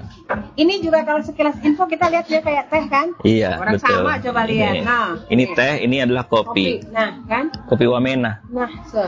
[0.58, 3.14] Ini juga kalau sekilas info kita lihat dia kayak teh kan?
[3.22, 3.92] Iya Orang betul.
[3.94, 4.74] sama coba lihat.
[4.74, 6.80] Ini, nah, ini teh, ini adalah kopi.
[6.80, 6.90] kopi.
[6.90, 7.52] Nah, kan?
[7.68, 8.42] Kopi Wamena.
[8.50, 9.04] Nah, so.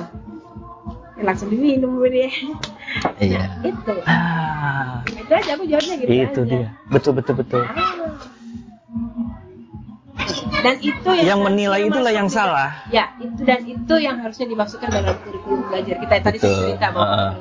[1.17, 2.29] Ya, langsung diminum dia.
[3.21, 3.41] Iya.
[3.41, 3.95] Nah, itu.
[4.05, 5.01] Ah.
[5.09, 6.51] Itu aja aku jawabnya gitu Itu aja.
[6.53, 6.69] dia.
[6.93, 7.63] Betul betul betul.
[7.65, 7.97] Ah
[10.67, 14.89] dan itu yang, yang menilai itulah yang salah ya itu dan itu yang harusnya dimasukkan
[14.91, 16.75] dalam kurikulum belajar kita tadi Betul.
[16.75, 17.33] cerita bahwa uh.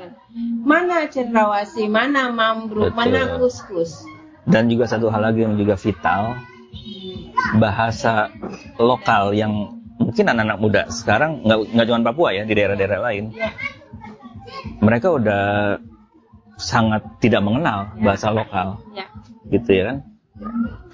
[0.61, 2.99] mana cendrawasi mana mambruk Betul.
[2.99, 4.05] mana kuskus
[4.45, 6.37] dan juga satu hal lagi yang juga vital
[7.57, 8.29] bahasa
[8.77, 13.31] lokal yang mungkin anak-anak muda sekarang nggak nggak cuma Papua ya di daerah-daerah lain
[14.83, 15.43] mereka udah
[16.55, 18.03] sangat tidak mengenal ya.
[18.03, 19.07] bahasa lokal ya.
[19.51, 19.97] gitu ya kan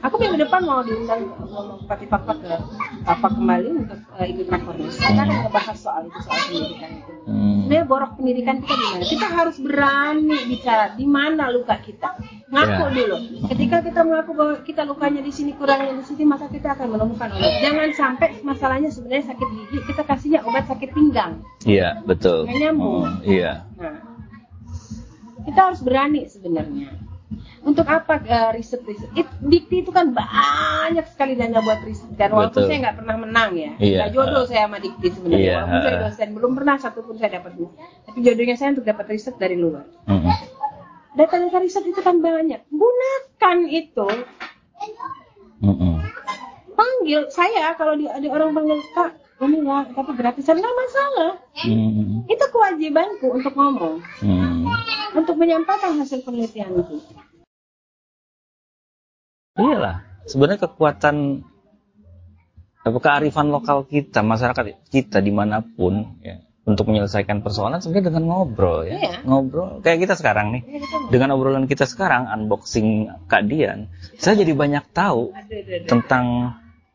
[0.06, 2.62] Aku minggu depan mau diundang ngomong Pati Papa ke
[3.02, 5.02] Papa kembali untuk uh, ikut rakornas.
[5.02, 7.14] Kita akan ngebahas soal itu soal pendidikan itu.
[7.26, 7.66] Hmm.
[7.66, 9.04] Sebenarnya borok pendidikan kita di mana?
[9.10, 12.22] Kita harus berani bicara di mana luka kita.
[12.54, 12.94] Ngaku yeah.
[12.94, 13.18] dulu.
[13.50, 17.30] Ketika kita mengaku bahwa kita lukanya di sini kurangnya di sini, maka kita akan menemukan
[17.34, 17.54] obat.
[17.66, 21.42] Jangan sampai masalahnya sebenarnya sakit gigi, kita kasihnya obat sakit pinggang.
[21.66, 22.46] Iya, yeah, betul.
[22.46, 23.10] Nggak nyambung.
[23.10, 23.66] Oh, iya.
[23.82, 23.98] Nah,
[25.50, 27.11] kita harus berani sebenarnya
[27.62, 32.34] untuk apa uh, riset riset It, dikti itu kan banyak sekali dana buat riset dan
[32.34, 32.70] walaupun Betul.
[32.74, 35.46] saya nggak pernah menang ya nggak jodoh uh, saya sama dikti sebenarnya.
[35.46, 37.52] Iya, walaupun saya dosen belum pernah satu pun saya dapat
[38.10, 39.86] tapi jodohnya saya untuk dapat riset dari luar.
[40.10, 40.38] Uh -uh.
[41.14, 42.66] data-data riset itu kan banyak.
[42.74, 44.08] Gunakan itu.
[45.62, 45.96] Uh -uh.
[46.74, 50.58] panggil saya kalau di, ada orang panggil kak ini ya tapi gratisan.
[50.58, 51.32] Nggak masalah.
[51.62, 52.26] Hmm.
[52.26, 54.02] itu kewajibanku untuk ngomong.
[54.26, 54.66] Hmm.
[55.12, 57.04] untuk menyampaikan hasil penelitian itu
[59.62, 59.98] iyalah.
[60.26, 61.46] Sebenarnya kekuatan
[62.82, 68.24] apa kearifan lokal kita masyarakat kita di mana pun ya untuk menyelesaikan persoalan sebenarnya dengan
[68.30, 68.98] ngobrol ya.
[68.98, 69.16] Iya.
[69.26, 70.64] ngobrol kayak kita sekarang nih.
[70.66, 75.90] Iya, dengan obrolan kita sekarang unboxing Kak Dian saya jadi banyak tahu aduh, aduh, aduh.
[75.90, 76.26] tentang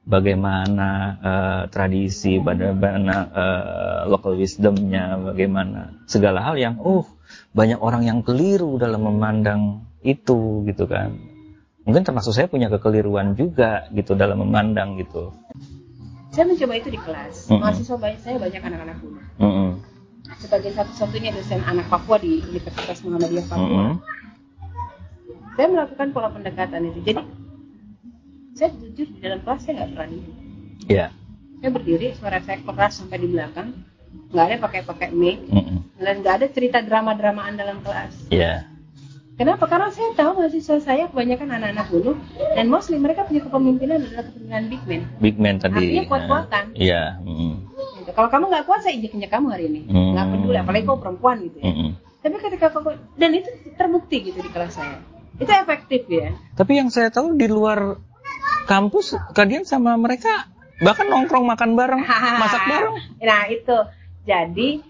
[0.07, 7.03] bagaimana uh, tradisi bagaimana uh, local wisdomnya bagaimana segala hal yang oh
[7.51, 11.19] banyak orang yang keliru dalam memandang itu gitu kan
[11.87, 15.31] mungkin termasuk saya punya kekeliruan juga gitu dalam memandang gitu.
[16.35, 17.47] Saya mencoba itu di kelas.
[17.47, 17.61] Mm -hmm.
[17.63, 19.23] Mahasiswa banyak saya banyak anak-anak muda.
[19.41, 19.71] Mm -hmm.
[20.43, 23.95] Sebagai satu-satunya dosen anak Papua di Universitas Muhammadiyah Papua, mm -hmm.
[25.55, 27.01] saya melakukan pola pendekatan itu.
[27.07, 27.23] Jadi
[28.59, 30.19] saya jujur di dalam kelas saya nggak berani.
[30.91, 30.99] Iya.
[31.09, 31.11] Yeah.
[31.57, 33.73] Saya berdiri, suara saya keras sampai di belakang,
[34.35, 35.79] nggak ada pakai-pakai mic, mm -hmm.
[36.03, 38.27] dan nggak ada cerita drama-dramaan dalam kelas.
[38.29, 38.67] Iya.
[38.67, 38.76] Yeah
[39.37, 39.69] Kenapa?
[39.69, 42.17] Karena saya tahu mahasiswa saya kebanyakan anak-anak dulu
[42.57, 45.03] dan mostly mereka punya kepemimpinan adalah kepemimpinan big man.
[45.21, 45.77] Big man tadi.
[45.77, 46.65] Artinya kuat-kuatan.
[46.73, 47.03] Iya.
[47.21, 47.55] Mm.
[48.01, 48.11] Gitu.
[48.17, 49.81] Kalau kamu nggak kuat, saya injek-injek kamu hari ini.
[49.93, 50.33] Nggak mm.
[50.33, 51.69] peduli, apalagi kau perempuan gitu ya.
[51.69, 51.91] Mm.
[52.25, 52.89] Tapi ketika kau
[53.21, 55.05] dan itu terbukti gitu di kelas saya.
[55.37, 56.33] Itu efektif ya.
[56.57, 58.01] Tapi yang saya tahu di luar
[58.65, 60.49] kampus kalian sama mereka
[60.81, 62.03] bahkan nongkrong makan bareng,
[62.43, 62.97] masak bareng.
[63.21, 63.79] Nah itu.
[64.27, 64.83] Jadi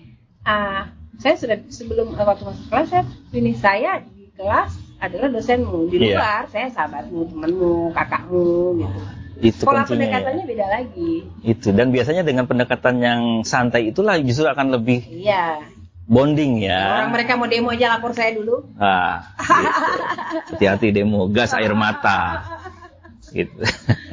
[0.46, 0.86] uh,
[1.18, 4.00] saya sudah sebelum waktu masuk kelas saya ini saya
[4.36, 4.70] kelas
[5.00, 6.16] adalah dosenmu di iya.
[6.16, 6.52] luar yeah.
[6.52, 9.00] saya sahabatmu temanmu kakakmu gitu
[9.36, 9.88] itu pola ya.
[9.92, 10.48] pendekatannya ya.
[10.48, 11.12] beda lagi
[11.44, 15.60] itu dan biasanya dengan pendekatan yang santai itulah justru akan lebih iya
[16.06, 17.02] bonding ya.
[17.02, 18.62] Orang mereka mau demo aja lapor saya dulu.
[18.78, 20.54] Ah, gitu.
[20.54, 22.46] hati-hati demo, gas air mata.
[23.34, 23.58] Gitu.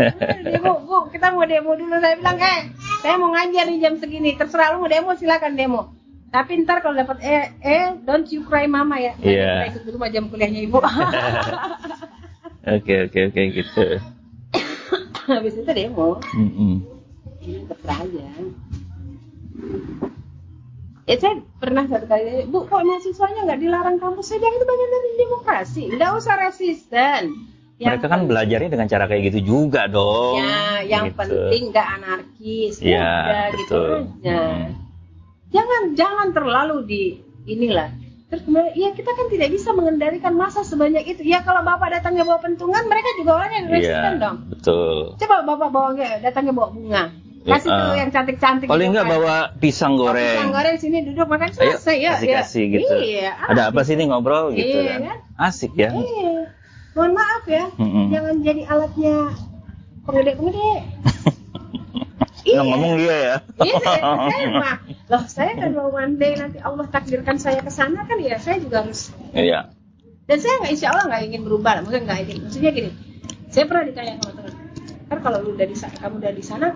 [0.50, 1.94] demo, bu, kita mau demo dulu.
[2.02, 2.74] Saya bilang, eh,
[3.06, 4.34] saya mau ngajar di jam segini.
[4.34, 5.82] Terserah lu mau demo, silakan demo.
[6.34, 9.14] Tapi ntar kalau dapat eh, eh, don't you cry mama ya.
[9.22, 9.70] Iya.
[9.70, 10.82] Kita ikut dulu jam kuliahnya ibu.
[12.64, 14.00] Oke, oke, oke, gitu.
[15.28, 16.24] Habis itu demo.
[16.32, 16.74] Mm -mm.
[17.68, 18.28] Terserah aja.
[21.04, 24.32] Ya saya pernah satu kali, Bu, kok mahasiswanya nggak dilarang kampus?
[24.32, 27.52] Saya bilang itu bagian dari demokrasi, nggak usah resisten.
[27.76, 30.40] Yang Mereka kan belajarnya dengan cara kayak gitu juga dong.
[30.40, 31.20] Ya, yang gitu.
[31.20, 33.82] penting nggak anarkis, ya, udah gitu
[34.24, 34.43] aja.
[35.74, 37.02] Jangan jangan terlalu di
[37.46, 37.90] inilah.
[38.30, 41.22] Terus kemudian, ya kita kan tidak bisa mengendalikan masa sebanyak itu.
[41.22, 44.38] Ya kalau bapak datangnya bawa pentungan, mereka juga orang yang resisten Iya, dong.
[44.50, 44.98] betul.
[45.18, 47.04] Coba bapak bawa datangnya bawa bunga,
[47.44, 47.96] kasih Ya, tuh ah.
[47.96, 48.66] yang cantik-cantik.
[48.66, 49.14] Paling gitu nggak kan.
[49.18, 50.34] bawa pisang Oh, goreng.
[50.34, 52.12] Pisang goreng sini duduk makan selesai ya.
[52.14, 52.38] kasih ya.
[52.42, 52.94] kasih gitu.
[52.96, 53.30] Iya.
[53.50, 55.02] Ada apa sih ini ngobrol gitu Iya, kan?
[55.10, 55.18] kan?
[55.40, 55.90] Asik ya.
[55.90, 56.54] Iya.
[56.94, 58.06] Mohon maaf ya, Mm-mm.
[58.10, 59.16] jangan jadi alatnya
[60.04, 60.82] pengedek-pengedek.
[62.54, 62.62] Iya.
[62.62, 63.36] Yang ngomong dia ya.
[63.66, 63.78] Iya,
[64.30, 64.78] saya, mah.
[65.10, 68.62] Loh, saya kan mau one day nanti Allah takdirkan saya ke sana kan ya, saya
[68.62, 69.10] juga harus.
[69.34, 69.74] Iya.
[70.30, 72.38] Dan saya nggak insya Allah nggak ingin berubah, maksudnya nggak ingin.
[72.46, 72.92] Maksudnya gini,
[73.50, 74.54] saya pernah ditanya sama teman,
[75.10, 76.68] kan kalau lu udah di sana, kamu udah di sana,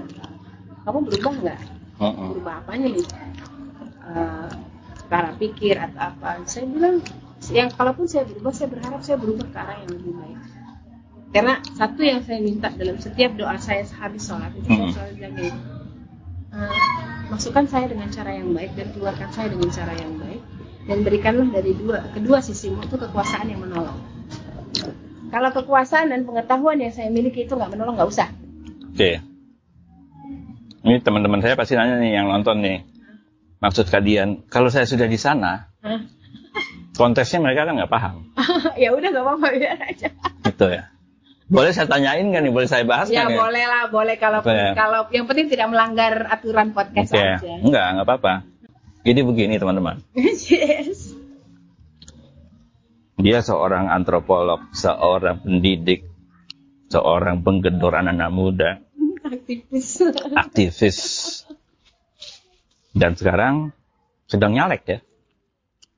[0.83, 1.61] kamu berubah nggak?
[1.97, 2.29] Mm-mm.
[2.29, 3.05] berubah apanya nih
[4.07, 4.49] Eh,
[5.07, 7.03] cara pikir atau apa saya bilang
[7.51, 10.39] yang kalaupun saya berubah saya berharap saya berubah ke arah yang lebih baik
[11.37, 14.93] karena satu yang saya minta dalam setiap doa saya habis sholat itu saya Hmm.
[14.93, 15.51] selalu bilang gini
[16.49, 16.75] eh,
[17.29, 20.41] masukkan saya dengan cara yang baik dan keluarkan saya dengan cara yang baik
[20.87, 23.99] dan berikanlah dari dua kedua sisimu itu kekuasaan yang menolong
[25.27, 28.29] kalau kekuasaan dan pengetahuan yang saya miliki itu nggak menolong nggak usah
[28.97, 29.21] Oke.
[30.81, 32.81] Ini teman-teman saya pasti nanya nih yang nonton nih.
[33.61, 36.01] Maksud kalian, kalau saya sudah di sana, Hah?
[36.97, 38.25] kontesnya mereka kan nggak paham.
[38.81, 40.09] ya udah nggak apa-apa biar aja
[40.41, 40.89] Gitu ya.
[41.47, 42.51] Boleh saya tanyain kan nih?
[42.51, 43.39] Boleh saya bahas Ya kan ya?
[43.39, 44.75] boleh lah, boleh kalau ya?
[44.75, 47.23] kalau yang penting tidak melanggar aturan podcast Oke.
[47.23, 47.53] aja.
[47.63, 48.33] Enggak, nggak apa-apa.
[49.07, 50.03] Jadi begini teman-teman.
[50.51, 51.15] yes.
[53.17, 56.03] Dia seorang antropolog, seorang pendidik,
[56.91, 58.71] seorang penggedor anak-anak muda,
[59.23, 60.03] Aktivis.
[60.35, 60.99] aktivis.
[62.91, 63.71] Dan sekarang
[64.27, 64.99] sedang nyalek ya.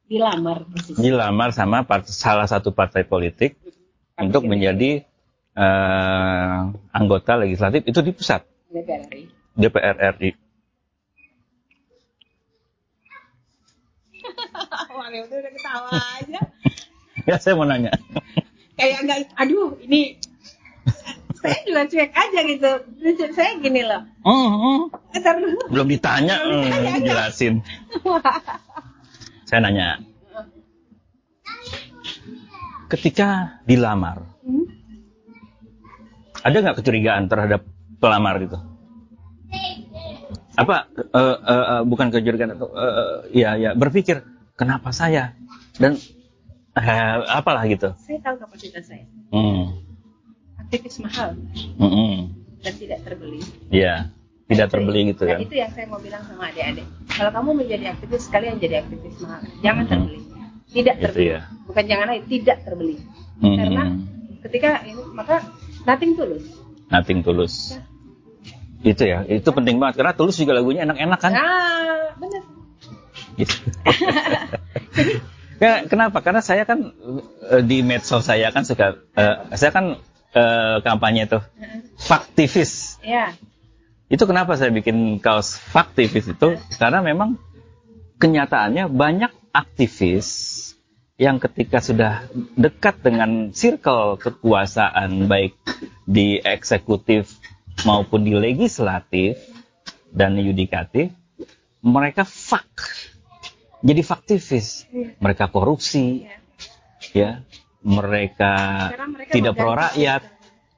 [0.06, 0.95] Dilamar persis.
[0.95, 3.58] Dilamar sama part- salah satu partai politik
[4.16, 5.09] untuk menjadi
[5.58, 6.58] eh,
[6.93, 9.24] anggota legislatif itu di pusat DPR RI.
[9.58, 10.30] DPR RI.
[15.10, 15.89] Udah ketawa
[16.22, 16.41] aja.
[17.26, 17.89] Ya saya mau nanya.
[18.78, 20.22] Kayak enggak aduh, ini
[21.39, 22.72] saya juga cuek aja gitu.
[23.32, 24.04] Saya gini loh.
[24.28, 24.80] Hmm, hmm.
[25.16, 25.60] Dulu.
[25.72, 27.54] belum ditanya, Belum ditanya, hmm, jelasin.
[29.50, 30.04] Saya nanya.
[32.91, 34.26] Ketika dilamar?
[36.40, 37.66] Ada nggak kecurigaan terhadap
[37.98, 38.58] pelamar gitu?
[40.56, 40.92] Apa?
[40.92, 44.24] eh, eh, eh, bukan kecurigaan atau eh, ya ya berpikir
[44.54, 45.36] kenapa saya
[45.80, 45.96] dan
[46.76, 47.96] eh, apalah gitu.
[47.98, 49.08] Saya tahu kapasitas saya.
[49.32, 49.80] Hmm,
[50.60, 51.40] Aktivis mahal
[51.80, 52.16] hmm, hmm.
[52.60, 53.40] dan tidak terbeli.
[53.72, 54.12] Iya,
[54.52, 55.40] tidak terbeli gitu Nah, kan?
[55.48, 56.86] itu yang saya mau bilang sama adik-adik.
[57.10, 59.42] Kalau kamu menjadi aktivis, sekalian jadi aktivis mahal.
[59.64, 59.92] Jangan Mhm.
[59.92, 60.20] terbeli.
[60.70, 61.26] Tidak terbeli.
[61.34, 61.42] ya.
[61.66, 62.96] Bukan jangan lagi, tidak terbeli.
[63.40, 63.98] Hmm, Karena hmm.
[64.44, 65.36] ketika ini maka
[65.86, 66.45] nothing tulus.
[66.89, 67.77] Nothing tulus.
[68.81, 71.31] Itu ya, itu penting banget karena tulus juga lagunya enak-enak kan?
[71.35, 72.43] Ah, benar.
[73.35, 73.56] Gitu.
[75.60, 76.23] Ya, kenapa?
[76.23, 76.95] Karena saya kan
[77.51, 79.99] eh, di medsos saya kan suka, eh, saya kan
[80.31, 81.43] eh, kampanye tuh
[81.99, 82.95] faktivis.
[83.03, 83.35] Ya,
[84.07, 86.56] Itu kenapa saya bikin kaos faktivis itu?
[86.80, 87.35] Karena memang
[88.23, 90.69] kenyataannya banyak aktivis
[91.20, 95.52] yang ketika sudah dekat dengan circle kekuasaan baik
[96.08, 97.36] di eksekutif
[97.84, 99.36] maupun di legislatif
[100.16, 101.12] dan yudikatif,
[101.84, 102.72] mereka fak.
[103.84, 104.88] Jadi faktivis.
[104.91, 105.20] Iya.
[105.20, 106.40] Mereka korupsi, ya.
[107.12, 107.32] ya.
[107.84, 108.52] Mereka
[109.08, 110.24] mereka tidak pro rakyat,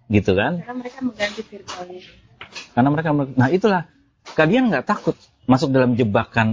[0.10, 0.62] gitu kan?
[0.62, 2.02] Karena mereka mengganti virtualnya.
[2.74, 3.84] Karena mereka, nah itulah
[4.38, 5.18] kalian nggak takut
[5.50, 6.50] masuk dalam jebakan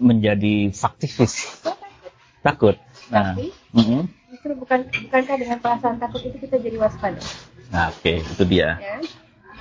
[0.00, 1.64] menjadi faktivis,
[2.40, 2.76] takut.
[3.08, 4.02] Nah, Tapi mm-mm.
[4.28, 7.20] justru bukan bukankah dengan perasaan takut itu kita jadi waspada,
[7.72, 8.76] nah oke itu dia.
[8.76, 9.00] ya?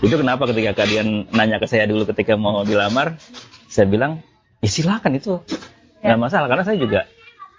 [0.03, 3.15] Itu kenapa ketika kalian nanya ke saya dulu ketika mau dilamar,
[3.71, 4.19] saya bilang
[4.59, 5.39] ya silakan itu
[5.97, 6.13] Ya.
[6.13, 7.09] nggak masalah karena saya juga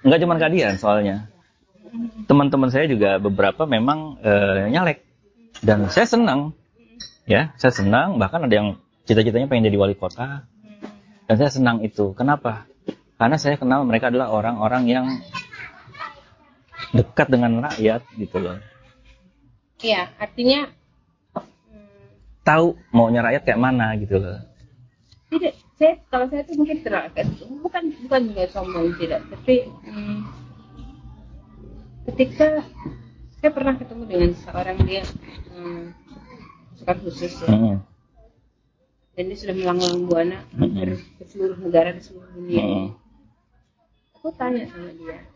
[0.07, 1.27] nggak cuma kalian soalnya
[2.31, 5.03] teman-teman saya juga beberapa memang eh, nyalek
[5.59, 6.55] dan saya senang
[7.27, 8.69] ya saya senang bahkan ada yang
[9.11, 10.47] cita-citanya pengen jadi wali kota
[11.27, 12.71] dan saya senang itu kenapa
[13.19, 15.07] karena saya kenal mereka adalah orang-orang yang
[16.95, 18.57] dekat dengan rakyat gitu loh.
[19.79, 20.73] Iya, artinya
[22.43, 24.39] tahu maunya rakyat kayak mana gitu loh.
[25.29, 27.13] Tidak, saya kalau saya tuh mungkin terlalu
[27.61, 30.19] bukan bukan juga sombong tidak, tapi hmm,
[32.09, 32.65] ketika
[33.39, 35.05] saya pernah ketemu dengan seorang dia
[35.53, 35.93] hmm,
[36.75, 37.53] pasukan khusus ya.
[37.53, 37.79] Hmm
[39.19, 42.89] dan dia sudah melanglang buana hampir ke seluruh negara di seluruh dunia hmm
[44.15, 45.27] aku tanya sama dia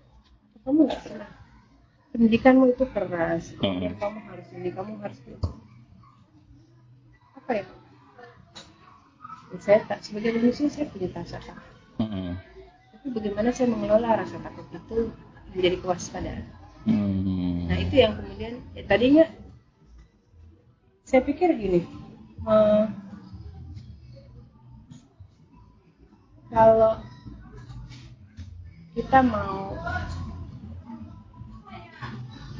[0.62, 1.30] kamu nggak pernah
[2.12, 3.56] pendidikanmu itu keras.
[3.56, 5.50] Kemudian kamu harus ini kamu harus itu.
[7.36, 7.64] Apa ya?
[9.60, 11.68] Saya tak sebagai manusia saya punya rasa takut.
[12.00, 12.40] Hmm.
[12.96, 15.12] Tapi bagaimana saya mengelola rasa takut itu
[15.52, 16.44] menjadi kewaspadaan.
[16.88, 17.68] Hmm.
[17.68, 19.24] Nah itu yang kemudian ya, tadinya
[21.12, 21.84] saya pikir gini
[22.48, 22.88] uh,
[26.48, 26.96] kalau
[28.96, 29.76] kita mau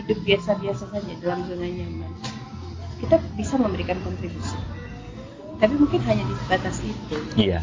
[0.01, 2.12] hidup biasa-biasa saja dalam zona nyaman.
[3.02, 4.56] Kita bisa memberikan kontribusi.
[5.59, 7.16] Tapi mungkin hanya di batas itu.
[7.36, 7.60] Iya.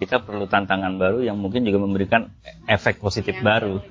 [0.00, 2.32] Kita perlu tantangan baru yang mungkin juga memberikan
[2.64, 3.82] efek positif ya, baru.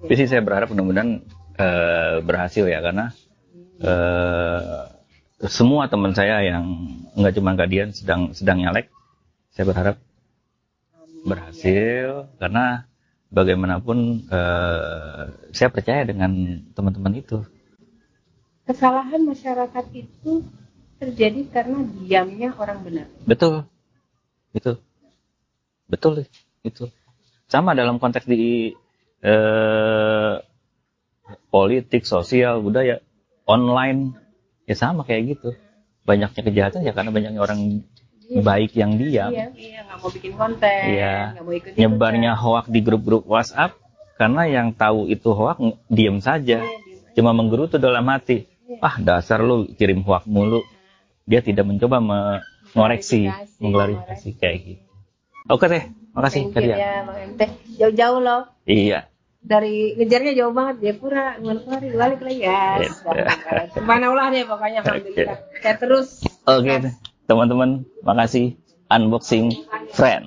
[0.00, 0.08] Ya.
[0.16, 1.22] jadi saya berharap mudah-mudahan
[1.60, 3.12] uh, berhasil ya karena
[3.84, 4.88] uh,
[5.44, 6.64] semua teman saya yang
[7.14, 8.88] nggak cuma kalian sedang sedang nyalek
[9.52, 9.96] saya berharap
[11.24, 12.30] berhasil.
[12.40, 12.89] Karena
[13.30, 17.46] bagaimanapun uh, saya percaya dengan teman-teman itu.
[18.66, 20.46] Kesalahan masyarakat itu
[21.00, 23.06] terjadi karena diamnya orang benar.
[23.24, 23.64] Betul,
[24.52, 24.76] itu,
[25.88, 26.26] betul
[26.66, 26.90] itu.
[27.50, 28.74] Sama dalam konteks di
[29.24, 30.38] uh,
[31.50, 33.02] politik, sosial, budaya,
[33.46, 34.14] online,
[34.66, 35.50] ya sama kayak gitu.
[36.06, 37.86] Banyaknya kejahatan ya karena banyaknya orang
[38.30, 38.40] iya.
[38.40, 39.30] baik yang diam.
[39.34, 41.14] Iya, iya nggak mau bikin konten, iya.
[41.42, 43.74] mau ikut nyebarnya hoak di grup-grup WhatsApp
[44.14, 45.58] karena yang tahu itu hoak
[45.90, 48.46] diam saja, iya, cuma menggerutu dalam hati.
[48.70, 48.78] Iya.
[48.78, 50.62] Ah dasar lu kirim hoak mulu.
[51.26, 54.84] Dia tidak mencoba mengoreksi, mengklarifikasi kayak gitu.
[55.50, 55.84] Oke deh,
[56.14, 57.06] makasih Thank ya,
[57.86, 58.50] Jauh-jauh loh.
[58.66, 59.10] Iya.
[59.40, 62.84] Dari ngejarnya jauh banget, dia pura, Manokwari, balik lagi ya.
[62.84, 63.00] Yes.
[63.80, 65.38] Mana ulahnya pokoknya, alhamdulillah.
[65.64, 66.20] Saya terus.
[66.44, 68.58] Oke okay teman-teman makasih.
[68.90, 69.54] Unboxing
[69.94, 70.18] friend